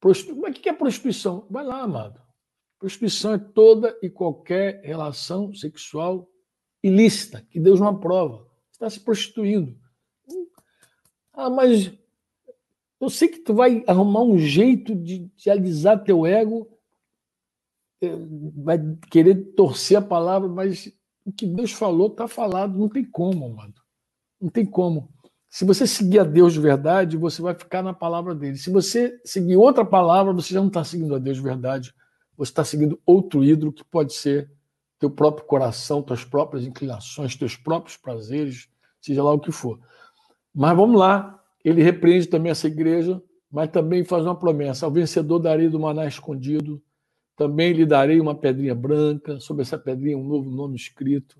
prostitu... 0.00 0.36
mas 0.36 0.56
o 0.56 0.60
que 0.60 0.68
é 0.68 0.72
prostituição? 0.72 1.46
Vai 1.50 1.64
lá, 1.64 1.82
amado. 1.82 2.20
Prostituição 2.78 3.34
é 3.34 3.38
toda 3.38 3.98
e 4.02 4.08
qualquer 4.08 4.80
relação 4.84 5.52
sexual 5.54 6.28
ilícita, 6.82 7.44
que 7.50 7.58
Deus 7.58 7.80
não 7.80 7.88
aprova 7.88 8.53
está 8.74 8.90
se 8.90 9.00
prostituindo. 9.00 9.76
Ah, 11.32 11.48
mas 11.48 11.92
eu 13.00 13.08
sei 13.08 13.28
que 13.28 13.38
tu 13.38 13.54
vai 13.54 13.82
arrumar 13.86 14.22
um 14.22 14.38
jeito 14.38 14.94
de, 14.94 15.30
de 15.36 15.50
alisar 15.50 16.02
teu 16.02 16.26
ego, 16.26 16.68
eh, 18.00 18.16
vai 18.56 18.78
querer 19.10 19.34
torcer 19.54 19.96
a 19.96 20.02
palavra, 20.02 20.48
mas 20.48 20.92
o 21.24 21.32
que 21.32 21.46
Deus 21.46 21.72
falou 21.72 22.08
está 22.08 22.28
falado, 22.28 22.78
não 22.78 22.88
tem 22.88 23.04
como, 23.04 23.46
amado. 23.46 23.80
Não 24.40 24.50
tem 24.50 24.66
como. 24.66 25.08
Se 25.48 25.64
você 25.64 25.86
seguir 25.86 26.18
a 26.18 26.24
Deus 26.24 26.52
de 26.52 26.60
verdade, 26.60 27.16
você 27.16 27.40
vai 27.40 27.54
ficar 27.54 27.82
na 27.82 27.94
palavra 27.94 28.34
dele. 28.34 28.56
Se 28.56 28.70
você 28.70 29.20
seguir 29.24 29.56
outra 29.56 29.84
palavra, 29.84 30.32
você 30.32 30.52
já 30.52 30.60
não 30.60 30.68
está 30.68 30.82
seguindo 30.82 31.14
a 31.14 31.18
Deus 31.18 31.36
de 31.36 31.42
verdade. 31.42 31.94
Você 32.36 32.50
está 32.50 32.64
seguindo 32.64 33.00
outro 33.06 33.44
ídolo 33.44 33.72
que 33.72 33.84
pode 33.84 34.12
ser 34.14 34.50
teu 35.04 35.10
próprio 35.10 35.46
coração, 35.46 36.02
tuas 36.02 36.24
próprias 36.24 36.64
inclinações, 36.64 37.36
teus 37.36 37.56
próprios 37.56 37.94
prazeres, 37.94 38.70
seja 39.02 39.22
lá 39.22 39.32
o 39.32 39.38
que 39.38 39.52
for. 39.52 39.78
Mas 40.54 40.74
vamos 40.74 40.98
lá, 40.98 41.42
ele 41.62 41.82
repreende 41.82 42.26
também 42.26 42.50
essa 42.50 42.66
igreja, 42.66 43.22
mas 43.52 43.68
também 43.68 44.02
faz 44.02 44.24
uma 44.24 44.34
promessa: 44.34 44.86
ao 44.86 44.92
vencedor 44.92 45.38
darei 45.40 45.68
do 45.68 45.78
maná 45.78 46.06
escondido, 46.06 46.82
também 47.36 47.74
lhe 47.74 47.84
darei 47.84 48.18
uma 48.18 48.34
pedrinha 48.34 48.74
branca, 48.74 49.38
sobre 49.40 49.62
essa 49.62 49.76
pedrinha 49.76 50.16
um 50.16 50.24
novo 50.24 50.50
nome 50.50 50.76
escrito, 50.76 51.36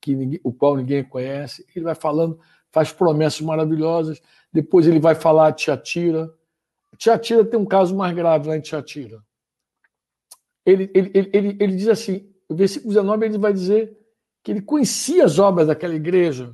que 0.00 0.14
ninguém, 0.14 0.40
o 0.44 0.52
qual 0.52 0.76
ninguém 0.76 1.02
conhece. 1.02 1.66
Ele 1.74 1.84
vai 1.84 1.96
falando, 1.96 2.38
faz 2.70 2.92
promessas 2.92 3.40
maravilhosas. 3.40 4.22
Depois 4.52 4.86
ele 4.86 5.00
vai 5.00 5.16
falar 5.16 5.50
de 5.50 5.64
Tiatira. 5.64 6.32
Tiatira 6.96 7.44
tem 7.44 7.58
um 7.58 7.66
caso 7.66 7.96
mais 7.96 8.14
grave 8.14 8.48
lá 8.48 8.56
em 8.56 8.60
Tiatira. 8.60 9.20
Ele, 10.64 10.88
ele, 10.94 11.10
ele, 11.12 11.30
ele, 11.32 11.56
ele 11.58 11.76
diz 11.76 11.88
assim: 11.88 12.29
no 12.50 12.56
versículo 12.56 12.92
19, 12.92 13.26
ele 13.26 13.38
vai 13.38 13.52
dizer 13.52 13.96
que 14.42 14.50
ele 14.50 14.60
conhecia 14.60 15.24
as 15.24 15.38
obras 15.38 15.68
daquela 15.68 15.94
igreja 15.94 16.52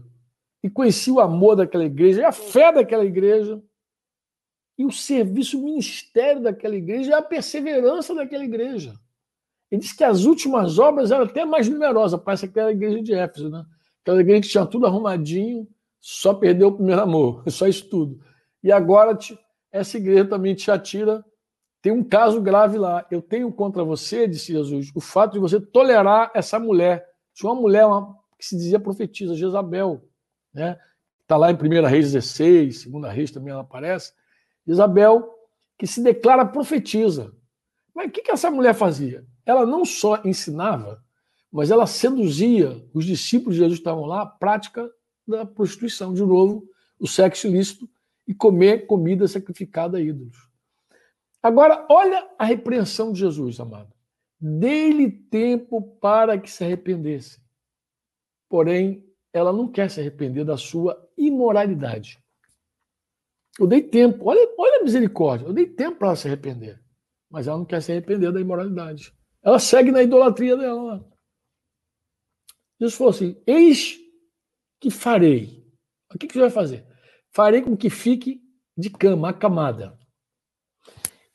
e 0.63 0.69
conhecia 0.69 1.15
o 1.15 1.21
amor 1.21 1.57
daquela 1.57 1.85
igreja, 1.85 2.21
e 2.21 2.25
a 2.25 2.33
fé 2.33 2.71
daquela 2.71 3.05
igreja, 3.05 3.63
e 4.77 4.85
o 4.85 4.93
serviço, 4.93 5.59
o 5.59 5.65
ministério 5.65 6.43
daquela 6.43 6.77
igreja, 6.77 7.11
e 7.11 7.15
a 7.15 7.23
perseverança 7.23 8.15
daquela 8.15 8.45
igreja. 8.45 8.95
Ele 9.71 9.81
diz 9.81 9.93
que 9.93 10.05
as 10.05 10.25
últimas 10.25 10.79
obras 10.79 11.11
eram 11.11 11.25
até 11.25 11.45
mais 11.45 11.69
numerosas, 11.69 12.21
parece 12.21 12.45
aquela 12.45 12.73
igreja 12.73 13.03
de 13.03 13.15
Éfeso, 13.15 13.49
né? 13.49 13.65
Aquela 14.03 14.21
igreja 14.21 14.43
que 14.43 14.49
tinha 14.49 14.67
tudo 14.67 14.87
arrumadinho, 14.87 15.67
só 16.01 16.35
perdeu 16.35 16.69
o 16.69 16.75
primeiro 16.75 17.01
amor, 17.01 17.43
só 17.51 17.67
isso 17.67 17.89
tudo. 17.89 18.21
E 18.63 18.71
agora 18.71 19.17
essa 19.73 19.97
igreja 19.97 20.27
também 20.27 20.55
te 20.55 20.71
atira 20.71 21.25
tem 21.83 21.93
um 21.93 22.03
caso 22.03 22.41
grave 22.41 22.79
lá. 22.79 23.07
Eu 23.11 23.23
tenho 23.23 23.53
contra 23.53 23.85
você, 23.85 24.27
disse 24.27 24.53
Jesus, 24.53 24.91
o 24.95 25.01
fato 25.01 25.35
de 25.35 25.39
você 25.39 25.61
tolerar 25.61 26.31
essa 26.35 26.59
mulher. 26.59 27.07
Tinha 27.35 27.51
uma 27.51 27.61
mulher 27.61 27.87
uma, 27.87 28.17
que 28.39 28.47
se 28.47 28.57
dizia 28.57 28.81
profetisa, 28.81 29.35
Jezabel. 29.35 30.03
Né? 30.53 30.79
Está 31.23 31.37
lá 31.37 31.51
em 31.51 31.55
1 31.55 31.87
Reis 31.87 32.13
16, 32.13 32.87
2 32.87 33.13
Reis 33.13 33.31
também 33.31 33.53
ela 33.53 33.63
aparece. 33.63 34.13
Isabel, 34.67 35.29
que 35.79 35.87
se 35.87 36.03
declara 36.03 36.45
profetisa. 36.45 37.33
Mas 37.95 38.09
o 38.09 38.11
que, 38.11 38.23
que 38.23 38.31
essa 38.31 38.51
mulher 38.51 38.75
fazia? 38.75 39.25
Ela 39.45 39.65
não 39.65 39.85
só 39.85 40.21
ensinava, 40.25 41.03
mas 41.51 41.71
ela 41.71 41.87
seduzia 41.87 42.85
os 42.93 43.05
discípulos 43.05 43.55
de 43.55 43.61
Jesus 43.61 43.79
que 43.79 43.83
estavam 43.83 44.05
lá 44.05 44.23
a 44.23 44.27
prática 44.27 44.89
da 45.27 45.47
prostituição, 45.47 46.13
de 46.13 46.23
novo, 46.23 46.65
o 46.99 47.07
sexo 47.07 47.47
ilícito 47.47 47.89
e 48.27 48.35
comer 48.35 48.87
comida 48.87 49.27
sacrificada 49.29 49.99
a 49.99 50.01
ídolos. 50.01 50.37
Agora, 51.47 51.87
olha 51.89 52.29
a 52.37 52.45
repreensão 52.45 53.13
de 53.13 53.21
Jesus, 53.21 53.61
amado. 53.61 53.95
Dê-lhe 54.41 55.09
tempo 55.09 55.81
para 56.01 56.37
que 56.41 56.51
se 56.51 56.65
arrependesse. 56.65 57.41
Porém, 58.49 59.09
ela 59.33 59.53
não 59.53 59.71
quer 59.71 59.89
se 59.89 60.01
arrepender 60.01 60.45
da 60.45 60.57
sua 60.57 61.09
imoralidade. 61.17 62.21
Eu 63.61 63.69
dei 63.69 63.81
tempo, 63.81 64.29
olha, 64.29 64.41
olha 64.59 64.81
a 64.81 64.83
misericórdia, 64.83 65.47
eu 65.47 65.53
dei 65.53 65.69
tempo 65.69 65.99
para 65.99 66.09
ela 66.09 66.17
se 66.17 66.27
arrepender. 66.27 66.83
Mas 67.31 67.47
ela 67.47 67.59
não 67.59 67.65
quer 67.65 67.81
se 67.81 67.93
arrepender 67.93 68.33
da 68.33 68.41
imoralidade. 68.41 69.15
Ela 69.41 69.61
segue 69.61 69.93
na 69.93 70.03
idolatria 70.03 70.57
dela. 70.57 71.09
Jesus 72.81 72.99
falou 72.99 73.13
assim: 73.13 73.41
Eis 73.47 73.97
que 74.81 74.91
farei. 74.91 75.65
O 76.13 76.19
que, 76.19 76.27
que 76.27 76.35
você 76.35 76.41
vai 76.41 76.51
fazer? 76.51 76.85
Farei 77.31 77.63
com 77.63 77.77
que 77.77 77.89
fique 77.89 78.43
de 78.77 78.91
cama, 78.91 79.29
acamada. 79.29 79.97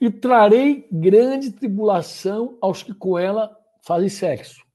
E 0.01 0.09
trarei 0.09 0.89
grande 0.91 1.51
tribulação 1.51 2.57
aos 2.59 2.81
que 2.81 2.91
com 2.91 3.19
ela 3.19 3.55
fazem 3.85 4.09
sexo. 4.09 4.65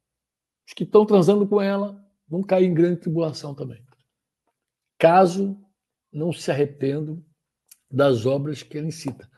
Os 0.66 0.72
que 0.72 0.84
estão 0.84 1.04
transando 1.04 1.46
com 1.48 1.60
ela 1.60 2.00
vão 2.28 2.44
cair 2.44 2.66
em 2.66 2.74
grande 2.74 3.00
tribulação 3.00 3.52
também. 3.52 3.84
Caso 4.96 5.60
não 6.12 6.32
se 6.32 6.50
arrependam 6.50 7.22
das 7.90 8.24
obras 8.24 8.62
que 8.62 8.78
ele 8.78 8.92
cita. 8.92 9.28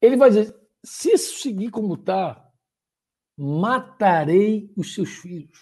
Ele 0.00 0.16
vai 0.16 0.30
dizer: 0.30 0.54
se 0.82 1.12
isso 1.12 1.40
seguir 1.40 1.70
como 1.70 1.94
está, 1.94 2.50
matarei 3.36 4.72
os 4.76 4.94
seus 4.94 5.10
filhos. 5.10 5.58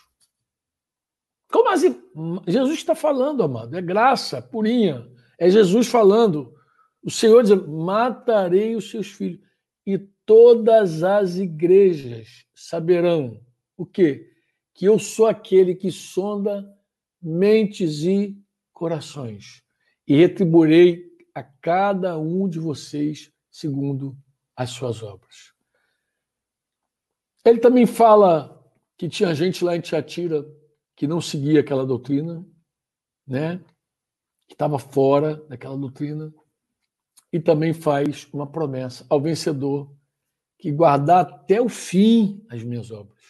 Como 1.51 1.71
assim? 1.71 2.03
Jesus 2.47 2.79
está 2.79 2.95
falando, 2.95 3.43
amado, 3.43 3.77
é 3.77 3.83
graça 3.83 4.41
purinha. 4.41 5.07
É 5.39 5.51
Jesus 5.51 5.89
falando. 5.89 6.55
O 7.03 7.11
Senhor 7.11 7.43
diz: 7.43 7.55
matarei 7.67 8.75
os 8.75 8.91
seus 8.91 9.09
filhos. 9.09 9.45
E 9.87 9.99
todas 10.25 11.03
as 11.03 11.37
igrejas 11.37 12.45
saberão 12.55 13.41
o 13.77 13.87
quê? 13.87 14.33
Que 14.75 14.87
eu 14.87 14.99
sou 14.99 15.27
aquele 15.27 15.75
que 15.75 15.91
sonda 15.93 16.67
mentes 17.23 18.03
e 18.03 18.37
corações. 18.73 19.63
E 20.07 20.17
retribuirei 20.17 21.07
a 21.35 21.43
cada 21.43 22.19
um 22.19 22.49
de 22.49 22.59
vocês 22.59 23.33
segundo 23.51 24.17
as 24.57 24.71
suas 24.71 25.03
obras. 25.03 25.53
Ele 27.45 27.59
também 27.59 27.87
fala 27.87 28.53
que 28.99 29.09
tinha 29.09 29.35
gente 29.35 29.65
lá 29.65 29.77
em 29.77 29.81
Tiatira 29.81 30.45
que 30.97 31.07
não 31.07 31.21
seguia 31.21 31.61
aquela 31.61 31.87
doutrina, 31.87 32.45
né? 33.27 33.63
que 34.47 34.55
estava 34.55 34.79
fora 34.79 35.37
daquela 35.49 35.77
doutrina, 35.77 36.33
e 37.37 37.41
também 37.41 37.75
faz 37.75 38.27
uma 38.33 38.47
promessa 38.47 39.05
ao 39.11 39.21
vencedor 39.21 39.95
que 40.59 40.73
guardar 40.73 41.21
até 41.21 41.61
o 41.61 41.69
fim 41.69 42.43
as 42.49 42.63
minhas 42.63 42.91
obras. 42.91 43.23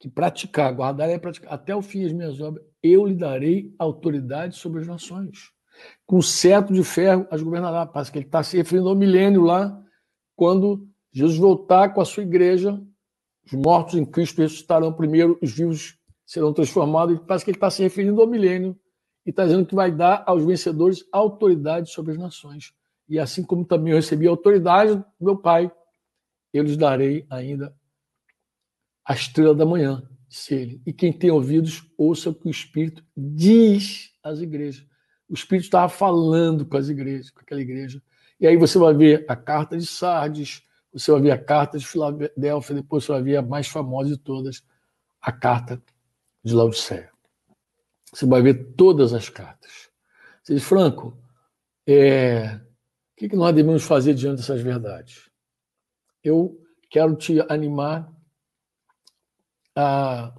Que 0.00 0.08
praticar, 0.08 0.72
guardar 0.72 1.10
é 1.10 1.18
praticar 1.18 1.52
até 1.52 1.76
o 1.76 1.82
fim 1.82 2.06
as 2.06 2.14
minhas 2.14 2.40
obras, 2.40 2.64
eu 2.82 3.04
lhe 3.04 3.14
darei 3.14 3.74
autoridade 3.78 4.56
sobre 4.56 4.80
as 4.80 4.86
nações. 4.86 5.50
Com 6.06 6.22
certo 6.22 6.72
de 6.72 6.82
ferro 6.82 7.26
as 7.30 7.42
governará. 7.42 7.84
Parece 7.84 8.10
que 8.10 8.16
ele 8.16 8.24
está 8.24 8.42
se 8.42 8.56
referindo 8.56 8.88
ao 8.88 8.96
milênio 8.96 9.42
lá, 9.42 9.78
quando 10.34 10.88
Jesus 11.12 11.36
voltar 11.36 11.90
com 11.90 12.00
a 12.00 12.06
sua 12.06 12.22
igreja, 12.22 12.82
os 13.44 13.52
mortos 13.52 13.96
em 13.96 14.06
Cristo 14.06 14.40
ressuscitarão 14.40 14.94
primeiro, 14.94 15.38
os 15.42 15.52
vivos 15.52 15.98
serão 16.24 16.54
transformados. 16.54 17.20
Parece 17.26 17.44
que 17.44 17.50
ele 17.50 17.58
está 17.58 17.70
se 17.70 17.82
referindo 17.82 18.18
ao 18.22 18.26
milênio 18.26 18.74
e 19.26 19.30
está 19.30 19.44
dizendo 19.44 19.66
que 19.66 19.74
vai 19.74 19.90
dar 19.90 20.22
aos 20.24 20.44
vencedores 20.44 21.04
autoridade 21.10 21.90
sobre 21.90 22.12
as 22.12 22.18
nações. 22.18 22.72
E 23.08 23.18
assim 23.18 23.42
como 23.42 23.64
também 23.64 23.92
eu 23.92 23.96
recebi 23.96 24.26
a 24.26 24.30
autoridade 24.30 24.94
do 24.94 25.04
meu 25.20 25.36
Pai, 25.36 25.70
eu 26.52 26.62
lhes 26.62 26.76
darei 26.76 27.26
ainda 27.28 27.74
a 29.04 29.14
estrela 29.14 29.54
da 29.54 29.66
manhã, 29.66 30.08
disse 30.28 30.54
ele. 30.54 30.82
E 30.86 30.92
quem 30.92 31.12
tem 31.12 31.30
ouvidos, 31.30 31.84
ouça 31.98 32.30
o 32.30 32.34
que 32.34 32.46
o 32.46 32.50
Espírito 32.50 33.04
diz 33.16 34.12
às 34.22 34.40
igrejas. 34.40 34.86
O 35.28 35.34
Espírito 35.34 35.64
estava 35.64 35.88
falando 35.88 36.64
com 36.64 36.76
as 36.76 36.88
igrejas, 36.88 37.30
com 37.30 37.40
aquela 37.40 37.60
igreja. 37.60 38.00
E 38.38 38.46
aí 38.46 38.56
você 38.56 38.78
vai 38.78 38.94
ver 38.94 39.24
a 39.28 39.34
carta 39.34 39.76
de 39.76 39.86
Sardes, 39.86 40.62
você 40.92 41.10
vai 41.10 41.20
ver 41.20 41.30
a 41.32 41.38
carta 41.38 41.78
de 41.78 41.86
Filadélfia, 41.86 42.76
depois 42.76 43.04
você 43.04 43.12
vai 43.12 43.22
ver 43.22 43.36
a 43.36 43.42
mais 43.42 43.66
famosa 43.66 44.10
de 44.10 44.18
todas, 44.18 44.62
a 45.20 45.32
carta 45.32 45.82
de 46.44 46.54
Laodiceia. 46.54 47.15
Você 48.12 48.26
vai 48.26 48.42
ver 48.42 48.74
todas 48.74 49.12
as 49.12 49.28
cartas. 49.28 49.88
Você 50.42 50.54
diz, 50.54 50.64
Franco, 50.64 51.18
é, 51.86 52.60
o 53.12 53.16
que 53.16 53.36
nós 53.36 53.54
devemos 53.54 53.82
fazer 53.84 54.14
diante 54.14 54.38
dessas 54.38 54.60
verdades? 54.60 55.30
Eu 56.22 56.60
quero 56.88 57.14
te 57.16 57.40
animar 57.48 58.10
a, 59.74 60.34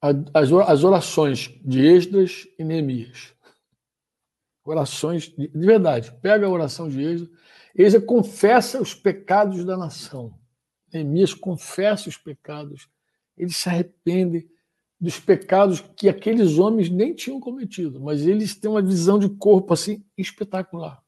a, 0.00 0.08
as 0.32 0.84
orações 0.84 1.48
de 1.64 1.84
Esdras 1.86 2.46
e 2.58 2.64
Neemias. 2.64 3.34
Orações 4.64 5.28
de, 5.28 5.48
de 5.48 5.66
verdade. 5.66 6.12
Pega 6.20 6.46
a 6.46 6.50
oração 6.50 6.88
de 6.88 7.02
Esdras 7.02 7.38
Esdras 7.78 8.04
confessa 8.04 8.82
os 8.82 8.92
pecados 8.92 9.64
da 9.64 9.76
nação. 9.76 10.36
Neemias 10.92 11.32
confessa 11.32 12.08
os 12.08 12.16
pecados. 12.16 12.88
Ele 13.36 13.52
se 13.52 13.68
arrepende 13.68 14.48
dos 15.00 15.18
pecados 15.20 15.80
que 15.96 16.08
aqueles 16.08 16.58
homens 16.58 16.90
nem 16.90 17.14
tinham 17.14 17.38
cometido, 17.38 18.00
mas 18.00 18.26
eles 18.26 18.56
têm 18.56 18.70
uma 18.70 18.82
visão 18.82 19.18
de 19.18 19.28
corpo 19.28 19.72
assim 19.72 20.04
espetacular. 20.16 21.02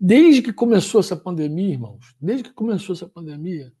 Desde 0.00 0.42
que 0.42 0.52
começou 0.52 1.00
essa 1.00 1.16
pandemia, 1.16 1.72
irmãos, 1.72 2.14
desde 2.20 2.44
que 2.44 2.52
começou 2.52 2.94
essa 2.94 3.08
pandemia, 3.08 3.72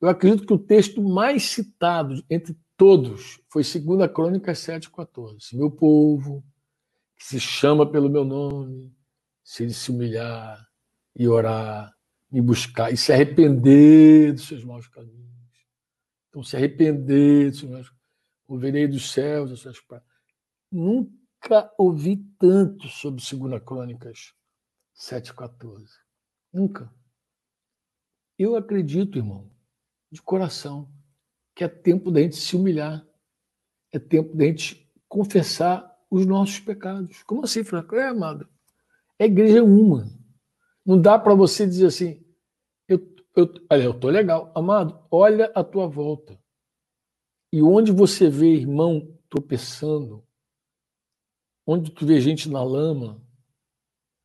eu 0.00 0.08
acredito 0.08 0.44
que 0.44 0.52
o 0.52 0.58
texto 0.58 1.00
mais 1.00 1.44
citado 1.44 2.24
entre 2.28 2.56
todos 2.76 3.40
foi 3.48 3.62
2 3.62 4.10
Crônicas 4.12 4.58
7,14. 4.58 5.54
Meu 5.56 5.70
povo, 5.70 6.44
que 7.16 7.24
se 7.24 7.38
chama 7.38 7.88
pelo 7.88 8.10
meu 8.10 8.24
nome, 8.24 8.92
se 9.44 9.62
ele 9.62 9.72
se 9.72 9.92
humilhar, 9.92 10.66
e 11.14 11.28
orar, 11.28 11.94
e 12.32 12.40
buscar, 12.40 12.92
e 12.92 12.96
se 12.96 13.12
arrepender 13.12 14.32
dos 14.32 14.48
seus 14.48 14.64
maus 14.64 14.88
caminhos. 14.88 15.22
Então, 16.28 16.42
se 16.42 16.56
arrepender 16.56 17.50
dos 17.50 17.60
seus 17.60 17.70
maus 17.70 17.88
caminhos. 17.88 18.01
Ouvirei 18.46 18.86
dos 18.86 19.12
céus 19.12 19.50
as 19.50 19.60
suas 19.60 19.80
pragas. 19.80 20.06
Nunca 20.70 21.72
ouvi 21.78 22.16
tanto 22.38 22.88
sobre 22.88 23.22
2 23.22 23.62
Crônicas 23.62 24.34
7,14. 24.94 25.86
Nunca. 26.52 26.92
Eu 28.38 28.56
acredito, 28.56 29.18
irmão, 29.18 29.50
de 30.10 30.20
coração, 30.20 30.90
que 31.54 31.64
é 31.64 31.68
tempo 31.68 32.10
da 32.10 32.20
gente 32.20 32.36
se 32.36 32.56
humilhar. 32.56 33.06
É 33.90 33.98
tempo 33.98 34.36
da 34.36 34.44
gente 34.44 34.90
confessar 35.08 35.92
os 36.10 36.26
nossos 36.26 36.60
pecados. 36.60 37.22
Como 37.22 37.44
assim, 37.44 37.62
Franco? 37.62 37.94
É, 37.96 38.08
amado. 38.08 38.48
É 39.18 39.26
igreja 39.26 39.62
uma. 39.62 40.06
Não 40.84 41.00
dá 41.00 41.18
para 41.18 41.34
você 41.34 41.66
dizer 41.66 41.86
assim, 41.86 42.24
eu, 42.88 42.98
eu, 43.36 43.52
olha, 43.70 43.82
eu 43.82 43.98
tô 43.98 44.08
legal. 44.08 44.50
Amado, 44.54 45.06
olha 45.10 45.50
a 45.54 45.62
tua 45.62 45.86
volta. 45.86 46.41
E 47.52 47.62
onde 47.62 47.92
você 47.92 48.30
vê 48.30 48.54
irmão 48.54 49.16
tropeçando, 49.28 50.26
onde 51.66 51.90
tu 51.90 52.06
vê 52.06 52.20
gente 52.20 52.48
na 52.48 52.62
lama, 52.64 53.22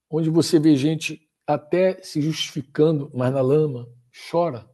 onde 0.09 0.29
você 0.29 0.59
vê 0.59 0.75
gente 0.75 1.29
até 1.45 2.01
se 2.01 2.21
justificando, 2.21 3.11
mas 3.13 3.33
na 3.33 3.41
lama, 3.41 3.91
chora. 4.31 4.69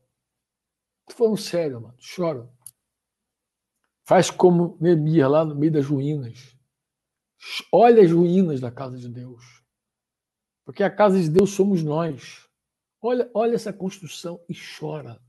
Tô 1.07 1.15
falando 1.15 1.37
sério, 1.37 1.77
amado, 1.77 1.97
chora. 2.15 2.49
Faz 4.05 4.29
como 4.29 4.77
Neemias 4.79 5.29
lá 5.29 5.43
no 5.45 5.55
meio 5.55 5.71
das 5.71 5.85
ruínas. 5.85 6.55
Olha 7.71 8.03
as 8.03 8.11
ruínas 8.11 8.59
da 8.59 8.71
casa 8.71 8.97
de 8.97 9.09
Deus. 9.09 9.63
Porque 10.65 10.83
a 10.83 10.89
casa 10.89 11.19
de 11.19 11.29
Deus 11.29 11.51
somos 11.51 11.83
nós. 11.83 12.47
Olha, 13.01 13.29
olha 13.33 13.55
essa 13.55 13.73
construção 13.73 14.43
e 14.47 14.53
chora, 14.53 15.21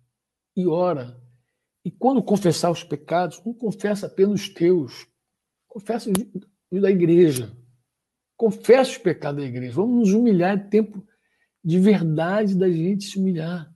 e 0.57 0.67
ora. 0.67 1.21
E 1.85 1.91
quando 1.91 2.23
confessar 2.23 2.71
os 2.71 2.83
pecados, 2.83 3.43
não 3.45 3.53
confessa 3.53 4.07
apenas 4.07 4.41
os 4.41 4.49
teus, 4.49 5.07
confessa 5.69 6.11
os 6.71 6.81
da 6.81 6.91
igreja. 6.91 7.55
Confessa 8.37 8.91
os 8.93 8.99
pecados 8.99 9.43
da 9.43 9.49
igreja. 9.49 9.75
Vamos 9.75 9.97
nos 9.97 10.13
humilhar, 10.13 10.57
é 10.57 10.57
tempo 10.57 11.07
de 11.63 11.79
verdade 11.79 12.55
da 12.55 12.71
gente 12.71 13.05
se 13.05 13.19
humilhar. 13.19 13.73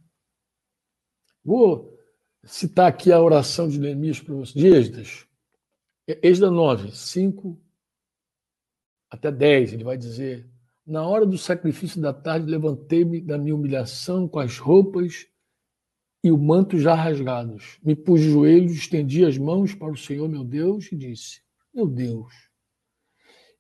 Vou 1.45 1.97
citar 2.45 2.89
aqui 2.89 3.13
a 3.13 3.23
oração 3.23 3.69
de 3.69 3.79
Neemias 3.79 4.21
para 4.21 4.35
vocês, 4.35 4.65
Êxodas. 4.65 5.27
Êxodas 6.07 6.53
9, 6.53 6.93
5 6.93 7.61
até 9.11 9.31
10, 9.31 9.75
ele 9.75 9.85
vai 9.85 9.97
dizer: 9.97 10.49
na 10.87 11.07
hora 11.07 11.27
do 11.27 11.37
sacrifício 11.37 12.01
da 12.01 12.13
tarde, 12.13 12.51
levantei-me 12.51 13.21
da 13.21 13.39
minha 13.39 13.55
humilhação 13.55 14.27
com 14.27 14.39
as 14.39 14.59
roupas 14.59 15.27
e 16.23 16.33
o 16.33 16.39
manto 16.39 16.79
já 16.79 16.95
rasgados. 16.95 17.79
Me 17.83 17.95
pus 17.95 18.21
de 18.21 18.31
joelhos, 18.31 18.73
estendi 18.73 19.25
as 19.25 19.39
mãos 19.39 19.75
para 19.75 19.93
o 19.93 19.97
Senhor, 19.97 20.29
meu 20.29 20.45
Deus, 20.45 20.91
e 20.91 20.97
disse: 20.97 21.41
Meu 21.73 21.87
Deus, 21.87 22.33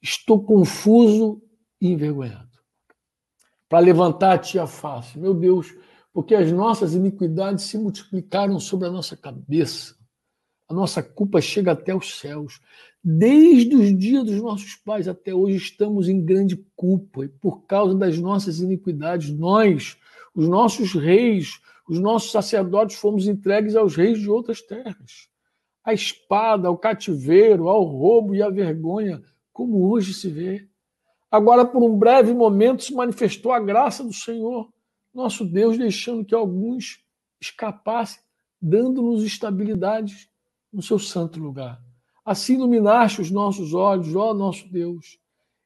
estou 0.03 0.43
confuso 0.43 1.43
e 1.81 1.89
envergonhado. 1.89 2.49
Para 3.69 3.81
levantar 3.81 4.33
a 4.33 4.39
ti 4.39 4.59
a 4.59 4.67
face, 4.67 5.19
meu 5.19 5.35
Deus, 5.35 5.75
porque 6.13 6.35
as 6.35 6.51
nossas 6.51 6.95
iniquidades 6.95 7.65
se 7.65 7.79
multiplicaram 7.79 8.59
sobre 8.59 8.89
a 8.89 8.91
nossa 8.91 9.17
cabeça. 9.17 9.97
A 10.69 10.75
nossa 10.75 11.03
culpa 11.03 11.41
chega 11.41 11.73
até 11.73 11.95
os 11.95 12.19
céus. 12.19 12.61
Desde 13.03 13.75
os 13.75 13.97
dias 13.97 14.25
dos 14.25 14.43
nossos 14.43 14.75
pais 14.75 15.07
até 15.07 15.33
hoje 15.33 15.57
estamos 15.57 16.09
em 16.09 16.23
grande 16.23 16.57
culpa 16.75 17.25
e 17.25 17.29
por 17.29 17.63
causa 17.67 17.95
das 17.95 18.19
nossas 18.19 18.59
iniquidades, 18.59 19.31
nós, 19.31 19.97
os 20.35 20.49
nossos 20.49 20.93
reis, 20.93 21.61
os 21.89 21.99
nossos 21.99 22.31
sacerdotes 22.31 22.97
fomos 22.97 23.27
entregues 23.27 23.75
aos 23.75 23.97
reis 23.97 24.21
de 24.21 24.29
outras 24.29 24.61
terras. 24.61 25.29
à 25.85 25.95
espada, 25.95 26.69
ao 26.69 26.77
cativeiro, 26.77 27.67
ao 27.67 27.83
roubo 27.83 28.35
e 28.35 28.43
à 28.43 28.51
vergonha, 28.51 29.23
como 29.55 29.89
hoje 29.89 30.13
se 30.13 30.29
vê. 30.29 30.69
Agora, 31.31 31.65
por 31.65 31.83
um 31.83 31.97
breve 31.97 32.35
momento, 32.35 32.85
se 32.85 32.93
manifestou 32.93 33.53
a 33.53 33.61
graça 33.61 34.05
do 34.05 34.13
Senhor, 34.13 34.71
nosso 35.15 35.47
Deus, 35.47 35.79
deixando 35.79 36.27
que 36.27 36.35
alguns 36.35 37.03
escapassem, 37.41 38.21
dando-nos 38.61 39.25
estabilidade 39.25 40.31
no 40.71 40.83
seu 40.83 40.99
santo 40.99 41.41
lugar. 41.41 41.83
Assim 42.23 42.55
iluminaste 42.55 43.23
os 43.23 43.31
nossos 43.31 43.73
olhos, 43.73 44.15
ó 44.15 44.35
nosso 44.35 44.69
Deus, 44.69 45.19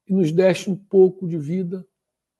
e 0.07 0.15
nos 0.15 0.31
deste 0.31 0.71
um 0.71 0.77
pouco 0.77 1.27
de 1.27 1.37
vida 1.37 1.85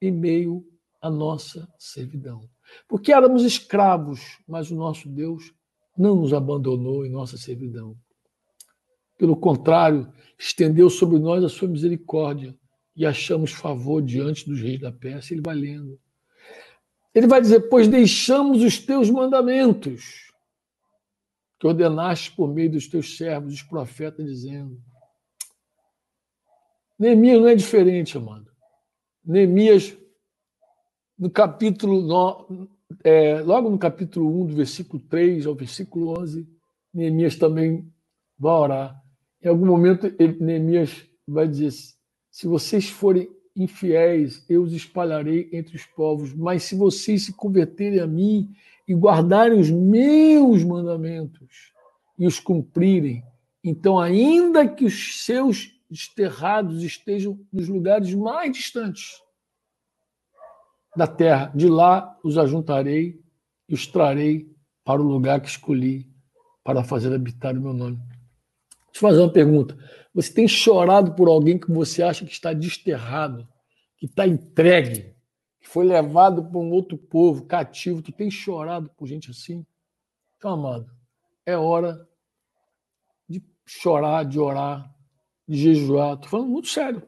em 0.01 0.11
meio 0.11 0.65
à 1.01 1.09
nossa 1.09 1.67
servidão. 1.77 2.49
Porque 2.87 3.11
éramos 3.11 3.43
escravos, 3.43 4.39
mas 4.47 4.71
o 4.71 4.75
nosso 4.75 5.09
Deus 5.09 5.53
não 5.97 6.15
nos 6.15 6.33
abandonou 6.33 7.05
em 7.05 7.11
nossa 7.11 7.37
servidão. 7.37 7.95
Pelo 9.17 9.35
contrário, 9.35 10.11
estendeu 10.37 10.89
sobre 10.89 11.19
nós 11.19 11.43
a 11.43 11.49
sua 11.49 11.67
misericórdia 11.67 12.57
e 12.95 13.05
achamos 13.05 13.51
favor 13.51 14.01
diante 14.01 14.47
dos 14.47 14.59
reis 14.59 14.79
da 14.79 14.91
Pérsia. 14.91 15.33
Ele 15.33 15.41
vai 15.41 15.55
lendo. 15.55 15.99
Ele 17.13 17.27
vai 17.27 17.39
dizer: 17.39 17.69
Pois 17.69 17.87
deixamos 17.87 18.61
os 18.63 18.79
teus 18.79 19.09
mandamentos, 19.09 20.31
que 21.59 21.67
ordenaste 21.67 22.35
por 22.35 22.53
meio 22.53 22.71
dos 22.71 22.87
teus 22.87 23.15
servos, 23.15 23.53
os 23.53 23.61
profetas, 23.61 24.25
dizendo. 24.25 24.81
Neemias 26.97 27.39
não 27.39 27.47
é 27.47 27.55
diferente, 27.55 28.17
amado. 28.17 28.51
Neemias 29.25 29.97
no 31.23 31.29
capítulo, 31.29 32.01
no, 32.01 32.67
é, 33.01 33.39
logo 33.39 33.69
no 33.69 33.77
capítulo 33.77 34.41
1, 34.43 34.47
do 34.47 34.55
versículo 34.55 35.01
3 35.03 35.45
ao 35.45 35.55
versículo 35.55 36.19
11, 36.19 36.45
Neemias 36.93 37.37
também 37.37 37.89
vai 38.37 38.51
orar. 38.51 39.03
Em 39.41 39.47
algum 39.47 39.65
momento, 39.65 40.13
Neemias 40.41 41.05
vai 41.25 41.47
dizer: 41.47 41.71
Se 42.29 42.45
vocês 42.45 42.89
forem 42.89 43.29
infiéis, 43.55 44.43
eu 44.49 44.63
os 44.63 44.73
espalharei 44.73 45.47
entre 45.53 45.77
os 45.77 45.85
povos, 45.85 46.33
mas 46.33 46.63
se 46.63 46.75
vocês 46.75 47.23
se 47.23 47.31
converterem 47.31 48.01
a 48.01 48.07
mim 48.07 48.53
e 48.85 48.93
guardarem 48.93 49.57
os 49.57 49.71
meus 49.71 50.61
mandamentos 50.61 51.71
e 52.19 52.27
os 52.27 52.37
cumprirem, 52.37 53.23
então, 53.63 53.97
ainda 53.97 54.67
que 54.67 54.83
os 54.83 55.23
seus 55.23 55.71
desterrados 55.89 56.83
estejam 56.83 57.39
nos 57.49 57.69
lugares 57.69 58.13
mais 58.13 58.51
distantes, 58.51 59.23
da 60.95 61.07
terra. 61.07 61.51
De 61.53 61.67
lá 61.67 62.17
os 62.23 62.37
ajuntarei 62.37 63.21
e 63.67 63.73
os 63.73 63.87
trarei 63.87 64.51
para 64.83 65.01
o 65.01 65.05
lugar 65.05 65.41
que 65.41 65.47
escolhi 65.47 66.11
para 66.63 66.83
fazer 66.83 67.13
habitar 67.13 67.57
o 67.57 67.61
meu 67.61 67.73
nome. 67.73 67.97
Deixa 67.97 69.05
eu 69.05 69.09
fazer 69.09 69.19
uma 69.19 69.31
pergunta. 69.31 69.77
Você 70.13 70.31
tem 70.31 70.47
chorado 70.47 71.13
por 71.15 71.27
alguém 71.27 71.57
que 71.57 71.71
você 71.71 72.03
acha 72.03 72.25
que 72.25 72.31
está 72.31 72.53
desterrado, 72.53 73.47
que 73.97 74.05
está 74.05 74.27
entregue, 74.27 75.15
que 75.59 75.67
foi 75.67 75.85
levado 75.85 76.43
para 76.43 76.59
um 76.59 76.71
outro 76.71 76.97
povo, 76.97 77.45
cativo? 77.45 78.01
Tu 78.01 78.11
tem 78.11 78.29
chorado 78.29 78.89
por 78.95 79.07
gente 79.07 79.31
assim? 79.31 79.65
Então, 80.37 80.51
amado, 80.51 80.91
é 81.45 81.57
hora 81.57 82.07
de 83.27 83.43
chorar, 83.65 84.23
de 84.23 84.39
orar, 84.39 84.93
de 85.47 85.57
jejuar. 85.57 86.15
Estou 86.15 86.29
falando 86.29 86.49
muito 86.49 86.67
sério. 86.67 87.01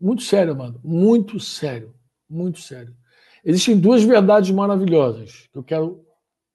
Muito 0.00 0.22
sério, 0.22 0.52
amado. 0.52 0.80
Muito 0.84 1.40
sério 1.40 1.94
muito 2.30 2.60
sério. 2.60 2.96
Existem 3.44 3.78
duas 3.78 4.02
verdades 4.02 4.50
maravilhosas 4.50 5.48
que 5.52 5.58
eu 5.58 5.64
quero 5.64 6.06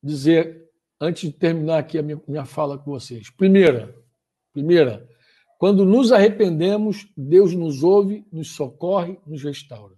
dizer 0.01 0.69
antes 0.99 1.29
de 1.29 1.37
terminar 1.37 1.79
aqui 1.79 1.97
a 1.97 2.03
minha, 2.03 2.21
minha 2.27 2.45
fala 2.45 2.77
com 2.77 2.91
vocês. 2.91 3.29
Primeira, 3.29 3.95
primeira, 4.53 5.07
quando 5.57 5.85
nos 5.85 6.11
arrependemos, 6.11 7.07
Deus 7.17 7.53
nos 7.53 7.83
ouve, 7.83 8.25
nos 8.31 8.51
socorre, 8.51 9.19
nos 9.25 9.43
restaura. 9.43 9.95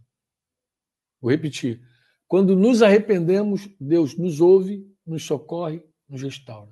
Vou 1.21 1.32
repetir. 1.32 1.82
Quando 2.28 2.55
nos 2.55 2.82
arrependemos, 2.82 3.69
Deus 3.80 4.17
nos 4.17 4.41
ouve, 4.41 4.86
nos 5.05 5.23
socorre, 5.23 5.84
nos 6.07 6.21
restaura. 6.21 6.71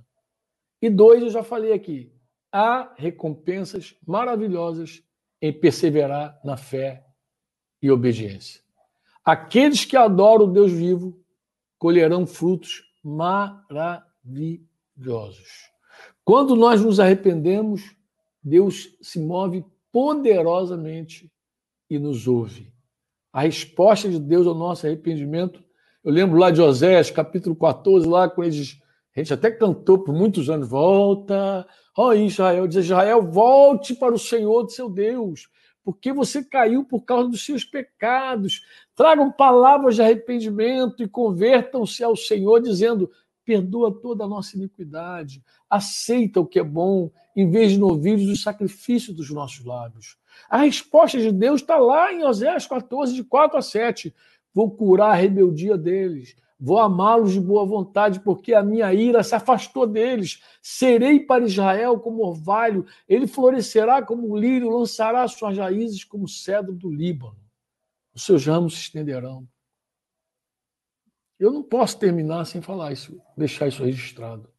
E 0.82 0.90
dois, 0.90 1.22
eu 1.22 1.30
já 1.30 1.44
falei 1.44 1.74
aqui, 1.74 2.14
há 2.52 2.94
recompensas 2.98 3.96
maravilhosas 4.06 5.04
em 5.42 5.52
perseverar 5.52 6.40
na 6.44 6.58
fé 6.58 7.06
e 7.82 7.90
obediência. 7.90 8.65
Aqueles 9.26 9.84
que 9.84 9.98
adoram 9.98 10.46
o 10.46 10.52
Deus 10.52 10.72
vivo 10.72 11.20
colherão 11.80 12.28
frutos 12.28 12.84
maravilhosos. 13.04 14.60
Quando 16.24 16.56
nós 16.56 16.84
nos 16.84 17.00
arrependemos, 17.00 17.82
Deus 18.44 18.96
se 19.02 19.20
move 19.20 19.66
poderosamente 19.92 21.32
e 21.90 21.98
nos 21.98 22.28
ouve. 22.28 22.72
A 23.34 23.42
resposta 23.42 24.08
de 24.08 24.20
Deus 24.20 24.46
ao 24.46 24.54
nosso 24.54 24.86
arrependimento, 24.86 25.64
eu 26.04 26.12
lembro 26.12 26.38
lá 26.38 26.52
de 26.52 26.62
Oséias, 26.62 27.10
capítulo 27.10 27.56
14, 27.56 28.08
lá 28.08 28.30
com 28.30 28.44
eles, 28.44 28.80
a 29.16 29.20
gente 29.20 29.34
até 29.34 29.50
cantou 29.50 29.98
por 30.00 30.14
muitos 30.14 30.50
anos, 30.52 30.70
volta, 30.70 31.68
ó 31.98 32.14
Israel, 32.14 32.68
diz 32.68 32.86
Israel, 32.86 33.24
volte 33.24 33.96
para 33.96 34.14
o 34.14 34.20
Senhor 34.20 34.64
do 34.64 34.72
seu 34.72 34.90
Deus, 34.90 35.50
porque 35.86 36.12
você 36.12 36.44
caiu 36.44 36.84
por 36.84 37.02
causa 37.02 37.30
dos 37.30 37.46
seus 37.46 37.64
pecados. 37.64 38.66
Tragam 38.96 39.32
palavras 39.32 39.96
de 39.96 40.02
arrependimento 40.02 41.04
e 41.04 41.08
convertam-se 41.08 42.04
ao 42.04 42.16
Senhor, 42.16 42.60
dizendo: 42.60 43.12
perdoa 43.46 43.94
toda 43.94 44.24
a 44.24 44.28
nossa 44.28 44.58
iniquidade, 44.58 45.44
aceita 45.70 46.40
o 46.40 46.46
que 46.48 46.58
é 46.58 46.64
bom, 46.64 47.12
em 47.36 47.48
vez 47.48 47.74
de 47.74 47.84
ouvir 47.84 48.16
os 48.16 48.42
sacrifícios 48.42 49.16
dos 49.16 49.30
nossos 49.30 49.64
lábios. 49.64 50.18
A 50.50 50.58
resposta 50.58 51.20
de 51.20 51.32
Deus 51.32 51.62
está 51.62 51.78
lá 51.78 52.12
em 52.12 52.26
Oséias 52.26 52.66
14, 52.66 53.14
de 53.14 53.24
4 53.24 53.58
a 53.58 53.62
7. 53.62 54.14
Vou 54.52 54.72
curar 54.72 55.12
a 55.12 55.16
rebeldia 55.16 55.78
deles, 55.78 56.36
Vou 56.60 56.80
amá-los 56.80 57.34
de 57.34 57.40
boa 57.40 57.66
vontade, 57.66 58.22
porque 58.22 58.54
a 58.54 58.64
minha 58.64 58.94
ira 58.94 59.24
se 59.24 59.36
afastou 59.36 59.86
deles. 59.86 60.42
Serei 60.62 61.20
para 61.20 61.44
Israel 61.44 62.00
como 62.00 62.26
orvalho, 62.26 62.86
ele 63.08 63.28
florescerá 63.28 64.02
como 64.02 64.32
um 64.32 64.38
lírio, 64.38 64.70
lançará 64.70 65.28
suas 65.28 65.58
raízes 65.58 66.04
como 66.04 66.28
cedro 66.28 66.74
do 66.74 66.90
Líbano. 66.90 67.38
Os 68.14 68.24
seus 68.24 68.46
ramos 68.46 68.76
se 68.76 68.82
estenderão. 68.82 69.48
Eu 71.38 71.52
não 71.52 71.62
posso 71.62 72.00
terminar 72.00 72.46
sem 72.46 72.62
falar 72.62 72.94
isso, 72.94 73.22
deixar 73.36 73.68
isso 73.68 73.84
registrado. 73.84 74.50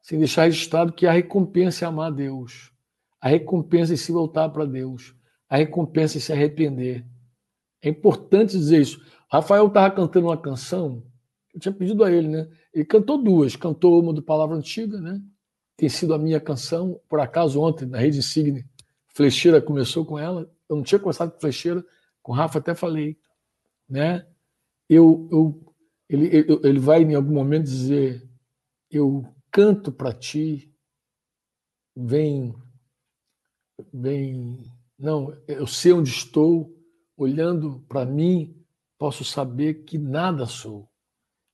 Sem 0.00 0.18
deixar 0.18 0.44
registrado 0.44 0.92
que 0.92 1.06
a 1.06 1.12
recompensa 1.12 1.84
é 1.84 1.88
amar 1.88 2.12
a 2.12 2.14
Deus. 2.14 2.72
A 3.20 3.28
recompensa 3.28 3.94
é 3.94 3.96
se 3.96 4.12
voltar 4.12 4.48
para 4.50 4.64
Deus. 4.64 5.14
A 5.48 5.56
recompensa 5.56 6.18
é 6.18 6.20
se 6.20 6.32
arrepender. 6.32 7.04
É 7.82 7.88
importante 7.88 8.52
dizer 8.52 8.80
isso. 8.80 9.04
Rafael 9.30 9.68
estava 9.68 9.94
cantando 9.94 10.26
uma 10.26 10.36
canção, 10.36 11.04
eu 11.54 11.60
tinha 11.60 11.72
pedido 11.72 12.02
a 12.02 12.10
ele, 12.10 12.28
né? 12.28 12.50
Ele 12.74 12.84
cantou 12.84 13.22
duas, 13.22 13.54
cantou 13.54 14.00
uma 14.00 14.12
do 14.12 14.22
Palavra 14.22 14.56
Antiga, 14.56 15.00
né? 15.00 15.22
Tem 15.76 15.88
sido 15.88 16.12
a 16.14 16.18
minha 16.18 16.40
canção, 16.40 17.00
por 17.08 17.20
acaso 17.20 17.60
ontem, 17.60 17.86
na 17.86 17.98
Rede 17.98 18.18
Insigne, 18.18 18.64
Flecheira 19.08 19.60
começou 19.60 20.04
com 20.04 20.18
ela, 20.18 20.50
eu 20.68 20.76
não 20.76 20.82
tinha 20.82 20.98
conversado 20.98 21.32
com 21.32 21.40
Flecheira, 21.40 21.84
com 22.22 22.32
o 22.32 22.34
Rafa 22.34 22.58
até 22.58 22.74
falei, 22.74 23.18
né? 23.88 24.26
Eu, 24.88 25.28
eu, 25.30 25.74
ele, 26.08 26.46
ele 26.64 26.78
vai 26.78 27.02
em 27.02 27.14
algum 27.14 27.34
momento 27.34 27.64
dizer, 27.64 28.28
eu 28.90 29.24
canto 29.50 29.92
para 29.92 30.12
ti, 30.12 30.72
vem, 31.96 32.54
vem, 33.92 34.72
não, 34.98 35.36
eu 35.46 35.66
sei 35.66 35.92
onde 35.92 36.10
estou, 36.10 36.76
olhando 37.16 37.84
para 37.88 38.04
mim, 38.04 38.59
posso 39.00 39.24
saber 39.24 39.84
que 39.84 39.96
nada 39.96 40.44
sou. 40.44 40.86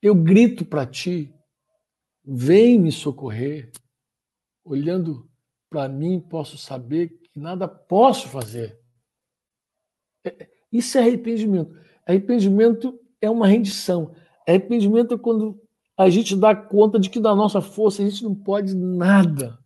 Eu 0.02 0.16
grito 0.16 0.64
para 0.64 0.84
ti, 0.84 1.32
vem 2.24 2.76
me 2.76 2.90
socorrer. 2.90 3.70
Olhando 4.64 5.30
para 5.70 5.88
mim, 5.88 6.18
posso 6.18 6.58
saber 6.58 7.08
que 7.08 7.38
nada 7.38 7.68
posso 7.68 8.28
fazer. 8.28 8.76
É, 10.24 10.48
isso 10.72 10.98
é 10.98 11.02
arrependimento. 11.02 11.72
Arrependimento 12.04 12.98
é 13.20 13.30
uma 13.30 13.46
rendição. 13.46 14.12
Arrependimento 14.46 15.14
é 15.14 15.18
quando 15.18 15.62
a 15.96 16.10
gente 16.10 16.34
dá 16.34 16.54
conta 16.54 16.98
de 16.98 17.08
que 17.08 17.20
da 17.20 17.32
nossa 17.32 17.60
força 17.60 18.02
a 18.02 18.08
gente 18.08 18.24
não 18.24 18.34
pode 18.34 18.74
nada. 18.74 19.56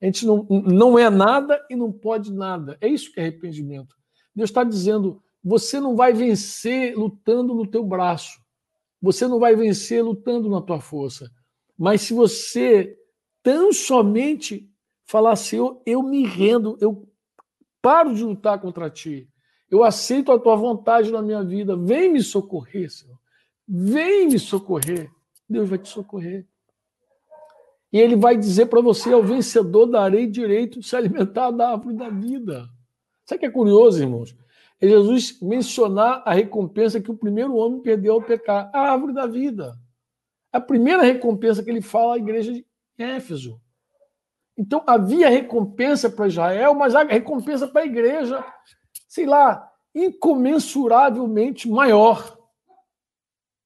A 0.00 0.06
gente 0.06 0.24
não, 0.24 0.46
não 0.48 0.98
é 0.98 1.10
nada 1.10 1.62
e 1.68 1.76
não 1.76 1.92
pode 1.92 2.32
nada. 2.32 2.78
É 2.80 2.88
isso 2.88 3.12
que 3.12 3.20
é 3.20 3.24
arrependimento. 3.24 3.94
Deus 4.34 4.48
está 4.48 4.64
dizendo: 4.64 5.22
você 5.48 5.78
não 5.78 5.94
vai 5.94 6.12
vencer 6.12 6.98
lutando 6.98 7.54
no 7.54 7.64
teu 7.64 7.84
braço. 7.84 8.40
Você 9.00 9.28
não 9.28 9.38
vai 9.38 9.54
vencer 9.54 10.02
lutando 10.02 10.50
na 10.50 10.60
tua 10.60 10.80
força. 10.80 11.30
Mas 11.78 12.00
se 12.00 12.12
você 12.12 12.98
tão 13.44 13.72
somente 13.72 14.68
falar 15.04 15.34
eu, 15.52 15.80
eu 15.86 16.02
me 16.02 16.26
rendo, 16.26 16.76
eu 16.80 17.08
paro 17.80 18.12
de 18.12 18.24
lutar 18.24 18.60
contra 18.60 18.90
ti. 18.90 19.30
Eu 19.70 19.84
aceito 19.84 20.32
a 20.32 20.38
tua 20.38 20.56
vontade 20.56 21.12
na 21.12 21.22
minha 21.22 21.44
vida. 21.44 21.76
Vem 21.76 22.10
me 22.10 22.22
socorrer, 22.24 22.90
Senhor. 22.90 23.16
Vem 23.68 24.26
me 24.26 24.40
socorrer. 24.40 25.08
Deus 25.48 25.68
vai 25.68 25.78
te 25.78 25.88
socorrer. 25.88 26.44
E 27.92 28.00
ele 28.00 28.16
vai 28.16 28.36
dizer 28.36 28.66
para 28.66 28.80
você: 28.80 29.12
ao 29.12 29.22
vencedor 29.22 29.86
darei 29.86 30.26
direito 30.26 30.80
de 30.80 30.88
se 30.88 30.96
alimentar 30.96 31.52
da 31.52 31.70
árvore 31.70 31.94
da 31.94 32.08
vida. 32.08 32.68
Sabe 33.24 33.36
o 33.36 33.40
que 33.40 33.46
é 33.46 33.50
curioso, 33.50 34.02
irmãos? 34.02 34.34
É 34.80 34.86
Jesus 34.88 35.40
mencionar 35.40 36.22
a 36.24 36.32
recompensa 36.32 37.00
que 37.00 37.10
o 37.10 37.16
primeiro 37.16 37.54
homem 37.54 37.80
perdeu 37.80 38.14
ao 38.14 38.22
pecar 38.22 38.70
a 38.74 38.92
árvore 38.92 39.12
da 39.12 39.26
vida. 39.26 39.74
A 40.52 40.60
primeira 40.60 41.02
recompensa 41.02 41.62
que 41.62 41.70
ele 41.70 41.80
fala 41.80 42.14
à 42.14 42.18
igreja 42.18 42.52
de 42.52 42.66
Éfeso. 42.98 43.60
Então 44.56 44.82
havia 44.86 45.28
recompensa 45.28 46.10
para 46.10 46.28
Israel, 46.28 46.74
mas 46.74 46.94
a 46.94 47.02
recompensa 47.02 47.68
para 47.68 47.82
a 47.82 47.86
igreja, 47.86 48.44
sei 49.08 49.26
lá, 49.26 49.70
incomensuravelmente 49.94 51.68
maior. 51.68 52.38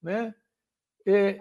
Né? 0.03 0.35
É, 1.07 1.39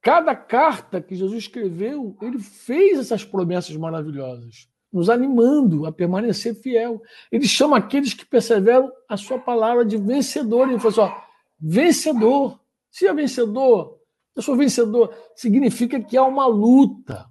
cada 0.00 0.34
carta 0.34 1.00
que 1.00 1.14
Jesus 1.14 1.38
escreveu, 1.38 2.16
ele 2.20 2.38
fez 2.38 2.98
essas 2.98 3.24
promessas 3.24 3.76
maravilhosas, 3.76 4.68
nos 4.92 5.10
animando 5.10 5.86
a 5.86 5.92
permanecer 5.92 6.54
fiel. 6.54 7.02
Ele 7.30 7.46
chama 7.46 7.76
aqueles 7.76 8.14
que 8.14 8.24
perseveram 8.24 8.90
a 9.08 9.16
sua 9.16 9.38
palavra 9.38 9.84
de 9.84 9.96
vencedor. 9.96 10.68
Ele 10.68 10.78
falou 10.78 11.06
assim: 11.06 11.14
ó, 11.14 11.20
vencedor. 11.60 12.60
Se 12.90 13.06
é 13.06 13.12
vencedor, 13.12 13.98
eu 14.34 14.42
sou 14.42 14.56
vencedor, 14.56 15.12
significa 15.36 16.00
que 16.00 16.16
há 16.16 16.24
uma 16.24 16.46
luta. 16.46 17.26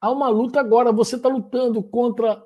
Há 0.00 0.10
uma 0.10 0.28
luta 0.28 0.60
agora. 0.60 0.92
Você 0.92 1.16
está 1.16 1.28
lutando 1.28 1.82
contra 1.82 2.42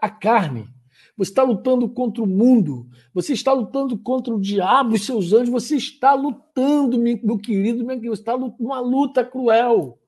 a 0.00 0.08
carne, 0.08 0.68
você 1.16 1.30
está 1.30 1.42
lutando 1.42 1.88
contra 1.88 2.22
o 2.22 2.26
mundo, 2.26 2.86
você 3.12 3.32
está 3.32 3.52
lutando 3.52 3.96
contra 3.98 4.34
o 4.34 4.40
diabo 4.40 4.94
e 4.94 4.98
seus 4.98 5.32
anjos, 5.32 5.48
você 5.48 5.76
está 5.76 6.12
lutando, 6.14 6.98
meu 6.98 7.38
querido, 7.38 7.84
meu 7.84 7.96
querido, 7.96 8.14
você 8.14 8.22
está 8.22 8.36
numa 8.36 8.80
luta 8.80 9.24
cruel. 9.24 9.98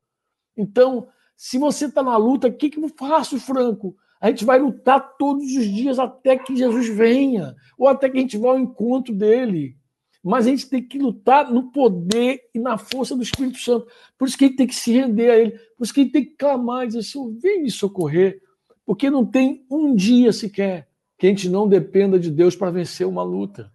Então, 0.56 1.08
se 1.36 1.58
você 1.58 1.86
está 1.86 2.02
na 2.02 2.16
luta, 2.16 2.48
o 2.48 2.52
que, 2.52 2.70
que 2.70 2.78
eu 2.78 2.88
faço, 2.88 3.38
Franco? 3.38 3.94
A 4.20 4.28
gente 4.30 4.44
vai 4.44 4.58
lutar 4.58 5.16
todos 5.18 5.44
os 5.44 5.66
dias 5.66 5.98
até 5.98 6.36
que 6.38 6.56
Jesus 6.56 6.88
venha, 6.88 7.54
ou 7.76 7.86
até 7.86 8.08
que 8.08 8.16
a 8.16 8.20
gente 8.20 8.38
vá 8.38 8.48
ao 8.48 8.58
encontro 8.58 9.14
dele. 9.14 9.76
Mas 10.24 10.46
a 10.46 10.50
gente 10.50 10.68
tem 10.68 10.82
que 10.82 10.98
lutar 10.98 11.52
no 11.52 11.70
poder 11.70 12.40
e 12.54 12.58
na 12.58 12.78
força 12.78 13.14
do 13.14 13.22
Espírito 13.22 13.58
Santo. 13.58 13.86
Por 14.18 14.26
isso 14.26 14.36
que 14.36 14.44
a 14.44 14.48
gente 14.48 14.56
tem 14.56 14.66
que 14.66 14.74
se 14.74 14.90
render 14.92 15.30
a 15.30 15.36
ele. 15.36 15.50
Por 15.76 15.84
isso 15.84 15.94
que 15.94 16.00
a 16.00 16.02
gente 16.02 16.12
tem 16.12 16.24
que 16.24 16.34
clamar 16.36 16.84
e 16.84 16.88
dizer, 16.88 17.02
Senhor, 17.04 17.30
vem 17.38 17.62
me 17.62 17.70
socorrer. 17.70 18.40
Porque 18.84 19.08
não 19.08 19.24
tem 19.24 19.64
um 19.70 19.94
dia 19.94 20.32
sequer 20.32 20.88
que 21.18 21.26
a 21.26 21.30
gente 21.30 21.48
não 21.48 21.68
dependa 21.68 22.18
de 22.18 22.30
Deus 22.30 22.56
para 22.56 22.70
vencer 22.70 23.06
uma 23.06 23.22
luta 23.22 23.70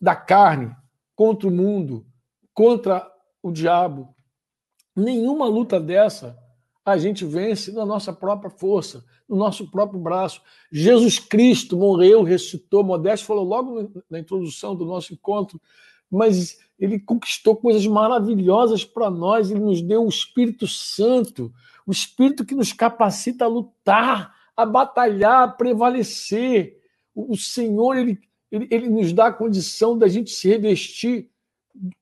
da 0.00 0.14
carne 0.14 0.74
contra 1.16 1.48
o 1.48 1.50
mundo, 1.50 2.06
contra 2.54 3.10
o 3.42 3.50
diabo. 3.50 4.14
Nenhuma 4.94 5.48
luta 5.48 5.80
dessa 5.80 6.39
a 6.90 6.98
gente 6.98 7.24
vence 7.24 7.72
na 7.72 7.84
nossa 7.86 8.12
própria 8.12 8.50
força, 8.50 9.04
no 9.28 9.36
nosso 9.36 9.70
próprio 9.70 10.00
braço. 10.00 10.42
Jesus 10.70 11.18
Cristo 11.18 11.76
morreu, 11.76 12.22
ressuscitou. 12.22 12.84
Modesto 12.84 13.26
falou 13.26 13.44
logo 13.44 13.90
na 14.08 14.18
introdução 14.18 14.74
do 14.74 14.84
nosso 14.84 15.12
encontro, 15.14 15.60
mas 16.10 16.58
ele 16.78 16.98
conquistou 16.98 17.56
coisas 17.56 17.86
maravilhosas 17.86 18.84
para 18.84 19.10
nós. 19.10 19.50
Ele 19.50 19.60
nos 19.60 19.82
deu 19.82 20.04
o 20.04 20.08
Espírito 20.08 20.66
Santo, 20.66 21.52
o 21.86 21.92
Espírito 21.92 22.44
que 22.44 22.54
nos 22.54 22.72
capacita 22.72 23.44
a 23.44 23.48
lutar 23.48 24.34
a 24.60 24.66
batalhar, 24.66 25.42
a 25.42 25.48
prevalecer. 25.48 26.78
O 27.14 27.36
Senhor, 27.36 27.96
ele, 27.96 28.20
ele, 28.50 28.68
ele 28.70 28.88
nos 28.88 29.12
dá 29.12 29.26
a 29.26 29.32
condição 29.32 29.96
da 29.96 30.06
gente 30.06 30.30
se 30.30 30.48
revestir 30.48 31.30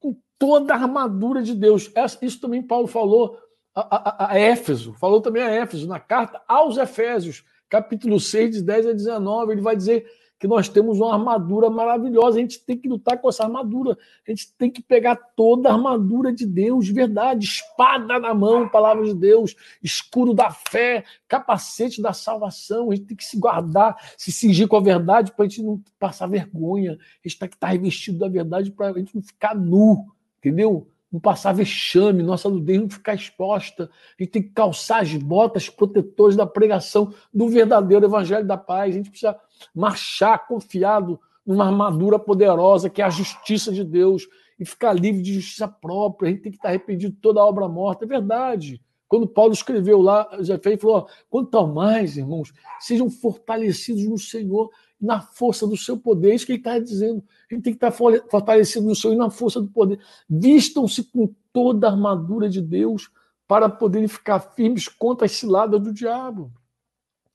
com 0.01 0.17
toda 0.39 0.75
a 0.75 0.77
armadura 0.77 1.43
de 1.43 1.55
Deus. 1.55 1.91
Isso 2.21 2.41
também 2.41 2.63
Paulo 2.63 2.87
falou 2.87 3.39
a, 3.81 4.33
a, 4.33 4.39
Éfeso, 4.39 4.95
falou 4.95 5.21
também 5.21 5.43
a 5.43 5.51
Éfeso, 5.51 5.87
na 5.87 6.01
carta 6.01 6.41
aos 6.49 6.77
Efésios, 6.77 7.45
capítulo 7.69 8.19
6, 8.19 8.57
de 8.57 8.63
10 8.63 8.87
a 8.87 8.93
19. 8.93 9.53
Ele 9.53 9.61
vai 9.61 9.77
dizer 9.77 10.07
que 10.39 10.47
nós 10.47 10.69
temos 10.69 11.01
uma 11.01 11.13
armadura 11.13 11.69
maravilhosa, 11.69 12.39
a 12.39 12.41
gente 12.41 12.61
tem 12.61 12.79
que 12.79 12.89
lutar 12.89 13.21
com 13.21 13.29
essa 13.29 13.43
armadura, 13.43 13.99
a 14.27 14.31
gente 14.31 14.53
tem 14.57 14.71
que 14.71 14.81
pegar 14.81 15.17
toda 15.17 15.69
a 15.69 15.73
armadura 15.73 16.33
de 16.33 16.47
Deus, 16.47 16.87
de 16.87 16.93
verdade, 16.93 17.45
espada 17.45 18.21
na 18.21 18.33
mão, 18.33 18.69
palavra 18.69 19.05
de 19.05 19.15
Deus, 19.15 19.57
escudo 19.83 20.33
da 20.33 20.51
fé, 20.51 21.05
capacete 21.27 22.01
da 22.01 22.13
salvação, 22.13 22.91
a 22.91 22.95
gente 22.95 23.07
tem 23.07 23.17
que 23.17 23.25
se 23.25 23.37
guardar, 23.37 23.97
se 24.17 24.31
cingir 24.31 24.69
com 24.69 24.77
a 24.77 24.81
verdade 24.81 25.33
para 25.33 25.45
a 25.45 25.49
gente 25.49 25.63
não 25.63 25.83
passar 25.99 26.29
vergonha, 26.29 26.93
a 26.93 27.29
gente 27.29 27.39
tem 27.39 27.49
que 27.49 27.57
estar 27.57 27.69
revestido 27.69 28.19
da 28.19 28.29
verdade 28.29 28.71
para 28.71 28.91
a 28.91 28.99
gente 28.99 29.17
não 29.17 29.23
ficar 29.23 29.57
nu, 29.57 30.07
entendeu? 30.39 30.89
Não 31.11 31.19
passar 31.19 31.53
vexame, 31.53 32.23
nossa 32.23 32.49
nudez 32.49 32.81
não 32.81 32.91
ficar 32.91 33.15
exposta. 33.15 33.91
A 34.19 34.23
gente 34.23 34.33
tem 34.33 34.43
que 34.43 34.51
calçar 34.51 35.03
as 35.03 35.15
botas 35.15 35.69
protetoras 35.69 36.37
da 36.37 36.47
pregação 36.47 37.13
do 37.33 37.49
verdadeiro 37.49 38.05
evangelho 38.05 38.47
da 38.47 38.57
paz. 38.57 38.95
A 38.95 38.99
gente 38.99 39.11
precisa 39.11 39.39
marchar 39.75 40.47
confiado 40.47 41.19
numa 41.47 41.67
armadura 41.67 42.19
poderosa 42.19 42.91
que 42.91 43.01
é 43.01 43.05
a 43.05 43.11
justiça 43.11 43.73
de 43.73 43.83
Deus 43.83 44.29
e 44.61 44.65
ficar 44.67 44.93
livre 44.93 45.23
de 45.23 45.35
justiça 45.35 45.67
própria. 45.67 46.29
A 46.29 46.33
gente 46.33 46.43
tem 46.43 46.53
que 46.53 46.59
estar 46.59 46.69
arrependido 46.69 47.15
de 47.15 47.21
toda 47.21 47.41
a 47.41 47.47
obra 47.47 47.67
morta. 47.69 48.05
É 48.05 48.09
verdade. 48.09 48.81
Quando 49.09 49.27
Paulo 49.27 49.55
escreveu 49.55 50.03
lá, 50.03 50.29
já 50.41 50.59
fez, 50.59 50.79
falou: 50.79 51.09
quanto 51.31 51.67
mais, 51.67 52.19
irmãos, 52.19 52.53
sejam 52.79 53.09
fortalecidos 53.09 54.05
no 54.07 54.19
Senhor 54.19 54.71
na 55.01 55.21
força 55.21 55.67
do 55.67 55.77
seu 55.77 55.97
poder. 55.97 56.33
É 56.33 56.35
isso 56.35 56.47
que 56.47 56.53
ele 56.53 56.59
está 56.59 56.79
dizendo. 56.79 57.23
A 57.51 57.55
gente 57.55 57.65
tem 57.65 57.73
que 57.73 57.85
estar 57.85 57.91
fortalecido 57.91 58.87
no 58.87 58.97
Senhor 58.97 59.15
e 59.15 59.19
na 59.19 59.31
força 59.31 59.61
do 59.61 59.69
poder. 59.69 60.01
Vistam-se 60.29 61.05
com 61.05 61.33
toda 61.53 61.89
a 61.89 61.91
armadura 61.91 62.49
de 62.49 62.61
Deus 62.61 63.11
para 63.47 63.69
poderem 63.69 64.09
ficar 64.09 64.41
firmes 64.41 64.89
contra 64.89 65.27
as 65.27 65.33
ciladas 65.33 65.81
do 65.81 65.93
diabo. 65.93 66.53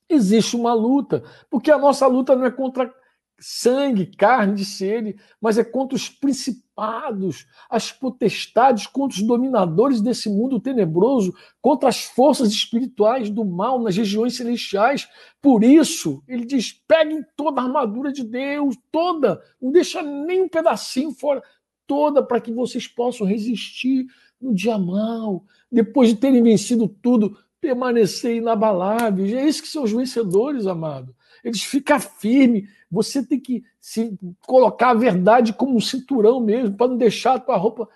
Existe 0.08 0.54
uma 0.54 0.74
luta, 0.74 1.24
porque 1.50 1.70
a 1.70 1.78
nossa 1.78 2.06
luta 2.06 2.36
não 2.36 2.44
é 2.44 2.50
contra 2.50 2.92
sangue, 3.38 4.06
carne, 4.06 4.54
disse 4.54 4.84
ele, 4.84 5.16
mas 5.40 5.58
é 5.58 5.64
contra 5.64 5.96
os 5.96 6.08
principados, 6.08 7.46
as 7.68 7.92
potestades, 7.92 8.86
contra 8.86 9.18
os 9.18 9.26
dominadores 9.26 10.00
desse 10.00 10.28
mundo 10.28 10.60
tenebroso, 10.60 11.34
contra 11.60 11.88
as 11.88 12.04
forças 12.04 12.50
espirituais 12.50 13.30
do 13.30 13.44
mal 13.44 13.80
nas 13.80 13.96
regiões 13.96 14.36
celestiais. 14.36 15.08
Por 15.42 15.64
isso, 15.64 16.22
ele 16.26 16.44
diz: 16.44 16.72
peguem 16.86 17.24
toda 17.36 17.60
a 17.60 17.64
armadura 17.64 18.12
de 18.12 18.24
Deus, 18.24 18.76
toda, 18.90 19.42
não 19.60 19.70
deixa 19.72 20.02
nem 20.02 20.42
um 20.42 20.48
pedacinho 20.48 21.12
fora, 21.12 21.42
toda, 21.86 22.22
para 22.22 22.40
que 22.40 22.52
vocês 22.52 22.86
possam 22.86 23.26
resistir 23.26 24.06
no 24.40 24.54
dia 24.54 24.78
mal, 24.78 25.44
depois 25.70 26.08
de 26.10 26.16
terem 26.16 26.42
vencido 26.42 26.88
tudo, 26.88 27.36
permanecer 27.60 28.36
inabaláveis. 28.36 29.32
É 29.32 29.46
isso 29.46 29.62
que 29.62 29.68
são 29.68 29.84
os 29.84 29.92
vencedores, 29.92 30.66
amado. 30.66 31.14
Eles 31.42 31.62
ficam 31.62 32.00
firmes 32.00 32.68
você 32.94 33.26
tem 33.26 33.40
que 33.40 33.64
se 33.80 34.16
colocar 34.46 34.90
a 34.90 34.94
verdade 34.94 35.52
como 35.52 35.76
um 35.76 35.80
cinturão 35.80 36.38
mesmo, 36.38 36.76
para 36.76 36.86
não 36.86 36.96
deixar 36.96 37.34
a 37.34 37.40
tua 37.40 37.56
roupa 37.56 37.88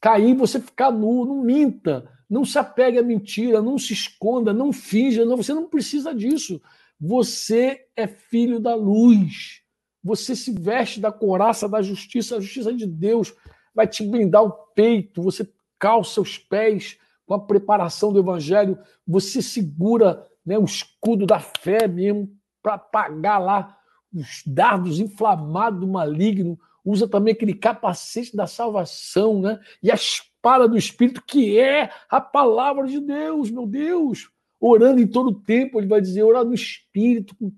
cair, 0.00 0.34
você 0.34 0.58
ficar 0.58 0.90
nu, 0.90 1.24
não 1.24 1.40
minta, 1.40 2.10
não 2.28 2.44
se 2.44 2.58
apegue 2.58 2.98
à 2.98 3.02
mentira, 3.02 3.62
não 3.62 3.78
se 3.78 3.92
esconda, 3.92 4.52
não 4.52 4.72
finja, 4.72 5.24
não, 5.24 5.36
você 5.36 5.54
não 5.54 5.68
precisa 5.68 6.12
disso. 6.12 6.60
Você 7.00 7.86
é 7.94 8.08
filho 8.08 8.58
da 8.58 8.74
luz. 8.74 9.60
Você 10.02 10.34
se 10.34 10.50
veste 10.50 10.98
da 10.98 11.12
coraça 11.12 11.68
da 11.68 11.80
justiça, 11.80 12.36
a 12.36 12.40
justiça 12.40 12.72
de 12.72 12.86
Deus 12.86 13.32
vai 13.72 13.86
te 13.86 14.04
blindar 14.04 14.42
o 14.42 14.50
peito, 14.74 15.22
você 15.22 15.48
calça 15.78 16.20
os 16.20 16.36
pés 16.38 16.98
com 17.24 17.34
a 17.34 17.40
preparação 17.40 18.12
do 18.12 18.18
evangelho, 18.18 18.76
você 19.06 19.40
segura 19.40 20.26
né, 20.44 20.58
o 20.58 20.64
escudo 20.64 21.24
da 21.24 21.38
fé 21.38 21.86
mesmo 21.86 22.28
para 22.60 22.76
pagar 22.76 23.38
lá 23.38 23.79
os 24.12 24.42
dardos 24.46 25.00
inflamados 25.00 25.80
do 25.80 25.88
maligno, 25.88 26.58
usa 26.84 27.06
também 27.06 27.32
aquele 27.32 27.54
capacete 27.54 28.36
da 28.36 28.46
salvação, 28.46 29.40
né? 29.40 29.60
E 29.82 29.90
a 29.90 29.94
espada 29.94 30.68
do 30.68 30.76
Espírito, 30.76 31.22
que 31.26 31.58
é 31.58 31.90
a 32.08 32.20
palavra 32.20 32.86
de 32.86 33.00
Deus, 33.00 33.50
meu 33.50 33.66
Deus. 33.66 34.30
Orando 34.58 35.00
em 35.00 35.06
todo 35.06 35.32
tempo, 35.32 35.78
ele 35.78 35.86
vai 35.86 36.00
dizer, 36.00 36.22
orar 36.22 36.44
no 36.44 36.54
Espírito, 36.54 37.34
com, 37.36 37.52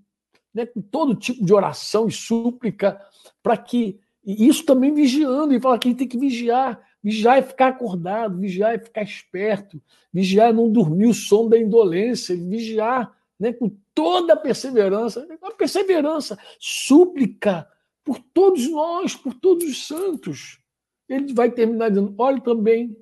né, 0.55 0.67
com 0.67 0.81
todo 0.81 1.15
tipo 1.15 1.45
de 1.45 1.53
oração 1.53 2.07
e 2.07 2.13
súplica, 2.13 3.01
para 3.43 3.57
que. 3.57 3.99
E 4.25 4.47
isso 4.47 4.65
também 4.65 4.95
vigiando, 4.95 5.53
e 5.53 5.61
fala 5.61 5.79
que 5.79 5.89
a 5.89 5.91
gente 5.91 5.99
tem 5.99 6.09
que 6.09 6.19
vigiar. 6.19 6.81
Vigiar 7.03 7.39
é 7.39 7.43
ficar 7.43 7.69
acordado, 7.69 8.39
vigiar 8.39 8.75
é 8.75 8.79
ficar 8.79 9.03
esperto, 9.03 9.83
vigiar 10.13 10.51
é 10.51 10.53
não 10.53 10.71
dormir 10.71 11.07
o 11.07 11.15
sono 11.15 11.49
da 11.49 11.59
indolência, 11.59 12.37
vigiar 12.37 13.13
né, 13.43 13.53
com 13.53 13.77
toda 13.93 14.35
a 14.35 14.37
perseverança, 14.37 15.27
a 15.43 15.51
perseverança, 15.51 16.39
súplica 16.61 17.69
por 18.05 18.21
todos 18.21 18.71
nós, 18.71 19.17
por 19.17 19.35
todos 19.35 19.65
os 19.65 19.85
santos. 19.85 20.61
Ele 21.09 21.35
vai 21.35 21.51
terminar 21.51 21.89
dizendo: 21.89 22.15
olhe 22.17 22.41
também 22.41 22.97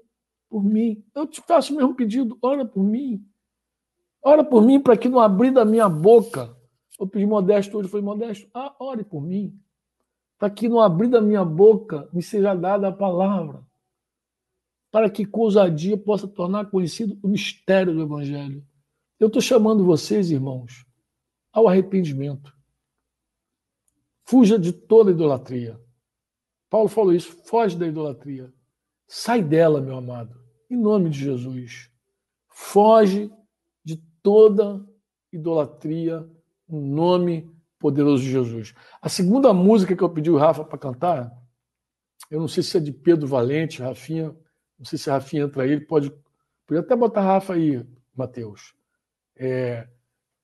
por 0.49 0.65
mim. 0.65 1.05
Eu 1.15 1.27
te 1.27 1.43
faço 1.43 1.75
o 1.75 1.77
mesmo 1.77 1.95
pedido, 1.95 2.39
ora 2.41 2.65
por 2.65 2.83
mim. 2.83 3.23
Ora 4.23 4.43
por 4.43 4.63
mim 4.63 4.81
para 4.81 4.97
que 4.97 5.11
não 5.11 5.21
abrir 5.21 5.53
da 5.53 5.65
minha 5.67 5.91
boca. 5.91 6.57
Eu 6.99 7.07
pedi 7.07 7.27
modesto 7.27 7.77
hoje, 7.77 7.91
foi 7.91 8.01
modesto. 8.01 8.49
Ah, 8.55 8.75
ore 8.81 9.05
por 9.05 9.21
mim. 9.21 9.55
Para 10.39 10.49
que 10.49 10.71
não 10.71 10.81
abrir 10.81 11.09
da 11.09 11.21
minha 11.21 11.45
boca 11.45 12.09
me 12.15 12.23
seja 12.23 12.55
dada 12.55 12.89
a 12.89 12.93
palavra. 12.93 13.63
para 14.91 15.09
que 15.11 15.25
com 15.25 15.43
ousadia 15.43 15.97
possa 15.99 16.27
tornar 16.27 16.71
conhecido 16.71 17.19
o 17.23 17.29
mistério 17.29 17.95
do 17.95 18.03
Evangelho. 18.03 18.65
Eu 19.21 19.27
estou 19.27 19.43
chamando 19.43 19.85
vocês, 19.85 20.31
irmãos, 20.31 20.87
ao 21.53 21.69
arrependimento. 21.69 22.57
Fuja 24.25 24.59
de 24.59 24.73
toda 24.73 25.11
idolatria. 25.11 25.79
Paulo 26.71 26.89
falou 26.89 27.13
isso, 27.13 27.31
foge 27.45 27.77
da 27.77 27.87
idolatria. 27.87 28.51
Sai 29.07 29.43
dela, 29.43 29.79
meu 29.79 29.97
amado, 29.97 30.41
em 30.71 30.77
nome 30.77 31.11
de 31.11 31.19
Jesus. 31.19 31.91
Foge 32.49 33.31
de 33.85 33.99
toda 34.23 34.83
idolatria, 35.31 36.27
em 36.67 36.81
nome 36.81 37.51
poderoso 37.79 38.23
de 38.23 38.31
Jesus. 38.31 38.75
A 39.03 39.09
segunda 39.11 39.53
música 39.53 39.95
que 39.95 40.03
eu 40.03 40.09
pedi 40.09 40.31
o 40.31 40.39
Rafa 40.39 40.65
para 40.65 40.79
cantar, 40.79 41.31
eu 42.31 42.41
não 42.41 42.49
sei 42.49 42.63
se 42.63 42.77
é 42.79 42.81
de 42.81 42.93
Pedro 42.93 43.27
Valente, 43.27 43.83
Rafinha, 43.83 44.35
não 44.79 44.87
sei 44.87 44.99
se 44.99 45.11
a 45.11 45.15
Rafinha 45.15 45.43
entra 45.43 45.65
aí, 45.65 45.73
ele 45.73 45.85
pode, 45.85 46.11
pode 46.67 46.81
até 46.81 46.97
botar 46.97 47.21
Rafa 47.21 47.53
aí, 47.53 47.85
Mateus. 48.15 48.80
É, 49.43 49.89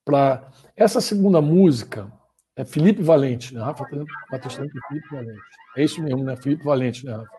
para 0.02 0.50
essa 0.74 1.02
segunda 1.02 1.42
música 1.42 2.10
é 2.56 2.64
Felipe 2.64 3.02
Valente, 3.02 3.54
né? 3.54 3.60
Rafa 3.60 3.84
está 3.84 3.96
Mateus 4.32 4.54
é 4.54 4.68
Felipe 4.88 5.08
Valente. 5.10 5.42
É 5.76 5.84
isso 5.84 6.02
mesmo, 6.02 6.24
né? 6.24 6.34
Felipe 6.36 6.64
Valente, 6.64 7.04
né, 7.04 7.14
Rafa? 7.14 7.36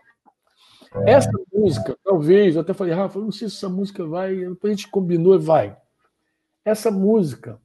É. 1.04 1.10
Essa 1.10 1.30
música, 1.52 1.98
talvez, 2.04 2.54
eu 2.54 2.60
até 2.60 2.72
falei, 2.72 2.94
Rafa, 2.94 3.18
não 3.18 3.32
sei 3.32 3.48
se 3.48 3.56
essa 3.56 3.68
música 3.68 4.06
vai, 4.06 4.36
depois 4.36 4.72
a 4.72 4.76
gente 4.76 4.88
combinou 4.88 5.34
e 5.34 5.38
vai. 5.38 5.76
Essa 6.64 6.90
música 6.90 7.60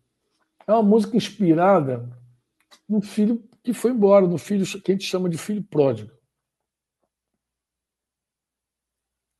é 0.65 0.73
uma 0.73 0.83
música 0.83 1.15
inspirada 1.15 2.09
no 2.89 3.01
filho 3.01 3.47
que 3.61 3.73
foi 3.73 3.91
embora, 3.91 4.25
no 4.25 4.37
filho 4.37 4.65
que 4.81 4.91
a 4.91 4.95
gente 4.95 5.05
chama 5.05 5.29
de 5.29 5.37
filho 5.37 5.63
pródigo. 5.63 6.11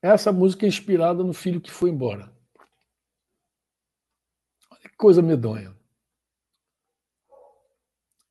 Essa 0.01 0.31
música 0.31 0.65
é 0.65 0.69
inspirada 0.69 1.23
no 1.23 1.33
filho 1.33 1.59
que 1.59 1.71
foi 1.71 1.89
embora. 1.89 2.32
Coisa 5.03 5.21
medonha. 5.21 5.75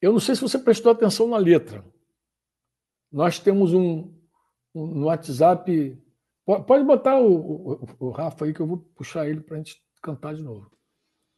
Eu 0.00 0.10
não 0.10 0.18
sei 0.18 0.34
se 0.34 0.40
você 0.40 0.58
prestou 0.58 0.90
atenção 0.90 1.28
na 1.28 1.36
letra. 1.36 1.84
Nós 3.12 3.38
temos 3.38 3.74
um, 3.74 4.10
um 4.74 4.86
no 4.86 5.06
WhatsApp. 5.08 6.02
Pode 6.46 6.82
botar 6.82 7.20
o, 7.20 7.74
o, 7.74 7.88
o, 8.06 8.10
Rafa 8.10 8.46
aí 8.46 8.54
que 8.54 8.60
eu 8.60 8.66
vou 8.66 8.78
puxar 8.96 9.28
ele 9.28 9.42
para 9.42 9.56
a 9.56 9.58
gente 9.58 9.82
cantar 10.02 10.34
de 10.34 10.42
novo. 10.42 10.70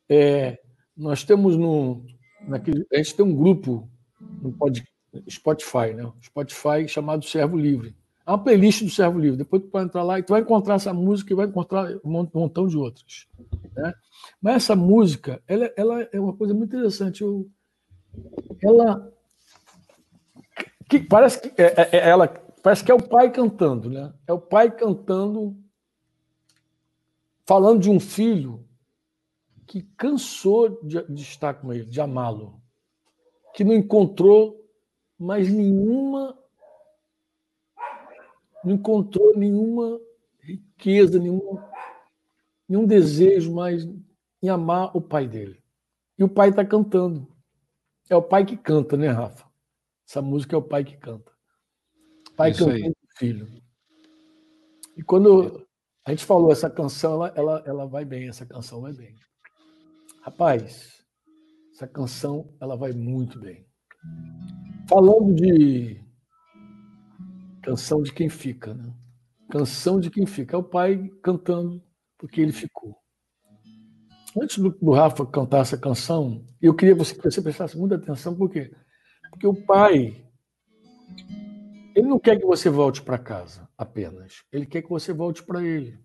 É, 0.09 0.57
nós 0.97 1.25
temos 1.25 1.57
no, 1.57 2.07
naquele, 2.47 2.87
a 2.93 2.99
gente 2.99 3.17
tem 3.17 3.27
um 3.27 3.35
grupo 3.35 3.91
no 4.21 4.57
Spotify, 5.29 5.95
né? 5.97 6.13
Spotify 6.23 6.87
chamado 6.87 7.25
Servo 7.25 7.57
Livre. 7.57 7.93
É 8.27 8.31
uma 8.31 8.43
playlist 8.43 8.83
do 8.83 8.91
Servo 8.91 9.19
Livre. 9.19 9.37
Depois 9.37 9.63
tu 9.63 9.69
pode 9.69 9.87
entrar 9.87 10.03
lá 10.03 10.19
e 10.19 10.23
tu 10.23 10.31
vai 10.31 10.41
encontrar 10.41 10.77
essa 10.77 10.95
música 10.95 11.33
e 11.33 11.37
vai 11.37 11.47
encontrar 11.47 11.91
um 12.05 12.27
montão 12.33 12.67
de 12.67 12.77
outras. 12.77 13.27
Né? 13.77 13.93
Mas 14.41 14.57
essa 14.57 14.75
música, 14.75 15.43
ela, 15.47 15.71
ela 15.77 16.09
é 16.11 16.19
uma 16.19 16.35
coisa 16.35 16.55
muito 16.55 16.75
interessante. 16.75 17.23
Eu, 17.23 17.51
ela 18.63 19.13
que 20.89 21.01
parece 21.01 21.41
que 21.41 21.61
é, 21.61 21.67
é, 21.83 21.97
é, 21.97 22.09
ela 22.09 22.29
parece 22.63 22.85
que 22.85 22.91
é 22.91 22.95
o 22.95 23.03
pai 23.03 23.31
cantando, 23.31 23.91
né? 23.91 24.13
É 24.27 24.33
o 24.33 24.41
pai 24.41 24.71
cantando, 24.71 25.57
falando 27.47 27.81
de 27.81 27.91
um 27.91 27.99
filho 27.99 28.67
que 29.67 29.83
cansou 29.97 30.81
de, 30.83 31.03
de 31.13 31.23
estar 31.23 31.55
com 31.55 31.73
ele, 31.73 31.87
de 31.87 32.01
amá-lo, 32.01 32.61
que 33.55 33.65
não 33.65 33.75
encontrou 33.75 34.65
mais 35.19 35.51
nenhuma 35.51 36.39
não 38.65 38.75
encontrou 38.75 39.37
nenhuma 39.37 40.01
riqueza, 40.41 41.19
nenhum, 41.19 41.59
nenhum 42.69 42.87
desejo 42.87 43.55
mais 43.55 43.87
em 44.43 44.49
amar 44.49 44.97
o 44.97 45.01
pai 45.01 45.27
dele. 45.27 45.63
E 46.19 46.25
o 46.25 46.29
pai 46.29 46.51
está 46.51 46.65
cantando. 46.65 47.29
É 48.09 48.17
o 48.17 48.23
pai 48.23 48.45
que 48.45 48.57
canta, 48.57 48.97
né, 48.97 49.09
Rafa? 49.09 49.47
Essa 50.07 50.21
música 50.21 50.55
é 50.55 50.59
o 50.59 50.63
pai 50.63 50.85
que 50.85 50.97
canta. 50.97 51.33
Pai 52.37 52.51
Isso 52.51 52.67
cantando 52.67 52.91
o 52.91 53.19
filho. 53.19 53.49
E 54.97 55.03
quando 55.03 55.67
a 56.05 56.11
gente 56.11 56.25
falou 56.25 56.53
essa 56.53 56.69
canção, 56.69 57.15
ela, 57.15 57.33
ela, 57.35 57.63
ela 57.67 57.87
vai 57.87 58.05
bem, 58.05 58.29
essa 58.29 58.45
canção 58.45 58.83
vai 58.83 58.93
bem. 58.93 59.17
Rapaz, 60.21 61.03
essa 61.73 61.89
canção 61.89 62.55
ela 62.61 62.77
vai 62.77 62.93
muito 62.93 63.41
bem. 63.41 63.67
Falando 64.89 65.35
de 65.35 66.04
canção 67.65 68.03
de 68.03 68.13
quem 68.13 68.29
fica, 68.29 68.75
né? 68.75 68.93
Canção 69.51 69.99
de 69.99 70.11
quem 70.11 70.27
fica. 70.27 70.57
É 70.57 70.59
o 70.59 70.63
pai 70.63 71.11
cantando 71.23 71.83
porque 72.19 72.41
ele 72.41 72.53
ficou. 72.53 72.97
Antes 74.41 74.59
do, 74.59 74.71
do 74.71 74.93
Rafa 74.93 75.25
cantar 75.27 75.61
essa 75.61 75.79
canção, 75.79 76.45
eu 76.61 76.75
queria 76.75 76.95
que 76.95 77.15
você 77.23 77.41
prestasse 77.41 77.77
muita 77.77 77.95
atenção, 77.95 78.35
por 78.37 78.51
quê? 78.51 78.75
Porque 79.31 79.47
o 79.47 79.55
pai, 79.55 80.25
ele 81.95 82.09
não 82.09 82.19
quer 82.19 82.39
que 82.39 82.45
você 82.45 82.69
volte 82.69 83.01
para 83.01 83.19
casa 83.19 83.69
apenas, 83.79 84.43
ele 84.53 84.67
quer 84.67 84.83
que 84.83 84.89
você 84.89 85.13
volte 85.13 85.43
para 85.43 85.63
ele. 85.63 85.99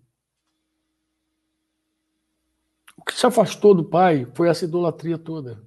O 2.96 3.04
que 3.04 3.12
se 3.14 3.26
afastou 3.26 3.74
do 3.74 3.84
pai 3.84 4.26
foi 4.34 4.48
essa 4.48 4.64
idolatria 4.64 5.18
toda. 5.18 5.66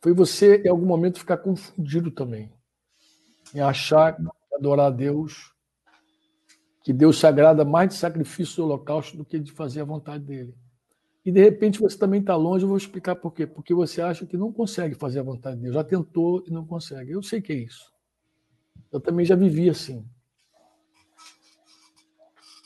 Foi 0.00 0.12
você, 0.12 0.62
em 0.62 0.68
algum 0.68 0.86
momento, 0.86 1.18
ficar 1.18 1.38
confundido 1.38 2.10
também. 2.10 2.52
Em 3.54 3.60
achar 3.60 4.16
adorar 4.62 4.86
a 4.86 4.90
Deus, 4.90 5.52
que 6.84 6.92
Deus 6.92 7.18
se 7.18 7.26
agrada 7.26 7.64
mais 7.64 7.88
de 7.88 7.94
sacrifício 7.96 8.56
do 8.56 8.64
holocausto 8.64 9.16
do 9.16 9.24
que 9.24 9.38
de 9.38 9.50
fazer 9.50 9.80
a 9.80 9.84
vontade 9.84 10.24
dele. 10.24 10.54
E 11.24 11.30
de 11.30 11.40
repente 11.40 11.80
você 11.80 11.98
também 11.98 12.20
está 12.20 12.36
longe, 12.36 12.64
eu 12.64 12.68
vou 12.68 12.76
explicar 12.76 13.16
por 13.16 13.32
quê. 13.32 13.46
Porque 13.46 13.74
você 13.74 14.00
acha 14.00 14.24
que 14.24 14.36
não 14.36 14.52
consegue 14.52 14.94
fazer 14.94 15.20
a 15.20 15.24
vontade 15.24 15.56
de 15.56 15.62
Deus. 15.62 15.74
Já 15.74 15.84
tentou 15.84 16.42
e 16.46 16.50
não 16.50 16.66
consegue. 16.66 17.12
Eu 17.12 17.22
sei 17.22 17.40
que 17.40 17.52
é 17.52 17.56
isso. 17.56 17.92
Eu 18.90 19.00
também 19.00 19.24
já 19.24 19.36
vivi 19.36 19.68
assim. 19.68 20.04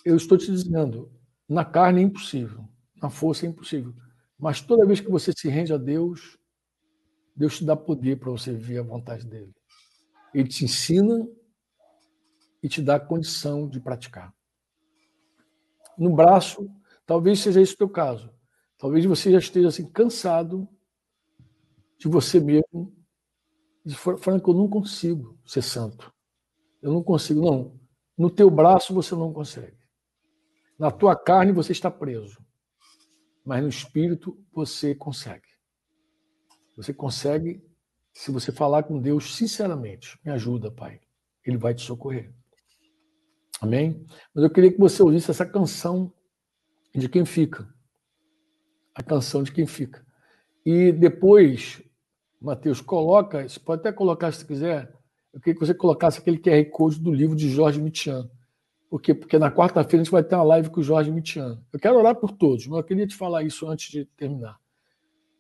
Eu 0.04 0.16
estou 0.16 0.38
te 0.38 0.50
dizendo, 0.50 1.10
na 1.48 1.64
carne 1.64 2.00
é 2.00 2.04
impossível. 2.04 2.66
Na 3.02 3.10
força 3.10 3.44
é 3.44 3.48
impossível. 3.48 3.92
Mas 4.38 4.60
toda 4.60 4.86
vez 4.86 5.00
que 5.00 5.10
você 5.10 5.32
se 5.36 5.48
rende 5.48 5.72
a 5.72 5.76
Deus, 5.76 6.38
Deus 7.34 7.58
te 7.58 7.64
dá 7.64 7.76
poder 7.76 8.18
para 8.18 8.30
você 8.30 8.52
viver 8.52 8.78
a 8.78 8.82
vontade 8.82 9.26
dele. 9.26 9.52
Ele 10.32 10.48
te 10.48 10.64
ensina 10.64 11.26
e 12.62 12.68
te 12.68 12.82
dá 12.82 12.98
condição 12.98 13.68
de 13.68 13.80
praticar. 13.80 14.34
No 15.96 16.14
braço, 16.14 16.70
talvez 17.04 17.40
seja 17.40 17.60
esse 17.60 17.74
o 17.74 17.78
teu 17.78 17.88
caso. 17.88 18.30
Talvez 18.78 19.04
você 19.04 19.32
já 19.32 19.38
esteja 19.38 19.68
assim 19.68 19.88
cansado 19.90 20.68
de 21.98 22.08
você 22.08 22.40
mesmo. 22.40 22.94
De 23.84 23.94
Franco, 23.94 24.50
eu 24.50 24.54
não 24.54 24.68
consigo 24.68 25.38
ser 25.46 25.62
santo. 25.62 26.12
Eu 26.82 26.92
não 26.92 27.02
consigo, 27.02 27.40
não. 27.40 27.80
No 28.18 28.30
teu 28.30 28.50
braço 28.50 28.92
você 28.92 29.14
não 29.14 29.32
consegue. 29.32 29.78
Na 30.78 30.90
tua 30.90 31.16
carne 31.16 31.52
você 31.52 31.72
está 31.72 31.90
preso 31.90 32.44
mas 33.46 33.62
no 33.62 33.68
espírito 33.68 34.36
você 34.52 34.92
consegue. 34.92 35.46
Você 36.76 36.92
consegue 36.92 37.64
se 38.12 38.32
você 38.32 38.50
falar 38.50 38.82
com 38.82 39.00
Deus 39.00 39.36
sinceramente. 39.36 40.18
Me 40.24 40.32
ajuda, 40.32 40.68
Pai. 40.68 41.00
Ele 41.44 41.56
vai 41.56 41.72
te 41.72 41.82
socorrer. 41.82 42.34
Amém? 43.60 44.04
Mas 44.34 44.44
eu 44.44 44.50
queria 44.50 44.72
que 44.72 44.78
você 44.78 45.02
ouvisse 45.02 45.30
essa 45.30 45.46
canção 45.46 46.12
de 46.94 47.08
quem 47.08 47.24
fica. 47.24 47.68
A 48.94 49.02
canção 49.02 49.42
de 49.42 49.52
quem 49.52 49.66
fica. 49.66 50.04
E 50.64 50.92
depois, 50.92 51.82
Mateus, 52.40 52.80
coloca, 52.80 53.48
você 53.48 53.60
pode 53.60 53.80
até 53.80 53.92
colocar 53.92 54.32
se 54.32 54.44
quiser, 54.44 54.92
eu 55.32 55.40
queria 55.40 55.54
que 55.54 55.66
você 55.66 55.74
colocasse 55.74 56.18
aquele 56.18 56.38
QR 56.38 56.64
Code 56.70 56.98
do 56.98 57.12
livro 57.12 57.36
de 57.36 57.48
Jorge 57.48 57.80
Mitian. 57.80 58.28
Por 58.88 59.00
quê? 59.02 59.14
Porque 59.14 59.38
na 59.38 59.50
quarta-feira 59.50 60.00
a 60.00 60.04
gente 60.04 60.12
vai 60.12 60.22
ter 60.22 60.34
uma 60.34 60.44
live 60.44 60.70
com 60.70 60.80
o 60.80 60.82
Jorge 60.82 61.10
Mitian. 61.10 61.60
Eu 61.72 61.78
quero 61.78 61.98
orar 61.98 62.14
por 62.14 62.32
todos, 62.32 62.66
mas 62.66 62.78
eu 62.78 62.84
queria 62.84 63.06
te 63.06 63.14
falar 63.14 63.42
isso 63.42 63.68
antes 63.68 63.90
de 63.90 64.04
terminar. 64.16 64.58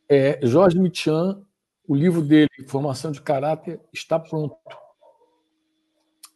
É, 0.08 0.38
Jorge 0.46 0.78
Mitian, 0.78 1.42
o 1.88 1.94
livro 1.94 2.20
dele, 2.20 2.50
Formação 2.68 3.10
de 3.10 3.22
Caráter, 3.22 3.80
está 3.92 4.18
pronto. 4.18 4.56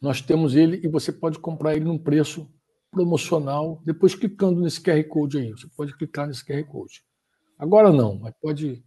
Nós 0.01 0.19
temos 0.19 0.55
ele 0.55 0.81
e 0.83 0.87
você 0.87 1.11
pode 1.11 1.37
comprar 1.37 1.75
ele 1.75 1.85
num 1.85 1.97
preço 1.97 2.49
promocional, 2.89 3.81
depois 3.85 4.15
clicando 4.15 4.59
nesse 4.59 4.81
QR 4.81 5.03
Code 5.07 5.37
aí. 5.37 5.51
Você 5.51 5.67
pode 5.75 5.95
clicar 5.95 6.27
nesse 6.27 6.43
QR 6.45 6.63
Code. 6.65 7.03
Agora 7.57 7.91
não, 7.91 8.17
mas 8.19 8.33
pode, 8.41 8.83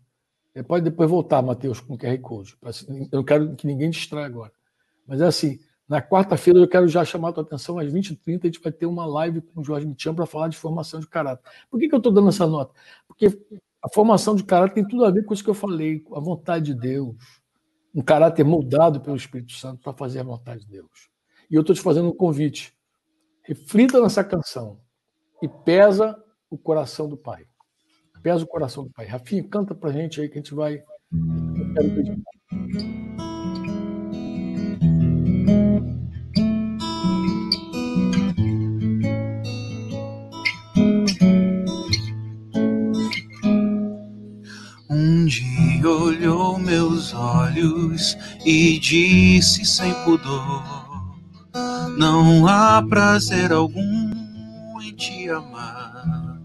é, 0.54 0.62
pode 0.62 0.84
depois 0.84 1.08
voltar, 1.08 1.40
Matheus, 1.40 1.80
com 1.80 1.94
o 1.94 1.98
QR 1.98 2.18
Code. 2.18 2.56
Eu 3.12 3.18
não 3.18 3.24
quero 3.24 3.54
que 3.54 3.66
ninguém 3.66 3.88
distraia 3.88 4.26
agora. 4.26 4.52
Mas 5.06 5.20
é 5.20 5.26
assim, 5.26 5.60
na 5.88 6.02
quarta-feira 6.02 6.58
eu 6.58 6.68
quero 6.68 6.88
já 6.88 7.04
chamar 7.04 7.28
a 7.28 7.32
tua 7.32 7.42
atenção, 7.44 7.78
às 7.78 7.92
20h30 7.92 8.40
a 8.42 8.46
gente 8.46 8.60
vai 8.60 8.72
ter 8.72 8.86
uma 8.86 9.06
live 9.06 9.40
com 9.40 9.60
o 9.60 9.64
Jorge 9.64 9.86
Mitian 9.86 10.14
para 10.14 10.26
falar 10.26 10.48
de 10.48 10.56
formação 10.56 10.98
de 10.98 11.06
caráter. 11.06 11.48
Por 11.70 11.78
que, 11.78 11.88
que 11.88 11.94
eu 11.94 11.98
estou 11.98 12.12
dando 12.12 12.28
essa 12.28 12.46
nota? 12.46 12.74
Porque 13.06 13.26
a 13.82 13.88
formação 13.92 14.34
de 14.34 14.42
caráter 14.42 14.74
tem 14.74 14.88
tudo 14.88 15.04
a 15.04 15.10
ver 15.10 15.24
com 15.24 15.34
isso 15.34 15.44
que 15.44 15.50
eu 15.50 15.54
falei, 15.54 16.00
com 16.00 16.16
a 16.16 16.20
vontade 16.20 16.72
de 16.72 16.74
Deus, 16.74 17.14
um 17.94 18.02
caráter 18.02 18.44
moldado 18.44 19.00
pelo 19.00 19.16
Espírito 19.16 19.52
Santo 19.52 19.82
para 19.82 19.92
fazer 19.92 20.20
a 20.20 20.24
vontade 20.24 20.62
de 20.62 20.72
Deus. 20.72 21.08
E 21.50 21.54
eu 21.54 21.60
estou 21.60 21.74
te 21.74 21.82
fazendo 21.82 22.08
um 22.08 22.16
convite. 22.16 22.74
reflita 23.42 24.00
nessa 24.00 24.24
canção 24.24 24.80
e 25.40 25.48
pesa 25.48 26.16
o 26.50 26.58
coração 26.58 27.08
do 27.08 27.16
Pai. 27.16 27.46
Pesa 28.22 28.42
o 28.42 28.48
coração 28.48 28.84
do 28.84 28.90
Pai. 28.90 29.06
Rafinha, 29.06 29.44
canta 29.44 29.74
pra 29.74 29.92
gente 29.92 30.20
aí 30.20 30.28
que 30.28 30.34
a 30.34 30.40
gente 30.40 30.54
vai. 30.54 30.82
Um 31.12 33.03
e 48.44 48.78
disse 48.78 49.64
sem 49.64 49.92
pudor: 50.04 50.64
Não 51.96 52.46
há 52.46 52.82
prazer 52.82 53.52
algum 53.52 54.10
em 54.82 54.92
te 54.96 55.30
amar. 55.30 56.38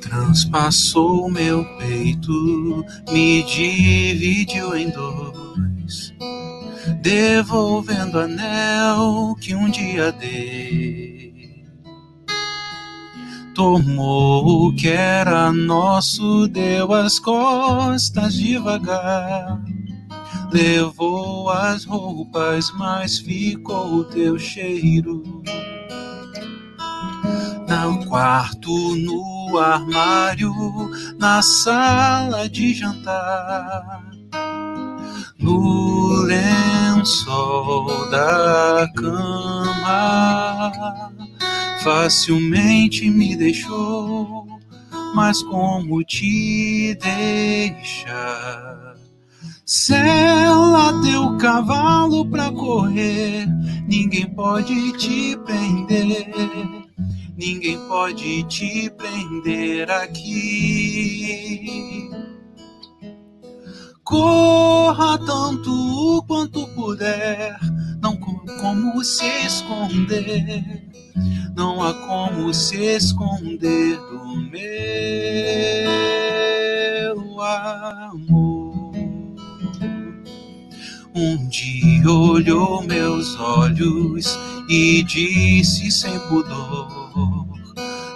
Transpassou 0.00 1.30
meu 1.30 1.64
peito, 1.78 2.84
me 3.10 3.42
dividiu 3.44 4.76
em 4.76 4.90
dois, 4.90 6.14
devolvendo 7.02 8.18
anel 8.20 9.36
que 9.40 9.54
um 9.54 9.70
dia 9.70 10.12
dei. 10.12 10.91
Tomou 13.54 14.68
o 14.68 14.74
que 14.74 14.88
era 14.88 15.52
nosso, 15.52 16.48
deu 16.48 16.92
as 16.92 17.18
costas 17.18 18.34
devagar. 18.34 19.60
Levou 20.50 21.50
as 21.50 21.84
roupas, 21.84 22.70
mas 22.72 23.18
ficou 23.18 23.96
o 23.96 24.04
teu 24.04 24.38
cheiro. 24.38 25.22
No 27.68 28.06
quarto, 28.06 28.94
no 28.96 29.58
armário, 29.58 30.52
na 31.18 31.42
sala 31.42 32.48
de 32.48 32.74
jantar, 32.74 34.02
no 35.38 36.22
lençol 36.22 38.10
da 38.10 38.88
cama, 38.94 40.82
facilmente 41.82 43.10
me 43.10 43.36
deixou, 43.36 44.46
mas 45.14 45.42
como 45.42 46.02
te 46.04 46.96
deixar? 47.00 48.94
Se 49.64 49.94
ela 49.94 50.92
deu 51.02 51.36
cavalo 51.38 52.26
pra 52.26 52.50
correr, 52.52 53.46
ninguém 53.88 54.26
pode 54.34 54.92
te 54.98 55.36
prender 55.38 56.82
ninguém 57.36 57.78
pode 57.88 58.44
te 58.44 58.88
prender 58.90 59.90
aqui. 59.90 60.98
Corra 64.04 65.18
tanto 65.18 66.24
quanto 66.26 66.66
puder, 66.74 67.58
não 68.00 68.16
como 68.16 69.02
se 69.02 69.26
esconder, 69.46 70.82
não 71.56 71.82
há 71.82 71.94
como 71.94 72.52
se 72.54 72.76
esconder 72.78 73.96
do 73.98 74.36
meu 74.50 74.62
amor. 77.42 78.92
Um 81.14 81.48
dia 81.48 82.10
olhou 82.10 82.82
meus 82.84 83.38
olhos 83.38 84.38
e 84.68 85.02
disse 85.04 85.90
sem 85.90 86.18
pudor 86.28 87.02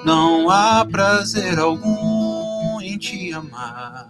não 0.05 0.49
há 0.51 0.85
prazer 0.87 1.59
algum 1.59 2.81
em 2.81 2.99
te 2.99 3.33
amar. 3.35 4.09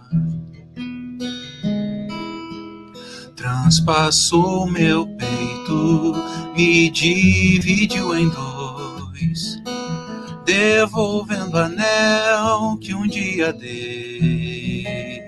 Transpassou 3.35 4.67
meu 4.67 5.07
peito, 5.17 6.15
me 6.55 6.89
dividiu 6.91 8.15
em 8.15 8.29
dois, 8.29 8.56
devolvendo 10.47 11.57
anel 11.57 12.77
que 12.79 12.95
um 12.95 13.05
dia 13.05 13.51
dei. 13.51 15.27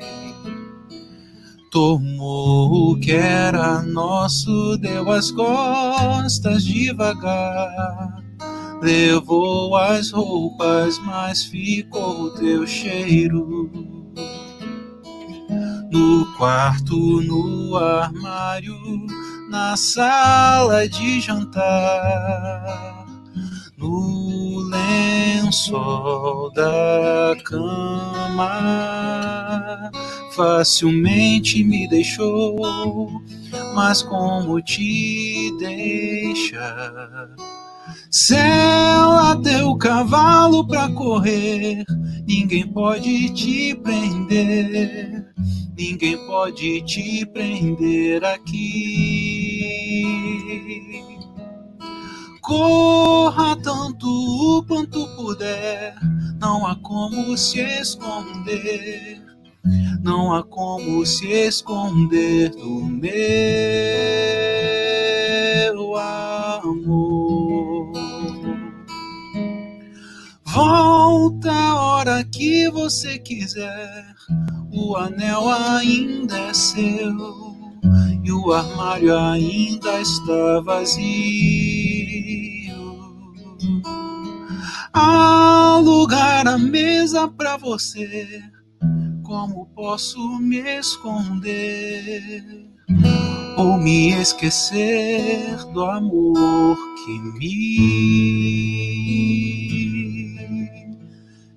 Tomou 1.69 2.93
o 2.93 2.99
que 2.99 3.11
era 3.11 3.83
nosso, 3.83 4.77
deu 4.77 5.11
as 5.11 5.29
costas 5.29 6.63
devagar 6.63 8.29
Levou 8.81 9.75
as 9.75 10.11
roupas, 10.11 10.97
mas 10.99 11.43
ficou 11.43 12.21
o 12.21 12.29
teu 12.31 12.65
cheiro. 12.65 13.69
No 15.91 16.25
quarto, 16.37 16.95
no 17.21 17.75
armário, 17.75 18.77
na 19.49 19.75
sala 19.75 20.87
de 20.87 21.19
jantar, 21.19 22.88
lençol 24.69 26.51
da 26.51 27.35
cama, 27.43 28.51
facilmente 30.35 31.63
me 31.63 31.87
deixou, 31.89 33.09
mas 33.73 34.01
como 34.03 34.61
te 34.61 35.51
deixar? 35.59 37.29
Se 38.11 38.35
ela 38.35 39.35
deu 39.35 39.75
cavalo 39.77 40.67
pra 40.67 40.89
correr, 40.89 41.83
ninguém 42.27 42.67
pode 42.67 43.29
te 43.33 43.75
prender, 43.75 45.25
ninguém 45.77 46.17
pode 46.25 46.81
te 46.83 47.25
prender 47.27 48.23
aqui. 48.23 48.69
Corra 52.49 53.55
tanto 53.57 54.65
quanto 54.67 55.07
puder, 55.15 55.93
não 56.41 56.65
há 56.65 56.75
como 56.77 57.37
se 57.37 57.59
esconder, 57.59 59.21
não 60.01 60.33
há 60.33 60.41
como 60.41 61.05
se 61.05 61.27
esconder 61.27 62.49
do 62.49 62.85
meu 62.85 63.05
amor. 65.95 67.91
Volta 70.43 71.51
a 71.51 71.79
hora 71.79 72.23
que 72.23 72.67
você 72.71 73.19
quiser, 73.19 74.15
o 74.73 74.95
anel 74.95 75.47
ainda 75.49 76.35
é 76.35 76.53
seu 76.55 77.58
e 78.23 78.31
o 78.31 78.51
armário 78.51 79.17
ainda 79.17 80.01
está 80.01 80.59
vazio. 80.61 80.99
Há 84.93 85.79
lugar 85.83 86.47
à 86.47 86.57
mesa 86.57 87.27
para 87.27 87.57
você, 87.57 88.41
como 89.23 89.65
posso 89.75 90.39
me 90.39 90.59
esconder? 90.79 92.69
ou 93.59 93.77
me 93.77 94.13
esquecer 94.13 95.57
do 95.73 95.83
amor 95.83 96.77
que 96.95 97.19
me 97.37 97.59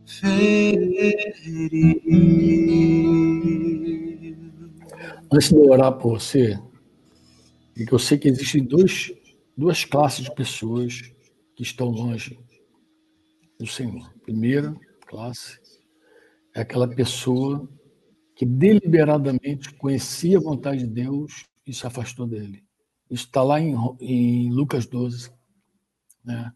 feriu. 0.05 1.03
Antes 5.35 5.49
de 5.49 5.57
orar 5.57 5.97
por 5.97 6.21
você, 6.21 6.61
é 7.75 7.87
que 7.87 7.93
eu 7.95 7.99
sei 7.99 8.19
que 8.19 8.29
existem 8.29 8.63
dois, 8.63 9.11
duas 9.57 9.83
classes 9.83 10.27
de 10.27 10.35
pessoas 10.35 11.11
que 11.57 11.63
estão 11.63 11.89
longe 11.89 12.39
do 13.59 13.67
Senhor. 13.67 14.13
Primeira 14.23 14.77
classe 15.07 15.59
é 16.55 16.61
aquela 16.61 16.87
pessoa 16.87 17.67
que 18.37 18.45
deliberadamente 18.45 19.73
conhecia 19.77 20.37
a 20.37 20.43
vontade 20.43 20.81
de 20.81 20.87
Deus 20.87 21.47
e 21.67 21.73
se 21.73 21.87
afastou 21.87 22.27
dele. 22.27 22.63
Isso 23.11 23.25
está 23.25 23.43
lá 23.43 23.59
em, 23.59 23.75
em, 24.01 24.53
Lucas 24.53 24.85
12. 24.85 25.33
Né? 26.23 26.53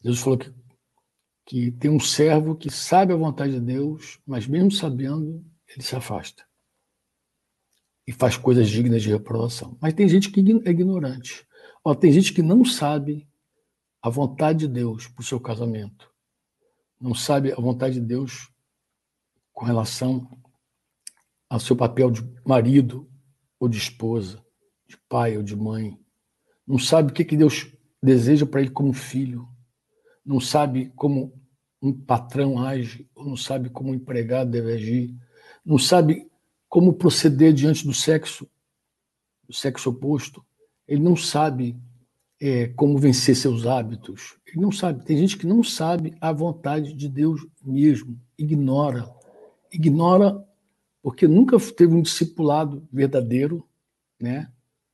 Deus 0.00 0.20
falou 0.20 0.38
que, 0.38 0.54
que 1.44 1.72
tem 1.72 1.90
um 1.90 1.98
servo 1.98 2.54
que 2.54 2.70
sabe 2.70 3.12
a 3.12 3.16
vontade 3.16 3.54
de 3.54 3.60
Deus, 3.60 4.20
mas 4.24 4.46
mesmo 4.46 4.70
sabendo, 4.70 5.44
ele 5.68 5.82
se 5.82 5.96
afasta. 5.96 6.47
E 8.08 8.12
faz 8.12 8.38
coisas 8.38 8.70
dignas 8.70 9.02
de 9.02 9.10
reprovação. 9.10 9.76
Mas 9.78 9.92
tem 9.92 10.08
gente 10.08 10.30
que 10.30 10.40
é 10.40 10.70
ignorante. 10.70 11.46
Ó, 11.84 11.94
tem 11.94 12.10
gente 12.10 12.32
que 12.32 12.40
não 12.40 12.64
sabe 12.64 13.28
a 14.00 14.08
vontade 14.08 14.60
de 14.60 14.68
Deus 14.68 15.06
para 15.06 15.20
o 15.20 15.24
seu 15.24 15.38
casamento. 15.38 16.10
Não 16.98 17.14
sabe 17.14 17.52
a 17.52 17.56
vontade 17.56 18.00
de 18.00 18.00
Deus 18.00 18.50
com 19.52 19.66
relação 19.66 20.26
ao 21.50 21.60
seu 21.60 21.76
papel 21.76 22.10
de 22.10 22.22
marido 22.46 23.06
ou 23.60 23.68
de 23.68 23.76
esposa, 23.76 24.42
de 24.86 24.96
pai 25.08 25.36
ou 25.36 25.42
de 25.42 25.54
mãe, 25.54 25.98
não 26.66 26.78
sabe 26.78 27.10
o 27.10 27.14
que, 27.14 27.24
que 27.24 27.36
Deus 27.36 27.72
deseja 28.02 28.44
para 28.44 28.60
ele 28.60 28.70
como 28.70 28.92
filho, 28.92 29.48
não 30.24 30.38
sabe 30.38 30.92
como 30.94 31.32
um 31.80 31.92
patrão 31.92 32.58
age, 32.62 33.08
ou 33.14 33.24
não 33.24 33.36
sabe 33.36 33.70
como 33.70 33.90
um 33.90 33.94
empregado 33.94 34.50
deve 34.50 34.74
agir, 34.74 35.16
não 35.64 35.78
sabe 35.78 36.27
como 36.68 36.92
proceder 36.92 37.52
diante 37.52 37.86
do 37.86 37.94
sexo, 37.94 38.48
do 39.46 39.54
sexo 39.54 39.90
oposto, 39.90 40.44
ele 40.86 41.02
não 41.02 41.16
sabe 41.16 41.76
é, 42.40 42.68
como 42.68 42.98
vencer 42.98 43.34
seus 43.34 43.66
hábitos, 43.66 44.36
ele 44.46 44.60
não 44.60 44.70
sabe. 44.70 45.04
Tem 45.04 45.16
gente 45.16 45.36
que 45.36 45.46
não 45.46 45.62
sabe 45.62 46.14
a 46.20 46.32
vontade 46.32 46.92
de 46.92 47.08
Deus 47.08 47.46
mesmo, 47.64 48.20
ignora, 48.36 49.08
ignora 49.72 50.44
porque 51.02 51.26
nunca 51.26 51.58
teve 51.58 51.94
um 51.94 52.02
discipulado 52.02 52.86
verdadeiro, 52.92 53.66
né? 54.20 54.50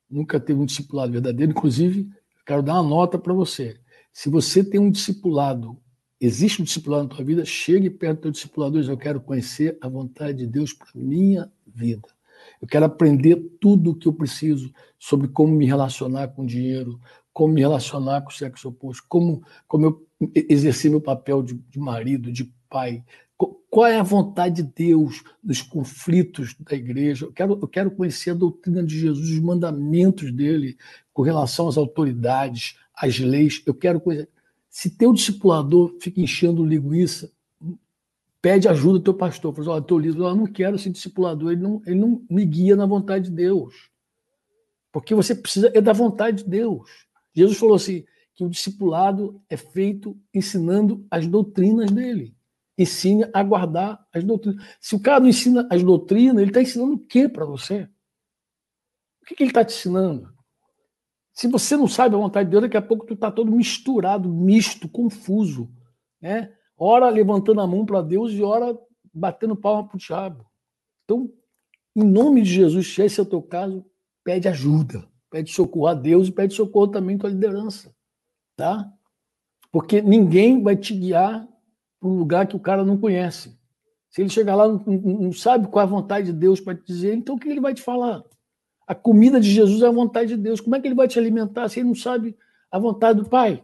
Nunca 0.09 0.39
teve 0.39 0.59
um 0.59 0.65
discipulado 0.65 1.11
verdadeiro. 1.11 1.51
Inclusive, 1.51 2.09
quero 2.45 2.63
dar 2.63 2.79
uma 2.79 2.89
nota 2.89 3.17
para 3.17 3.33
você. 3.33 3.77
Se 4.13 4.29
você 4.29 4.63
tem 4.63 4.79
um 4.79 4.91
discipulado 4.91 5.77
existe 6.19 6.61
um 6.61 6.65
discipulado 6.65 7.03
na 7.03 7.15
tua 7.15 7.25
vida, 7.25 7.45
chegue 7.45 7.89
perto 7.89 8.17
do 8.17 8.21
teu 8.23 8.31
discipulador 8.31 8.83
eu 8.83 8.97
quero 8.97 9.21
conhecer 9.21 9.77
a 9.81 9.87
vontade 9.87 10.39
de 10.39 10.47
Deus 10.47 10.73
para 10.73 10.87
minha 10.95 11.51
vida. 11.65 12.07
Eu 12.61 12.67
quero 12.67 12.85
aprender 12.85 13.35
tudo 13.59 13.91
o 13.91 13.95
que 13.95 14.07
eu 14.07 14.13
preciso 14.13 14.73
sobre 14.97 15.27
como 15.27 15.53
me 15.53 15.65
relacionar 15.65 16.29
com 16.29 16.45
dinheiro, 16.45 16.99
como 17.33 17.53
me 17.53 17.61
relacionar 17.61 18.21
com 18.21 18.29
o 18.29 18.33
sexo 18.33 18.69
oposto, 18.69 19.03
como, 19.09 19.43
como 19.67 19.85
eu 19.85 20.07
exercer 20.33 20.89
meu 20.89 21.01
papel 21.01 21.43
de, 21.43 21.53
de 21.53 21.79
marido, 21.79 22.31
de 22.31 22.51
pai. 22.69 23.03
Qual 23.69 23.85
é 23.85 23.99
a 23.99 24.03
vontade 24.03 24.63
de 24.63 24.71
Deus 24.73 25.21
nos 25.43 25.61
conflitos 25.61 26.55
da 26.57 26.75
igreja? 26.75 27.25
Eu 27.25 27.33
quero, 27.33 27.59
eu 27.61 27.67
quero 27.67 27.91
conhecer 27.91 28.29
a 28.29 28.35
doutrina 28.35 28.81
de 28.81 28.97
Jesus, 28.97 29.29
os 29.29 29.39
mandamentos 29.39 30.31
dele 30.31 30.77
com 31.11 31.21
relação 31.21 31.67
às 31.67 31.77
autoridades, 31.77 32.77
às 32.95 33.19
leis. 33.19 33.61
Eu 33.65 33.73
quero 33.73 33.99
conhecer. 33.99 34.29
Se 34.75 34.89
teu 34.89 35.13
discipulador 35.13 35.95
fica 36.01 36.19
enchendo 36.19 36.65
linguiça, 36.65 37.31
pede 38.41 38.67
ajuda 38.67 38.99
do 38.99 39.03
teu 39.05 39.13
pastor. 39.13 39.55
Fala, 39.55 39.71
olha, 39.71 39.81
teu 39.81 39.97
líder, 39.97 40.19
eu 40.19 40.35
não 40.35 40.45
quero 40.45 40.77
ser 40.77 40.89
discipulador, 40.89 41.53
ele 41.53 41.61
não, 41.61 41.81
ele 41.85 41.95
não 41.95 42.25
me 42.29 42.43
guia 42.43 42.75
na 42.75 42.85
vontade 42.85 43.29
de 43.29 43.31
Deus. 43.37 43.89
Porque 44.91 45.15
você 45.15 45.33
precisa 45.33 45.71
é 45.73 45.79
da 45.79 45.93
vontade 45.93 46.43
de 46.43 46.49
Deus. 46.49 46.89
Jesus 47.33 47.57
falou 47.57 47.75
assim, 47.75 48.03
que 48.35 48.43
o 48.43 48.49
discipulado 48.49 49.41
é 49.49 49.55
feito 49.55 50.19
ensinando 50.33 51.07
as 51.09 51.25
doutrinas 51.25 51.89
dele. 51.89 52.35
Ensine 52.77 53.25
a 53.33 53.41
guardar 53.43 54.05
as 54.13 54.25
doutrinas. 54.25 54.61
Se 54.81 54.93
o 54.93 54.99
cara 54.99 55.21
não 55.21 55.29
ensina 55.29 55.65
as 55.71 55.81
doutrinas, 55.83 56.41
ele 56.41 56.51
está 56.51 56.61
ensinando 56.61 56.95
o 56.95 56.99
que 56.99 57.29
para 57.29 57.45
você? 57.45 57.87
O 59.21 59.25
que, 59.25 59.35
que 59.35 59.43
ele 59.43 59.51
está 59.51 59.63
te 59.63 59.73
ensinando? 59.73 60.34
Se 61.35 61.49
você 61.49 61.75
não 61.75 61.85
sabe 61.85 62.15
a 62.15 62.17
vontade 62.17 62.47
de 62.47 62.51
Deus, 62.51 62.63
daqui 62.63 62.77
a 62.77 62.81
pouco 62.81 63.05
tu 63.05 63.13
está 63.13 63.29
todo 63.29 63.51
misturado, 63.51 64.29
misto, 64.29 64.87
confuso. 64.87 65.69
Né? 66.21 66.53
Ora 66.77 67.09
levantando 67.09 67.59
a 67.59 67.67
mão 67.67 67.85
para 67.85 68.01
Deus 68.01 68.31
e 68.31 68.41
ora 68.41 68.75
batendo 69.13 69.53
palma 69.53 69.85
para 69.85 69.97
o 69.97 69.99
diabo. 69.99 70.45
Então, 71.03 71.29
em 71.93 72.03
nome 72.05 72.41
de 72.41 72.49
Jesus, 72.49 72.93
se 72.93 73.01
esse 73.01 73.19
é 73.19 73.23
o 73.23 73.25
teu 73.25 73.41
caso, 73.41 73.85
pede 74.23 74.47
ajuda, 74.47 75.05
pede 75.29 75.51
socorro 75.51 75.87
a 75.87 75.93
Deus 75.93 76.29
e 76.29 76.31
pede 76.31 76.53
socorro 76.53 76.87
também 76.87 77.17
à 77.17 77.19
tua 77.19 77.29
liderança. 77.29 77.93
Tá? 78.55 78.89
Porque 79.73 80.01
ninguém 80.01 80.63
vai 80.63 80.77
te 80.77 80.95
guiar 80.95 81.45
para 81.99 82.09
um 82.09 82.17
lugar 82.17 82.47
que 82.47 82.55
o 82.55 82.61
cara 82.61 82.85
não 82.85 82.97
conhece. 82.97 83.59
Se 84.09 84.21
ele 84.21 84.29
chegar 84.29 84.55
lá 84.55 84.69
não, 84.69 84.81
não 84.85 85.33
sabe 85.33 85.67
qual 85.67 85.81
é 85.81 85.85
a 85.85 85.89
vontade 85.89 86.27
de 86.27 86.33
Deus 86.33 86.61
para 86.61 86.75
te 86.75 86.85
dizer, 86.85 87.13
então 87.13 87.35
o 87.35 87.39
que 87.39 87.49
ele 87.49 87.59
vai 87.59 87.73
te 87.73 87.81
falar? 87.81 88.23
A 88.87 88.93
comida 88.93 89.39
de 89.39 89.49
Jesus 89.49 89.81
é 89.81 89.87
a 89.87 89.91
vontade 89.91 90.29
de 90.29 90.37
Deus. 90.37 90.61
Como 90.61 90.75
é 90.75 90.81
que 90.81 90.87
ele 90.87 90.95
vai 90.95 91.07
te 91.07 91.17
alimentar 91.17 91.67
se 91.69 91.79
ele 91.79 91.87
não 91.87 91.95
sabe 91.95 92.37
a 92.71 92.77
vontade 92.77 93.19
do 93.19 93.27
Pai? 93.27 93.63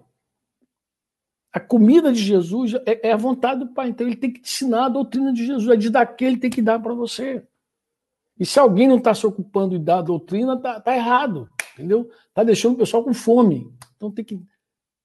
A 1.53 1.59
comida 1.59 2.11
de 2.11 2.19
Jesus 2.19 2.74
é, 2.86 3.09
é 3.09 3.11
a 3.11 3.17
vontade 3.17 3.59
do 3.59 3.74
Pai. 3.74 3.89
Então 3.89 4.07
ele 4.07 4.15
tem 4.15 4.32
que 4.32 4.41
te 4.41 4.49
ensinar 4.53 4.86
a 4.86 4.89
doutrina 4.89 5.32
de 5.32 5.45
Jesus. 5.45 5.69
É 5.69 5.76
de 5.76 5.89
dar 5.89 6.05
que 6.05 6.26
ele 6.26 6.38
tem 6.38 6.49
que 6.49 6.61
dar 6.61 6.80
para 6.80 6.93
você. 6.93 7.45
E 8.39 8.45
se 8.45 8.59
alguém 8.59 8.88
não 8.88 8.97
está 8.97 9.13
se 9.13 9.28
ocupando 9.28 9.78
de 9.78 9.86
dar 9.86 9.99
a 9.99 10.01
doutrina, 10.01 10.55
está 10.55 10.80
tá 10.80 10.95
errado. 10.95 11.47
Entendeu? 11.74 12.09
Está 12.30 12.43
deixando 12.43 12.74
o 12.74 12.78
pessoal 12.78 13.03
com 13.03 13.13
fome. 13.13 13.72
Então 13.95 14.09
tem 14.09 14.26
que 14.26 14.41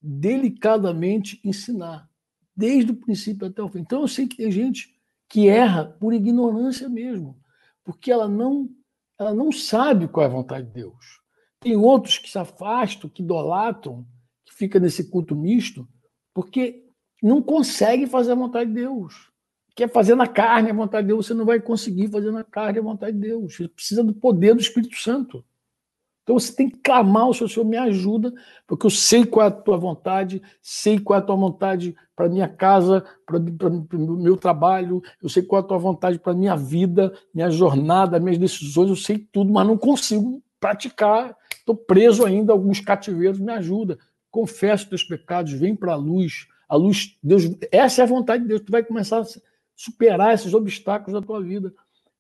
delicadamente 0.01 1.41
ensinar. 1.45 2.09
Desde 2.57 2.93
o 2.93 2.97
princípio 2.97 3.47
até 3.47 3.63
o 3.63 3.69
fim. 3.69 3.81
Então 3.81 4.01
eu 4.01 4.09
sei 4.09 4.27
que 4.27 4.39
tem 4.39 4.51
gente 4.51 4.95
que 5.29 5.49
erra 5.49 5.85
por 5.85 6.15
ignorância 6.15 6.89
mesmo. 6.89 7.37
Porque 7.85 8.11
ela 8.11 8.27
não 8.27 8.71
ela 9.19 9.35
não 9.35 9.51
sabe 9.51 10.09
qual 10.09 10.25
é 10.25 10.29
a 10.29 10.33
vontade 10.33 10.67
de 10.67 10.73
Deus. 10.73 11.21
Tem 11.61 11.77
outros 11.77 12.19
que 12.19 12.31
se 12.31 12.39
afastam, 12.39 13.09
que 13.09 13.23
idolatram, 13.23 14.07
que 14.45 14.55
fica 14.55 14.79
nesse 14.79 15.11
culto 15.11 15.35
misto, 15.35 15.89
porque 16.35 16.85
não 17.23 17.43
consegue 17.43 18.07
fazer 18.07 18.33
a 18.33 18.37
vontade 18.37 18.71
de 18.71 18.77
Deus. 18.77 19.33
Quer 19.75 19.91
fazer 19.91 20.15
na 20.15 20.27
carne 20.27 20.71
a 20.71 20.75
vontade 20.75 21.07
de 21.07 21.13
Deus, 21.13 21.27
você 21.27 21.35
não 21.35 21.45
vai 21.45 21.61
conseguir 21.61 22.09
fazer 22.09 22.31
na 22.31 22.45
carne 22.45 22.79
a 22.79 22.83
vontade 22.83 23.19
de 23.19 23.29
Deus. 23.29 23.57
Você 23.57 23.69
precisa 23.69 24.05
do 24.05 24.15
poder 24.15 24.55
do 24.55 24.61
Espírito 24.61 24.97
Santo. 24.97 25.45
Então 26.27 26.41
você 26.41 26.53
tem 26.53 26.69
que 26.69 26.79
clamar 26.79 27.29
o 27.29 27.33
Senhor, 27.33 27.49
Senhor, 27.49 27.65
me 27.65 27.77
ajuda, 27.77 28.35
porque 28.67 28.85
eu 28.85 28.91
sei 28.91 29.25
qual 29.25 29.47
é 29.47 29.49
a 29.49 29.53
tua 29.53 29.77
vontade, 29.77 30.43
sei 30.61 30.99
qual 30.99 31.21
é 31.21 31.23
a 31.23 31.25
tua 31.25 31.37
vontade 31.37 31.95
para 32.17 32.29
minha 32.29 32.49
casa, 32.49 33.05
para 33.25 33.39
o 33.39 34.17
meu 34.17 34.37
trabalho, 34.37 35.01
eu 35.23 35.29
sei 35.29 35.45
qual 35.45 35.63
é 35.63 35.65
a 35.65 35.69
tua 35.69 35.79
vontade 35.79 36.19
para 36.19 36.35
minha 36.35 36.57
vida, 36.57 37.15
minha 37.33 37.49
jornada, 37.49 38.19
minhas 38.19 38.39
decisões, 38.39 38.91
eu 38.91 38.97
sei 38.97 39.19
tudo, 39.19 39.53
mas 39.53 39.65
não 39.69 39.79
consigo 39.79 40.43
praticar. 40.59 41.37
Estou 41.53 41.77
preso 41.77 42.27
ainda 42.27 42.53
alguns 42.53 42.81
cativeiros, 42.81 43.39
me 43.39 43.53
ajuda. 43.53 43.97
Confesso 44.29 44.89
teus 44.89 45.05
pecados, 45.05 45.53
vem 45.53 45.77
para 45.77 45.93
a 45.93 45.97
luz. 45.97 46.49
A 46.69 46.75
luz, 46.75 47.17
Deus, 47.23 47.45
essa 47.71 48.01
é 48.01 48.05
a 48.05 48.09
vontade 48.09 48.43
de 48.43 48.49
Deus. 48.49 48.63
Tu 48.63 48.73
vai 48.73 48.83
começar 48.83 49.21
a 49.21 49.27
superar 49.77 50.35
esses 50.35 50.53
obstáculos 50.53 51.21
da 51.21 51.25
tua 51.25 51.41
vida. 51.41 51.73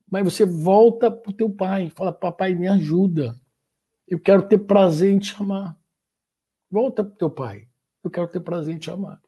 Mas 0.09 0.23
você 0.23 0.47
volta 0.47 1.11
para 1.11 1.29
o 1.29 1.35
teu 1.35 1.51
pai, 1.51 1.91
fala, 1.91 2.13
papai, 2.13 2.55
me 2.55 2.69
ajuda 2.69 3.35
eu 4.07 4.21
quero 4.21 4.47
ter 4.49 4.59
prazer 4.59 5.13
em 5.13 5.19
te 5.19 5.35
amar. 5.41 5.79
Volta 6.71 7.05
para 7.05 7.17
teu 7.17 7.31
pai. 7.31 7.69
Eu 8.03 8.11
quero 8.11 8.29
ter 8.29 8.41
prazer 8.41 8.75
em 8.75 8.79
te 8.79 8.91
amar. 8.91 9.21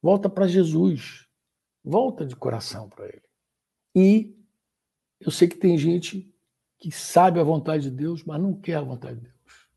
Volta 0.00 0.28
para 0.28 0.48
Jesus. 0.48 1.28
Volta 1.84 2.26
de 2.26 2.34
coração 2.34 2.88
para 2.88 3.06
ele. 3.06 3.22
E 3.94 4.36
eu 5.20 5.30
sei 5.30 5.48
que 5.48 5.56
tem 5.56 5.76
gente 5.78 6.32
que 6.78 6.90
sabe 6.90 7.38
a 7.38 7.44
vontade 7.44 7.84
de 7.84 7.96
Deus, 7.96 8.24
mas 8.24 8.40
não 8.40 8.58
quer 8.58 8.76
a 8.76 8.82
vontade 8.82 9.20
de 9.20 9.26
Deus. 9.26 9.68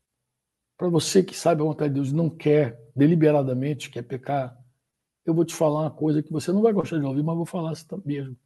Para 0.76 0.88
você 0.88 1.22
que 1.22 1.36
sabe 1.36 1.62
a 1.62 1.64
vontade 1.64 1.94
de 1.94 2.00
Deus 2.00 2.08
e 2.08 2.14
não 2.14 2.28
quer 2.28 2.90
deliberadamente, 2.94 3.90
quer 3.90 4.02
pecar, 4.02 4.60
eu 5.24 5.34
vou 5.34 5.44
te 5.44 5.54
falar 5.54 5.82
uma 5.82 5.90
coisa 5.90 6.22
que 6.22 6.32
você 6.32 6.52
não 6.52 6.62
vai 6.62 6.72
gostar 6.72 6.98
de 6.98 7.04
ouvir, 7.04 7.22
mas 7.22 7.36
vou 7.36 7.46
falar 7.46 7.72
assim 7.72 7.86
mesmo. 8.04 8.36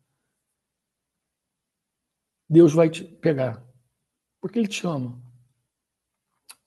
Deus 2.49 2.73
vai 2.73 2.91
te 2.91 3.05
pegar, 3.05 3.65
porque 4.41 4.59
Ele 4.59 4.69
te 4.69 4.87
ama. 4.87 5.30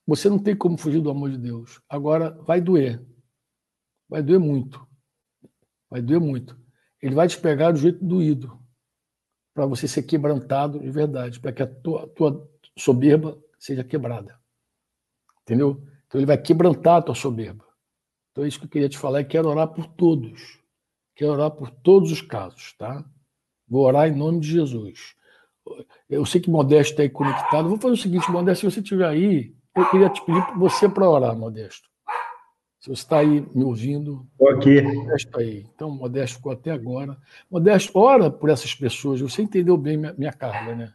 Você 0.05 0.29
não 0.29 0.37
tem 0.37 0.55
como 0.55 0.77
fugir 0.77 1.01
do 1.01 1.09
amor 1.09 1.31
de 1.31 1.37
Deus. 1.37 1.81
Agora, 1.87 2.31
vai 2.43 2.59
doer. 2.59 3.01
Vai 4.09 4.21
doer 4.21 4.39
muito. 4.39 4.85
Vai 5.89 6.01
doer 6.01 6.19
muito. 6.19 6.59
Ele 7.01 7.15
vai 7.15 7.27
te 7.27 7.39
pegar 7.39 7.71
do 7.71 7.79
jeito 7.79 8.03
doído. 8.03 8.59
Para 9.53 9.65
você 9.65 9.87
ser 9.87 10.03
quebrantado 10.03 10.79
de 10.79 10.89
verdade. 10.89 11.39
Para 11.39 11.53
que 11.53 11.63
a 11.63 11.67
tua, 11.67 12.07
tua 12.09 12.49
soberba 12.77 13.41
seja 13.57 13.83
quebrada. 13.83 14.37
Entendeu? 15.43 15.83
Então 16.07 16.19
ele 16.19 16.25
vai 16.25 16.37
quebrantar 16.37 16.97
a 16.97 17.01
tua 17.01 17.15
soberba. 17.15 17.65
Então 18.31 18.43
é 18.43 18.47
isso 18.47 18.59
que 18.59 18.65
eu 18.65 18.69
queria 18.69 18.89
te 18.89 18.97
falar 18.97 19.21
e 19.21 19.25
quero 19.25 19.47
orar 19.47 19.67
por 19.67 19.87
todos. 19.87 20.59
Quero 21.15 21.31
orar 21.33 21.51
por 21.51 21.69
todos 21.69 22.11
os 22.11 22.21
casos, 22.21 22.73
tá? 22.73 23.05
Vou 23.67 23.85
orar 23.85 24.07
em 24.07 24.15
nome 24.15 24.39
de 24.39 24.51
Jesus. 24.51 25.15
Eu 26.09 26.25
sei 26.25 26.41
que 26.41 26.49
Modesto 26.49 26.93
está 26.93 27.03
aí 27.03 27.09
conectado. 27.09 27.69
Vou 27.69 27.77
fazer 27.77 27.93
o 27.93 27.97
seguinte, 27.97 28.29
Modesto, 28.31 28.61
se 28.61 28.73
você 28.73 28.79
estiver 28.81 29.07
aí, 29.07 29.55
eu 29.75 29.89
queria 29.89 30.09
te 30.09 30.23
pedir 30.25 30.45
você 30.57 30.87
para 30.87 31.09
orar, 31.09 31.35
Modesto. 31.35 31.89
Se 32.79 32.89
você 32.89 33.01
está 33.01 33.19
aí 33.19 33.45
me 33.55 33.63
ouvindo. 33.63 34.27
Estou 34.33 34.49
aqui. 34.49 34.81
Modesto 34.81 35.39
aí. 35.39 35.65
Então, 35.73 35.89
Modesto 35.89 36.35
ficou 36.37 36.51
até 36.51 36.71
agora. 36.71 37.17
Modesto, 37.49 37.97
ora 37.97 38.29
por 38.29 38.49
essas 38.49 38.75
pessoas. 38.75 39.21
Você 39.21 39.41
entendeu 39.41 39.77
bem 39.77 39.95
minha, 39.97 40.13
minha 40.17 40.33
carga, 40.33 40.75
né? 40.75 40.93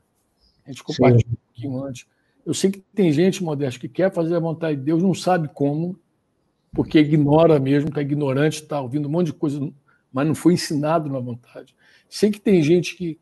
A 0.66 0.70
gente 0.70 0.84
compartilhou 0.84 1.20
Sim. 1.20 1.32
um 1.32 1.46
pouquinho 1.46 1.84
antes. 1.84 2.06
Eu 2.44 2.52
sei 2.54 2.70
que 2.70 2.80
tem 2.80 3.10
gente, 3.10 3.42
Modesto, 3.42 3.80
que 3.80 3.88
quer 3.88 4.12
fazer 4.12 4.36
a 4.36 4.40
vontade 4.40 4.76
de 4.76 4.84
Deus, 4.84 5.02
não 5.02 5.14
sabe 5.14 5.48
como, 5.48 5.98
porque 6.72 6.98
ignora 6.98 7.58
mesmo, 7.58 7.88
está 7.88 8.02
ignorante, 8.02 8.62
está 8.62 8.80
ouvindo 8.80 9.08
um 9.08 9.10
monte 9.10 9.26
de 9.26 9.32
coisa, 9.32 9.72
mas 10.12 10.26
não 10.26 10.34
foi 10.34 10.52
ensinado 10.52 11.08
na 11.10 11.18
vontade. 11.18 11.74
Sei 12.08 12.30
que 12.30 12.40
tem 12.40 12.62
gente 12.62 12.96
que 12.96 13.18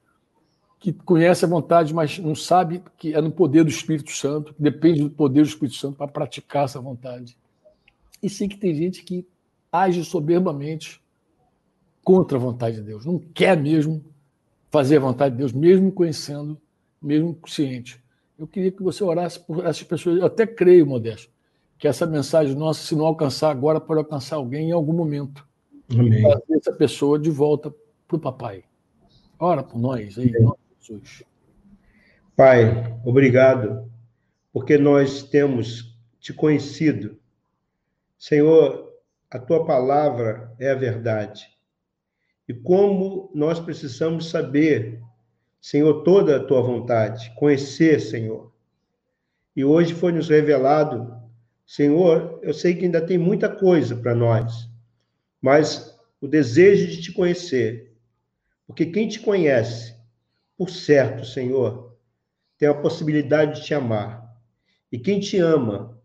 que 0.86 1.02
conhece 1.04 1.44
a 1.44 1.48
vontade, 1.48 1.92
mas 1.92 2.16
não 2.16 2.36
sabe 2.36 2.80
que 2.96 3.12
é 3.12 3.20
no 3.20 3.32
poder 3.32 3.64
do 3.64 3.70
Espírito 3.70 4.12
Santo, 4.12 4.54
depende 4.56 5.02
do 5.02 5.10
poder 5.10 5.42
do 5.42 5.48
Espírito 5.48 5.76
Santo 5.76 5.96
para 5.96 6.06
praticar 6.06 6.66
essa 6.66 6.80
vontade. 6.80 7.36
E 8.22 8.30
sei 8.30 8.46
que 8.46 8.56
tem 8.56 8.72
gente 8.72 9.02
que 9.02 9.26
age 9.72 10.04
soberbamente 10.04 11.02
contra 12.04 12.38
a 12.38 12.40
vontade 12.40 12.76
de 12.76 12.82
Deus, 12.82 13.04
não 13.04 13.18
quer 13.18 13.60
mesmo 13.60 14.04
fazer 14.70 14.98
a 14.98 15.00
vontade 15.00 15.32
de 15.32 15.38
Deus, 15.38 15.52
mesmo 15.52 15.90
conhecendo, 15.90 16.56
mesmo 17.02 17.34
consciente. 17.34 18.00
Eu 18.38 18.46
queria 18.46 18.70
que 18.70 18.80
você 18.80 19.02
orasse 19.02 19.40
por 19.40 19.66
essas 19.66 19.82
pessoas. 19.82 20.18
Eu 20.20 20.26
até 20.26 20.46
creio, 20.46 20.86
Modesto, 20.86 21.32
que 21.78 21.88
essa 21.88 22.06
mensagem 22.06 22.54
nossa, 22.54 22.86
se 22.86 22.94
não 22.94 23.06
alcançar 23.06 23.50
agora, 23.50 23.80
pode 23.80 23.98
alcançar 23.98 24.36
alguém 24.36 24.68
em 24.68 24.72
algum 24.72 24.92
momento. 24.92 25.44
Amém. 25.90 26.22
Trazer 26.22 26.54
essa 26.54 26.72
pessoa 26.72 27.18
de 27.18 27.28
volta 27.28 27.74
para 28.06 28.16
o 28.16 28.20
papai. 28.20 28.62
Ora 29.36 29.64
por 29.64 29.80
nós, 29.80 30.16
aí, 30.16 30.30
de 30.30 30.38
Jesus. 30.86 31.24
Pai, 32.36 32.96
obrigado, 33.04 33.90
porque 34.52 34.78
nós 34.78 35.22
temos 35.24 35.98
te 36.20 36.32
conhecido. 36.32 37.18
Senhor, 38.16 38.92
a 39.28 39.38
tua 39.38 39.64
palavra 39.66 40.54
é 40.58 40.70
a 40.70 40.74
verdade. 40.74 41.48
E 42.48 42.54
como 42.54 43.30
nós 43.34 43.58
precisamos 43.58 44.30
saber, 44.30 45.02
Senhor, 45.60 46.04
toda 46.04 46.36
a 46.36 46.44
tua 46.44 46.62
vontade, 46.62 47.32
conhecer, 47.34 48.00
Senhor. 48.00 48.52
E 49.56 49.64
hoje 49.64 49.92
foi 49.92 50.12
nos 50.12 50.28
revelado, 50.28 51.16
Senhor, 51.66 52.38
eu 52.42 52.54
sei 52.54 52.76
que 52.76 52.84
ainda 52.84 53.00
tem 53.00 53.18
muita 53.18 53.48
coisa 53.48 53.96
para 53.96 54.14
nós, 54.14 54.70
mas 55.42 55.98
o 56.20 56.28
desejo 56.28 56.86
de 56.86 57.02
te 57.02 57.12
conhecer, 57.12 57.92
porque 58.66 58.86
quem 58.86 59.08
te 59.08 59.18
conhece, 59.18 59.95
por 60.56 60.70
certo, 60.70 61.24
Senhor, 61.24 61.96
tem 62.58 62.68
a 62.68 62.74
possibilidade 62.74 63.60
de 63.60 63.66
te 63.66 63.74
amar. 63.74 64.24
E 64.90 64.98
quem 64.98 65.20
te 65.20 65.38
ama, 65.38 65.98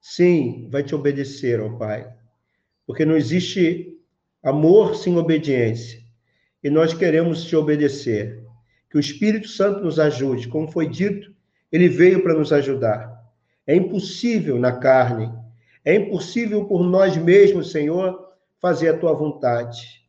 sim, 0.00 0.68
vai 0.70 0.82
te 0.82 0.94
obedecer, 0.94 1.60
ó 1.60 1.76
Pai. 1.76 2.08
Porque 2.86 3.04
não 3.04 3.16
existe 3.16 3.98
amor 4.42 4.94
sem 4.94 5.16
obediência. 5.16 6.00
E 6.62 6.70
nós 6.70 6.94
queremos 6.94 7.44
te 7.44 7.56
obedecer. 7.56 8.44
Que 8.88 8.96
o 8.96 9.00
Espírito 9.00 9.48
Santo 9.48 9.82
nos 9.82 9.98
ajude. 9.98 10.48
Como 10.48 10.70
foi 10.70 10.88
dito, 10.88 11.34
ele 11.72 11.88
veio 11.88 12.22
para 12.22 12.34
nos 12.34 12.52
ajudar. 12.52 13.16
É 13.66 13.74
impossível 13.74 14.58
na 14.58 14.72
carne, 14.72 15.32
é 15.84 15.94
impossível 15.94 16.64
por 16.64 16.84
nós 16.84 17.16
mesmos, 17.16 17.70
Senhor, 17.70 18.32
fazer 18.60 18.88
a 18.90 18.98
tua 18.98 19.12
vontade. 19.12 20.04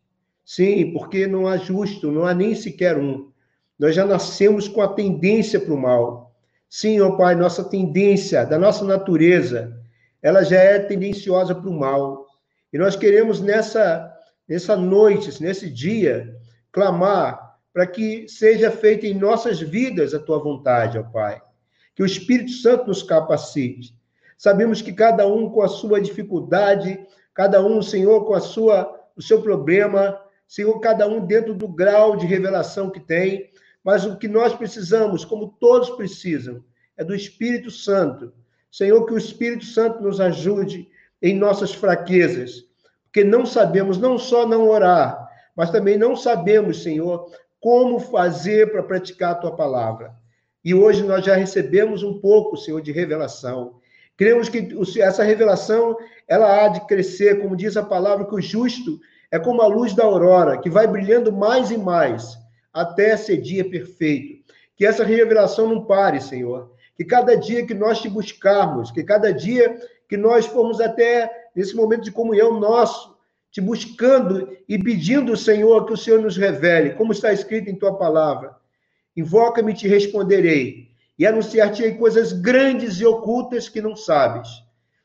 Sim, 0.45 0.91
porque 0.93 1.27
não 1.27 1.47
há 1.47 1.57
justo, 1.57 2.11
não 2.11 2.25
há 2.25 2.33
nem 2.33 2.55
sequer 2.55 2.97
um. 2.97 3.31
Nós 3.77 3.95
já 3.95 4.05
nascemos 4.05 4.67
com 4.67 4.81
a 4.81 4.87
tendência 4.87 5.59
para 5.59 5.73
o 5.73 5.77
mal. 5.77 6.35
Sim, 6.69 6.99
ó 6.99 7.15
Pai, 7.15 7.35
nossa 7.35 7.63
tendência, 7.63 8.45
da 8.45 8.57
nossa 8.57 8.83
natureza, 8.83 9.77
ela 10.21 10.43
já 10.43 10.59
é 10.59 10.79
tendenciosa 10.79 11.55
para 11.55 11.69
o 11.69 11.79
mal. 11.79 12.25
E 12.73 12.77
nós 12.77 12.95
queremos 12.95 13.39
nessa, 13.39 14.11
nessa 14.47 14.75
noite, 14.75 15.41
nesse 15.41 15.69
dia, 15.69 16.35
clamar 16.71 17.55
para 17.73 17.85
que 17.85 18.27
seja 18.27 18.71
feita 18.71 19.05
em 19.05 19.13
nossas 19.13 19.59
vidas 19.59 20.13
a 20.13 20.19
tua 20.19 20.39
vontade, 20.39 20.97
ó 20.97 21.03
Pai. 21.03 21.41
Que 21.95 22.03
o 22.03 22.05
Espírito 22.05 22.51
Santo 22.51 22.87
nos 22.87 23.03
capacite. 23.03 23.95
Sabemos 24.37 24.81
que 24.81 24.93
cada 24.93 25.27
um 25.27 25.49
com 25.49 25.61
a 25.61 25.67
sua 25.67 26.01
dificuldade, 26.01 26.99
cada 27.33 27.63
um, 27.63 27.81
Senhor, 27.81 28.25
com 28.25 28.33
a 28.33 28.39
sua, 28.39 28.93
o 29.15 29.21
seu 29.21 29.41
problema, 29.41 30.19
Senhor, 30.47 30.79
cada 30.79 31.07
um 31.07 31.25
dentro 31.25 31.53
do 31.53 31.67
grau 31.67 32.15
de 32.15 32.25
revelação 32.25 32.89
que 32.89 32.99
tem, 32.99 33.49
mas 33.87 34.03
o 34.03 34.17
que 34.17 34.27
nós 34.27 34.53
precisamos, 34.53 35.23
como 35.23 35.55
todos 35.61 35.91
precisam, 35.91 36.61
é 36.97 37.05
do 37.05 37.15
Espírito 37.15 37.71
Santo. 37.71 38.33
Senhor, 38.69 39.05
que 39.05 39.13
o 39.13 39.17
Espírito 39.17 39.63
Santo 39.63 40.03
nos 40.03 40.19
ajude 40.19 40.89
em 41.21 41.33
nossas 41.33 41.73
fraquezas, 41.73 42.65
porque 43.05 43.23
não 43.23 43.45
sabemos 43.45 43.97
não 43.97 44.17
só 44.17 44.45
não 44.45 44.67
orar, 44.67 45.29
mas 45.55 45.71
também 45.71 45.97
não 45.97 46.17
sabemos, 46.17 46.83
Senhor, 46.83 47.31
como 47.61 47.97
fazer 47.97 48.73
para 48.73 48.83
praticar 48.83 49.31
a 49.31 49.35
tua 49.35 49.55
palavra. 49.55 50.13
E 50.65 50.75
hoje 50.75 51.01
nós 51.03 51.23
já 51.23 51.35
recebemos 51.35 52.03
um 52.03 52.19
pouco, 52.19 52.57
Senhor, 52.57 52.81
de 52.81 52.91
revelação. 52.91 53.79
Cremos 54.17 54.49
que 54.49 54.67
essa 55.01 55.23
revelação 55.23 55.95
ela 56.27 56.65
há 56.65 56.67
de 56.67 56.85
crescer, 56.87 57.39
como 57.39 57.55
diz 57.55 57.77
a 57.77 57.83
palavra, 57.83 58.25
que 58.25 58.35
o 58.35 58.41
justo 58.41 58.99
é 59.31 59.39
como 59.39 59.61
a 59.61 59.67
luz 59.67 59.93
da 59.93 60.03
aurora, 60.03 60.57
que 60.57 60.69
vai 60.69 60.87
brilhando 60.87 61.31
mais 61.31 61.71
e 61.71 61.77
mais 61.77 62.37
até 62.81 63.17
ser 63.17 63.37
dia 63.37 63.69
perfeito. 63.69 64.43
Que 64.75 64.85
essa 64.85 65.03
revelação 65.03 65.67
não 65.67 65.85
pare, 65.85 66.21
Senhor. 66.21 66.71
Que 66.95 67.03
cada 67.03 67.35
dia 67.35 67.65
que 67.65 67.73
nós 67.73 67.99
te 67.99 68.09
buscarmos, 68.09 68.91
que 68.91 69.03
cada 69.03 69.33
dia 69.33 69.79
que 70.07 70.15
nós 70.15 70.45
formos 70.45 70.79
até 70.79 71.49
nesse 71.55 71.75
momento 71.75 72.03
de 72.03 72.11
comunhão 72.11 72.59
nosso, 72.59 73.17
te 73.51 73.59
buscando 73.59 74.55
e 74.69 74.77
pedindo, 74.77 75.35
Senhor, 75.35 75.85
que 75.85 75.93
o 75.93 75.97
Senhor 75.97 76.21
nos 76.21 76.37
revele, 76.37 76.91
como 76.91 77.11
está 77.11 77.33
escrito 77.33 77.69
em 77.69 77.75
tua 77.75 77.97
palavra. 77.97 78.55
Invoca-me 79.15 79.71
e 79.71 79.75
te 79.75 79.87
responderei, 79.87 80.89
e 81.17 81.25
anunciar-te 81.25 81.91
coisas 81.93 82.31
grandes 82.31 82.99
e 82.99 83.05
ocultas 83.05 83.67
que 83.67 83.81
não 83.81 83.95
sabes. 83.95 84.47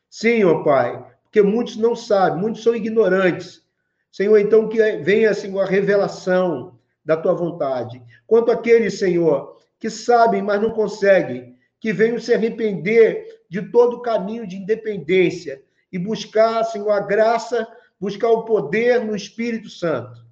Sim, 0.09 0.43
ó 0.43 0.63
Pai, 0.63 1.03
porque 1.23 1.41
muitos 1.41 1.75
não 1.77 1.95
sabem, 1.95 2.39
muitos 2.39 2.61
são 2.61 2.75
ignorantes. 2.75 3.63
Senhor, 4.11 4.37
então 4.37 4.69
que 4.69 4.77
venha, 4.97 5.33
Senhor, 5.33 5.61
a 5.61 5.65
revelação, 5.65 6.72
da 7.03 7.17
tua 7.17 7.33
vontade. 7.33 8.01
Quanto 8.25 8.51
àqueles, 8.51 8.99
Senhor, 8.99 9.57
que 9.79 9.89
sabem, 9.89 10.41
mas 10.41 10.61
não 10.61 10.71
conseguem, 10.71 11.57
que 11.79 11.91
venham 11.91 12.19
se 12.19 12.33
arrepender 12.33 13.41
de 13.49 13.61
todo 13.71 13.97
o 13.97 14.01
caminho 14.01 14.47
de 14.47 14.55
independência 14.55 15.61
e 15.91 15.99
buscar, 15.99 16.63
Senhor, 16.63 16.91
a 16.91 17.01
graça, 17.01 17.67
buscar 17.99 18.29
o 18.29 18.45
poder 18.45 19.03
no 19.03 19.15
Espírito 19.15 19.69
Santo. 19.69 20.25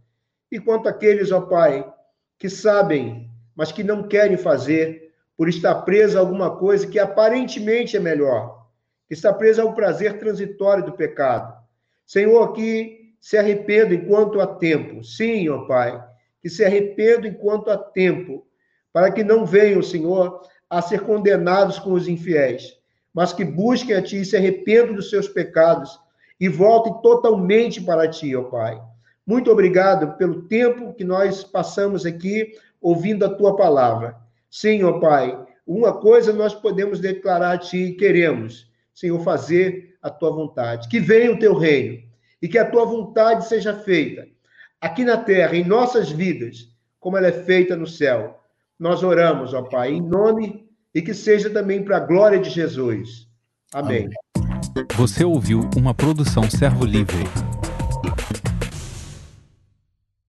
E 0.52 0.60
quanto 0.60 0.88
àqueles, 0.88 1.32
ó 1.32 1.42
Pai, 1.42 1.86
que 2.40 2.50
sabem, 2.50 3.30
mas 3.56 3.72
que 3.72 3.84
não 3.84 4.08
querem 4.08 4.38
fazer, 4.38 5.12
por 5.38 5.50
estar 5.50 5.76
preso 5.82 6.18
a 6.18 6.22
alguma 6.22 6.58
coisa 6.58 6.88
que 6.88 7.00
aparentemente 7.00 7.98
é 7.98 8.00
melhor, 8.00 8.68
que 9.08 9.14
está 9.14 9.34
preso 9.34 9.62
ao 9.62 9.74
prazer 9.74 10.20
transitório 10.20 10.86
do 10.86 10.94
pecado. 10.94 11.54
Senhor, 12.06 12.54
que 12.54 13.16
se 13.20 13.38
arrependa 13.38 13.94
enquanto 13.94 14.40
há 14.40 14.48
tempo. 14.48 15.04
Sim, 15.04 15.50
ó 15.50 15.66
Pai, 15.66 16.02
que 16.42 16.50
se 16.50 16.66
arrependam 16.66 17.30
enquanto 17.30 17.70
há 17.70 17.78
tempo, 17.78 18.46
para 18.92 19.12
que 19.12 19.24
não 19.24 19.46
venham, 19.46 19.82
Senhor, 19.82 20.42
a 20.70 20.82
ser 20.82 21.02
condenados 21.02 21.78
com 21.80 21.94
os 21.94 22.08
infiéis, 22.08 22.78
mas 23.14 23.32
que 23.32 23.46
busquem 23.46 23.96
a 23.96 24.02
Ti 24.02 24.22
e 24.22 24.26
se 24.26 24.36
arrependam 24.36 24.96
dos 24.96 25.10
seus 25.10 25.28
pecados 25.28 26.00
e 26.40 26.50
voltem 26.50 26.94
totalmente 27.02 27.80
para 27.82 28.10
Ti, 28.10 28.36
ó 28.36 28.44
Pai. 28.44 28.82
Muito 29.26 29.52
obrigado 29.52 30.18
pelo 30.18 30.44
tempo 30.44 30.94
que 30.94 31.04
nós 31.04 31.44
passamos 31.44 32.06
aqui 32.06 32.54
ouvindo 32.82 33.24
a 33.24 33.30
Tua 33.30 33.56
palavra. 33.56 34.18
Sim, 34.50 34.84
ó 34.84 35.00
Pai, 35.00 35.38
uma 35.68 35.94
coisa 35.94 36.34
nós 36.34 36.56
podemos 36.56 37.00
declarar 37.00 37.52
a 37.52 37.58
Ti 37.58 37.78
e 37.78 37.96
queremos, 37.96 38.70
Senhor, 38.94 39.20
fazer 39.24 39.96
a 40.02 40.10
Tua 40.10 40.32
vontade. 40.32 40.90
Que 40.90 41.00
venha 41.00 41.32
o 41.32 41.40
Teu 41.40 41.54
reino 41.54 42.02
e 42.42 42.48
que 42.48 42.58
a 42.58 42.70
Tua 42.70 42.86
vontade 42.86 43.48
seja 43.48 43.74
feita 43.74 44.28
aqui 44.82 45.06
na 45.06 45.18
terra, 45.18 45.56
em 45.56 45.64
nossas 45.64 46.10
vidas, 46.10 46.68
como 47.00 47.16
ela 47.16 47.28
é 47.28 47.32
feita 47.32 47.76
no 47.76 47.86
céu. 47.86 48.42
Nós 48.80 49.04
oramos, 49.04 49.54
ó 49.54 49.62
Pai, 49.62 49.92
em 49.92 50.02
nome 50.02 50.66
e 50.94 51.02
que 51.02 51.14
seja 51.14 51.50
também 51.50 51.84
para 51.84 51.98
a 51.98 52.02
glória 52.02 52.40
de 52.40 52.50
Jesus. 52.50 53.28
Amém. 53.72 54.10
Você 54.96 55.24
ouviu 55.24 55.70
uma 55.78 55.94
produção 55.94 56.50
Servo 56.50 56.84
Livre. 56.84 57.24